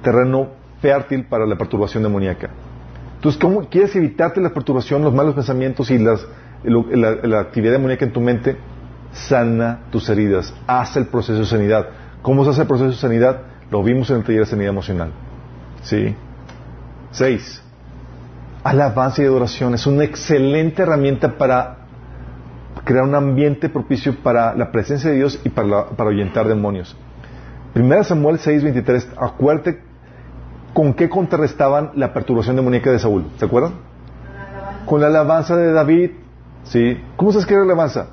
[0.04, 0.50] terreno
[0.82, 2.50] fértil para la perturbación demoníaca.
[3.16, 6.18] Entonces, ¿cómo quieres evitarte la perturbación, los malos pensamientos y la,
[7.24, 8.58] la actividad demoníaca en tu mente?
[9.14, 11.88] Sana tus heridas, haz el proceso de sanidad.
[12.22, 13.44] ¿Cómo se hace el proceso de sanidad?
[13.70, 15.12] Lo vimos en el taller de sanidad emocional.
[15.84, 16.14] ¿Sí?
[17.12, 17.64] Seis.
[18.62, 21.81] Alabanza y adoración es una excelente herramienta para
[22.84, 26.96] crear un ambiente propicio para la presencia de Dios y para, la- para ahuyentar demonios.
[27.74, 29.82] Primera Samuel 6:23, acuérdate
[30.74, 33.26] con qué contrarrestaban la perturbación demoníaca de Saúl.
[33.38, 33.74] ¿Se acuerdan?
[34.86, 36.12] Con la alabanza de David.
[36.64, 37.02] ¿Sí?
[37.18, 38.08] ¿Cómo se escribe la alabanza?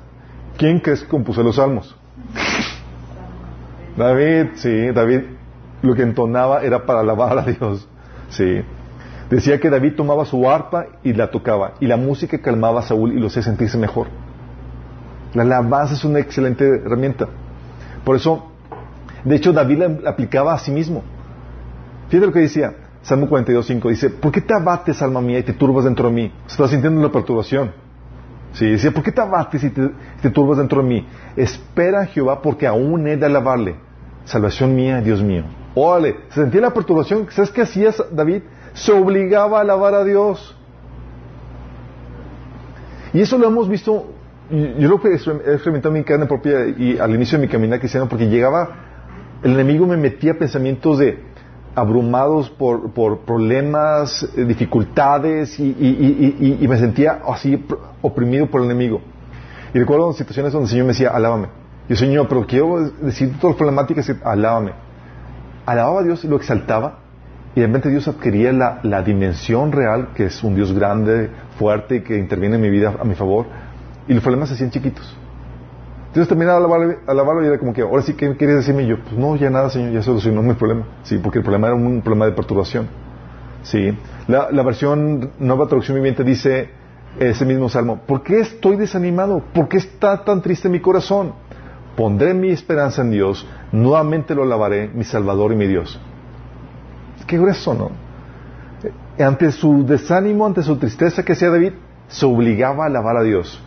[0.57, 1.95] ¿Quién crees que compuso los salmos?
[3.97, 5.21] David, sí, David
[5.81, 7.87] lo que entonaba era para alabar a Dios.
[8.29, 8.61] Sí.
[9.29, 13.13] Decía que David tomaba su arpa y la tocaba, y la música calmaba a Saúl
[13.13, 14.07] y lo hacía sentirse mejor.
[15.33, 17.27] La alabanza es una excelente herramienta.
[18.03, 18.51] Por eso,
[19.23, 21.03] de hecho, David la aplicaba a sí mismo.
[22.09, 25.53] Fíjate lo que decía, Salmo 42.5, dice, ¿por qué te abates, alma mía, y te
[25.53, 26.31] turbas dentro de mí?
[26.47, 27.71] Estás sintiendo la perturbación.
[28.53, 29.91] Sí, decía, ¿por qué te abates y te,
[30.21, 31.07] te turbas dentro de mí?
[31.35, 33.75] Espera a Jehová porque aún he de alabarle.
[34.25, 35.43] Salvación mía, Dios mío.
[35.75, 37.27] Órale, se sentía la perturbación.
[37.29, 38.41] ¿Sabes qué hacía David?
[38.73, 40.55] Se obligaba a alabar a Dios.
[43.13, 44.11] Y eso lo hemos visto,
[44.51, 48.07] yo lo he experimentado en mi carne propia y al inicio de mi caminar cristiano,
[48.09, 48.69] porque llegaba,
[49.43, 51.19] el enemigo me metía pensamientos de
[51.75, 58.47] abrumados por, por problemas, eh, dificultades, y, y- y- y- me sentía así pr- oprimido
[58.47, 59.01] por el enemigo.
[59.73, 61.47] Y recuerdo situaciones donde el Señor me decía, alábame.
[61.87, 64.71] Yo, Señor, pero quiero decir todas las problemáticas, alábame.
[65.65, 66.99] Alababa a Dios y lo exaltaba,
[67.55, 72.03] y de repente Dios adquiría la, la dimensión real, que es un Dios grande, fuerte,
[72.03, 73.45] que interviene en mi vida a mi favor,
[74.09, 75.15] y los problemas se hacían chiquitos.
[76.07, 78.87] Entonces terminaba alabarlo y era como que, ahora sí, ¿qué quieres decirme?
[78.87, 80.83] Yo, pues no, ya nada, Señor, ya solucionó mi problema.
[81.03, 82.87] Sí, porque el problema era un problema de perturbación.
[83.61, 83.95] Sí.
[84.27, 86.71] La, la versión Nueva Traducción Viviente dice
[87.19, 89.43] ese mismo salmo, ¿por qué estoy desanimado?
[89.53, 91.33] ¿Por qué está tan triste mi corazón?
[91.95, 95.99] Pondré mi esperanza en Dios, nuevamente lo alabaré, mi Salvador y mi Dios.
[97.27, 97.91] Qué grueso, ¿no?
[98.83, 101.73] Eh, Ante su desánimo, ante su tristeza que hacía David,
[102.07, 103.61] se obligaba a alabar a Dios.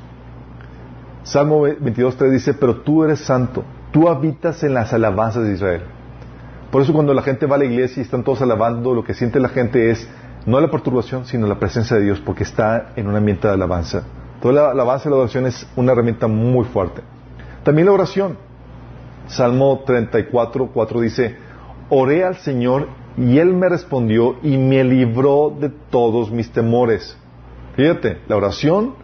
[1.24, 5.82] Salmo 22.3 dice, pero tú eres santo, tú habitas en las alabanzas de Israel.
[6.70, 9.14] Por eso cuando la gente va a la iglesia y están todos alabando, lo que
[9.14, 10.08] siente la gente es
[10.46, 14.02] no la perturbación, sino la presencia de Dios, porque está en un ambiente de alabanza.
[14.40, 17.02] Toda la alabanza y la oración es una herramienta muy fuerte.
[17.62, 18.36] También la oración.
[19.28, 21.36] Salmo 34.4 dice,
[21.88, 27.16] oré al Señor y Él me respondió y me libró de todos mis temores.
[27.76, 28.94] Fíjate, la oración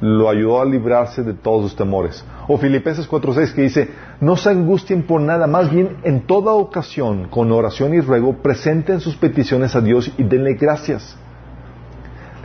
[0.00, 2.24] lo ayudó a librarse de todos sus temores.
[2.48, 3.90] O Filipenses 4:6 que dice,
[4.20, 9.00] no se angustien por nada, más bien en toda ocasión, con oración y ruego, presenten
[9.00, 11.16] sus peticiones a Dios y denle gracias.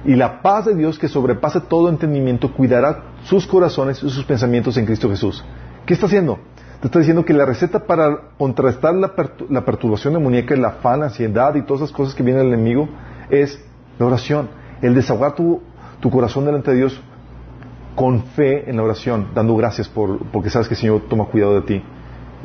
[0.05, 4.77] Y la paz de Dios que sobrepasa todo entendimiento cuidará sus corazones y sus pensamientos
[4.77, 5.43] en Cristo Jesús.
[5.85, 6.39] ¿Qué está haciendo?
[6.79, 9.11] Te está diciendo que la receta para contrastar la,
[9.49, 12.87] la perturbación demoníaca, el afán, la ansiedad y todas esas cosas que vienen del enemigo
[13.29, 13.61] es
[13.97, 14.47] la oración.
[14.81, 15.61] El desahogar tu
[16.09, 17.01] corazón delante de Dios
[17.99, 21.55] con fe en la oración, dando gracias por, porque sabes que el Señor toma cuidado
[21.55, 21.83] de ti.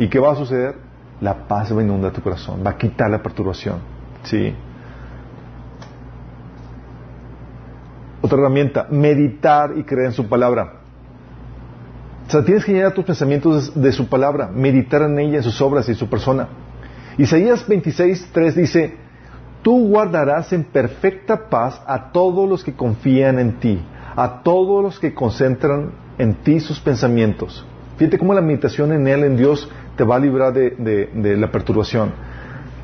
[0.00, 0.74] ¿Y qué va a suceder?
[1.20, 3.76] La paz va a inundar tu corazón, va a quitar la perturbación.
[4.24, 4.52] ¿Sí?
[8.20, 10.80] Otra herramienta, meditar y creer en su palabra.
[12.26, 15.62] O sea, tienes que llenar tus pensamientos de, su palabra, meditar en ella, en sus
[15.62, 16.48] obras y en su persona.
[17.16, 18.96] Isaías 26, 3 dice,
[19.62, 23.80] tú guardarás en perfecta paz a todos los que confían en ti,
[24.16, 27.66] a todos los que concentran en ti sus pensamientos.
[27.96, 32.12] Fíjate cómo la meditación en Él, en Dios, te va a librar de, la perturbación.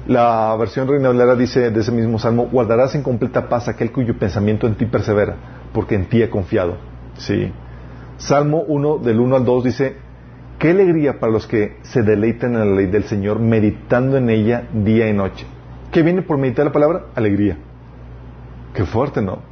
[0.07, 4.19] La versión Reina Valera dice de ese mismo salmo, guardarás en completa paz aquel cuyo
[4.19, 5.37] pensamiento en ti persevera,
[5.73, 6.77] porque en ti he confiado.
[7.15, 7.53] Sí.
[8.17, 9.97] Salmo 1, del 1 al 2 dice,
[10.59, 14.69] qué alegría para los que se deleitan en la ley del Señor, meditando en ella
[14.73, 15.47] día y noche.
[15.93, 17.07] ¿Qué viene por meditar la palabra?
[17.15, 17.59] Alegría.
[18.75, 19.50] Qué fuerte, ¿no?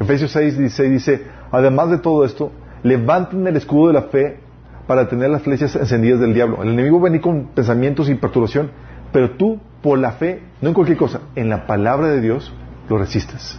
[0.00, 2.52] Efesios 6, 16 dice, además de todo esto,
[2.82, 4.38] levanten el escudo de la fe
[4.86, 6.62] para tener las flechas encendidas del diablo.
[6.62, 8.70] El enemigo va a venir con pensamientos y perturbación,
[9.12, 12.52] pero tú, por la fe, no en cualquier cosa, en la palabra de Dios,
[12.88, 13.58] lo resistes.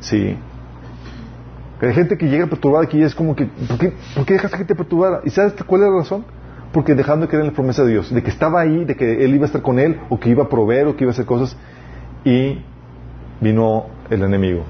[0.00, 0.36] Sí.
[1.80, 4.64] Hay gente que llega perturbada y es como que, ¿por qué, ¿por qué dejaste que
[4.64, 5.20] te perturbara?
[5.24, 6.24] ¿Y sabes cuál es la razón?
[6.72, 9.24] Porque dejando de creer en la promesa de Dios, de que estaba ahí, de que
[9.24, 11.12] Él iba a estar con Él, o que iba a proveer, o que iba a
[11.12, 11.56] hacer cosas,
[12.24, 12.62] y
[13.40, 14.64] vino el enemigo.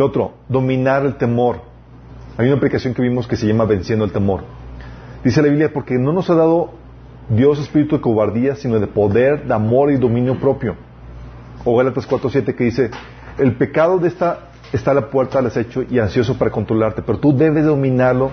[0.00, 1.60] Lo otro, dominar el temor.
[2.38, 4.44] Hay una aplicación que vimos que se llama Venciendo el Temor.
[5.22, 6.70] Dice la Biblia, porque no nos ha dado
[7.28, 10.74] Dios espíritu de cobardía, sino de poder, de amor y dominio propio.
[11.66, 12.90] O Gálatas 4.7 que dice,
[13.36, 17.18] el pecado de esta está a la puerta al acecho y ansioso para controlarte, pero
[17.18, 18.30] tú debes dominarlo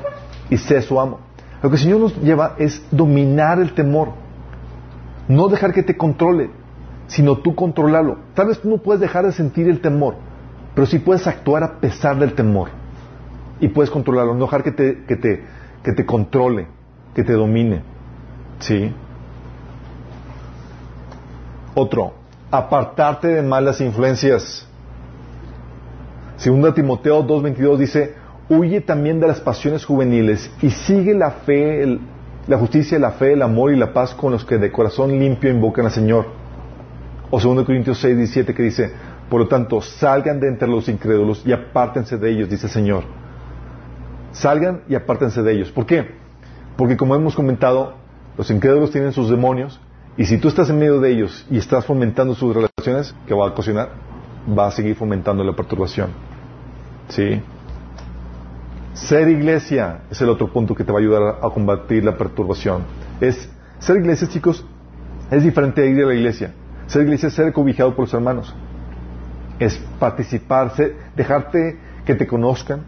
[0.49, 1.19] y ser su amo.
[1.61, 4.13] Lo que el Señor nos lleva es dominar el temor,
[5.27, 6.49] no dejar que te controle,
[7.07, 8.19] sino tú controlarlo.
[8.35, 10.15] Tal vez tú no puedes dejar de sentir el temor,
[10.77, 12.69] pero sí puedes actuar a pesar del temor
[13.59, 15.43] y puedes controlarlo, no dejar que te, que te,
[15.81, 16.67] que te controle,
[17.15, 17.81] que te domine.
[18.59, 18.93] ¿Sí?
[21.73, 22.13] Otro,
[22.51, 24.67] apartarte de malas influencias.
[26.35, 28.13] Segunda Timoteo 2.22 dice,
[28.47, 31.97] huye también de las pasiones juveniles y sigue la fe,
[32.45, 35.49] la justicia, la fe, el amor y la paz con los que de corazón limpio
[35.49, 36.27] invocan al Señor.
[37.31, 38.93] O 2 Corintios 6.17 que dice,
[39.29, 43.03] por lo tanto, salgan de entre los incrédulos y apártense de ellos, dice el Señor.
[44.31, 45.71] Salgan y apártense de ellos.
[45.71, 46.11] ¿Por qué?
[46.77, 47.95] Porque como hemos comentado,
[48.37, 49.79] los incrédulos tienen sus demonios
[50.15, 53.45] y si tú estás en medio de ellos y estás fomentando sus relaciones, ¿qué va
[53.45, 53.89] a ocasionar?
[54.57, 56.09] Va a seguir fomentando la perturbación.
[57.09, 57.41] ¿Sí?
[58.93, 62.83] Ser iglesia es el otro punto que te va a ayudar a combatir la perturbación.
[63.19, 63.49] Es
[63.79, 64.65] ser iglesia, chicos,
[65.29, 66.53] es diferente de ir a la iglesia.
[66.87, 68.55] Ser iglesia es ser cobijado por los hermanos.
[69.59, 72.81] Es participarse, dejarte que te conozcan,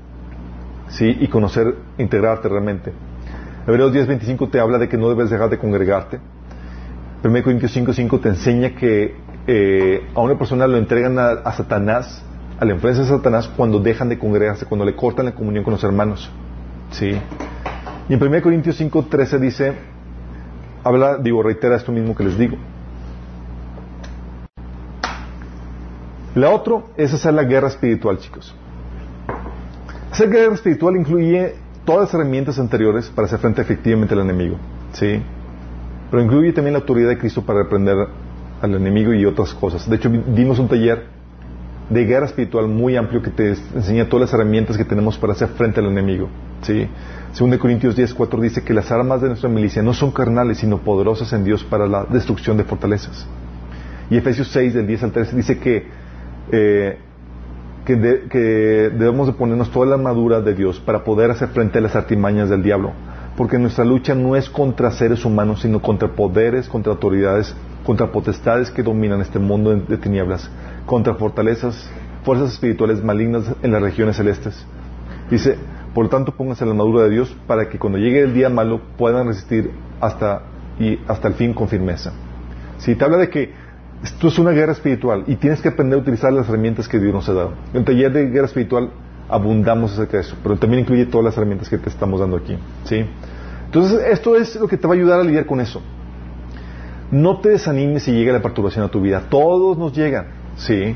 [0.90, 1.18] ¿sí?
[1.20, 2.94] Y conocer, integrarte realmente.
[3.68, 6.20] Hebreos 10.25 te habla de que no debes dejar de congregarte.
[7.24, 9.16] 1 Corintios 5.5 te enseña que
[9.48, 12.24] eh, a una persona lo entregan a Satanás
[12.60, 15.72] a la influencia de Satanás cuando dejan de congregarse, cuando le cortan la comunión con
[15.72, 16.30] los hermanos.
[16.92, 17.18] ¿Sí?
[18.10, 19.74] Y en 1 Corintios 5.13 dice,
[20.84, 22.58] habla, digo, reitera esto mismo que les digo.
[26.40, 28.56] La otra es hacer la guerra espiritual, chicos.
[30.10, 34.56] Hacer guerra espiritual incluye todas las herramientas anteriores para hacer frente efectivamente al enemigo.
[34.94, 35.22] ¿Sí?
[36.10, 38.08] Pero incluye también la autoridad de Cristo para reprender
[38.62, 39.90] al enemigo y otras cosas.
[39.90, 41.08] De hecho, dimos un taller
[41.90, 45.50] de guerra espiritual muy amplio que te enseña todas las herramientas que tenemos para hacer
[45.50, 46.30] frente al enemigo.
[46.62, 46.88] ¿sí?
[47.34, 50.60] Según de Corintios 10, 4 dice que las armas de nuestra milicia no son carnales,
[50.60, 53.28] sino poderosas en Dios para la destrucción de fortalezas.
[54.10, 55.99] Y Efesios 6, del 10 al 13, dice que,
[56.52, 56.98] eh,
[57.86, 61.96] que, debemos de ponernos toda la armadura de Dios para poder hacer frente a las
[61.96, 62.92] artimañas del diablo.
[63.36, 67.56] Porque nuestra lucha no es contra seres humanos, sino contra poderes, contra autoridades,
[67.86, 70.50] contra potestades que dominan este mundo de tinieblas
[70.90, 71.88] contra fortalezas,
[72.24, 74.66] fuerzas espirituales malignas en las regiones celestes.
[75.30, 75.56] Dice,
[75.94, 78.82] por lo tanto, pónganse la armadura de Dios para que cuando llegue el día malo
[78.98, 79.70] puedan resistir
[80.02, 80.42] hasta,
[80.80, 82.12] y hasta el fin con firmeza.
[82.80, 83.54] Si te habla de que
[84.04, 87.14] esto es una guerra espiritual y tienes que aprender a utilizar las herramientas que Dios
[87.14, 87.54] nos ha dado.
[87.74, 88.92] En el taller de guerra espiritual
[89.28, 92.58] abundamos acerca de eso, pero también incluye todas las herramientas que te estamos dando aquí.
[92.86, 93.06] ¿sí?
[93.66, 95.82] Entonces, esto es lo que te va a ayudar a lidiar con eso.
[97.12, 99.24] No te desanimes si llega la perturbación a tu vida.
[99.30, 100.28] Todos nos llegan.
[100.58, 100.96] Sí.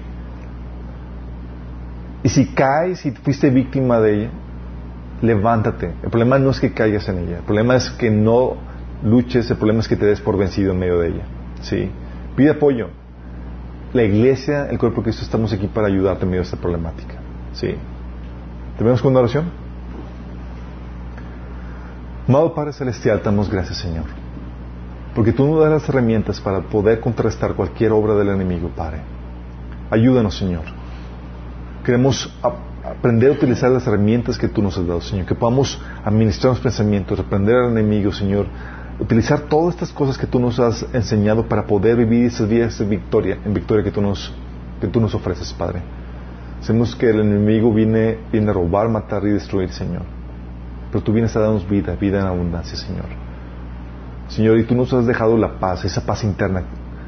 [2.23, 4.29] Y si caes y fuiste víctima de ella,
[5.21, 5.91] levántate.
[6.03, 7.37] El problema no es que caigas en ella.
[7.37, 8.55] El problema es que no
[9.03, 9.49] luches.
[9.51, 11.23] El problema es que te des por vencido en medio de ella.
[11.61, 11.91] Sí.
[12.35, 12.89] Pide apoyo.
[13.93, 17.15] La iglesia, el cuerpo de Cristo, estamos aquí para ayudarte en medio de esta problemática.
[17.53, 17.75] Sí.
[18.75, 19.45] ¿Terminamos con una oración?
[22.27, 24.05] Amado Padre Celestial, damos gracias, Señor.
[25.13, 29.01] Porque tú nos das las herramientas para poder contrastar cualquier obra del enemigo, Padre.
[29.91, 30.63] Ayúdanos, Señor.
[31.85, 32.33] Queremos
[32.83, 36.61] aprender a utilizar las herramientas que tú nos has dado, Señor, que podamos administrar los
[36.61, 38.47] pensamientos, reprender al enemigo, Señor,
[38.99, 42.85] utilizar todas estas cosas que tú nos has enseñado para poder vivir esas días de
[42.85, 44.33] victoria, en victoria que tú nos,
[44.79, 45.81] que tú nos ofreces, Padre.
[46.61, 50.03] Sabemos que el enemigo viene, viene a robar, matar y destruir, Señor.
[50.91, 53.05] Pero tú vienes a darnos vida, vida en abundancia, Señor.
[54.29, 56.63] Señor, y tú nos has dejado la paz, esa paz interna,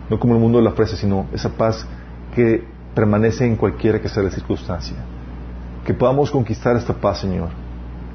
[0.09, 1.87] no como el mundo la ofrece, sino esa paz
[2.33, 2.63] que
[2.93, 4.97] permanece en cualquiera que sea la circunstancia.
[5.85, 7.49] Que podamos conquistar esta paz, Señor,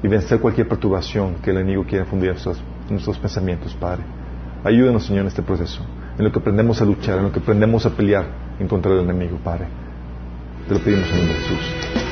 [0.03, 4.03] y vencer cualquier perturbación que el enemigo quiera fundir en nuestros, en nuestros pensamientos, Padre.
[4.63, 5.81] Ayúdanos, Señor, en este proceso,
[6.17, 8.25] en lo que aprendemos a luchar, en lo que aprendemos a pelear
[8.59, 9.67] en contra del enemigo, Padre.
[10.67, 12.10] Te lo pedimos en el nombre de Jesús.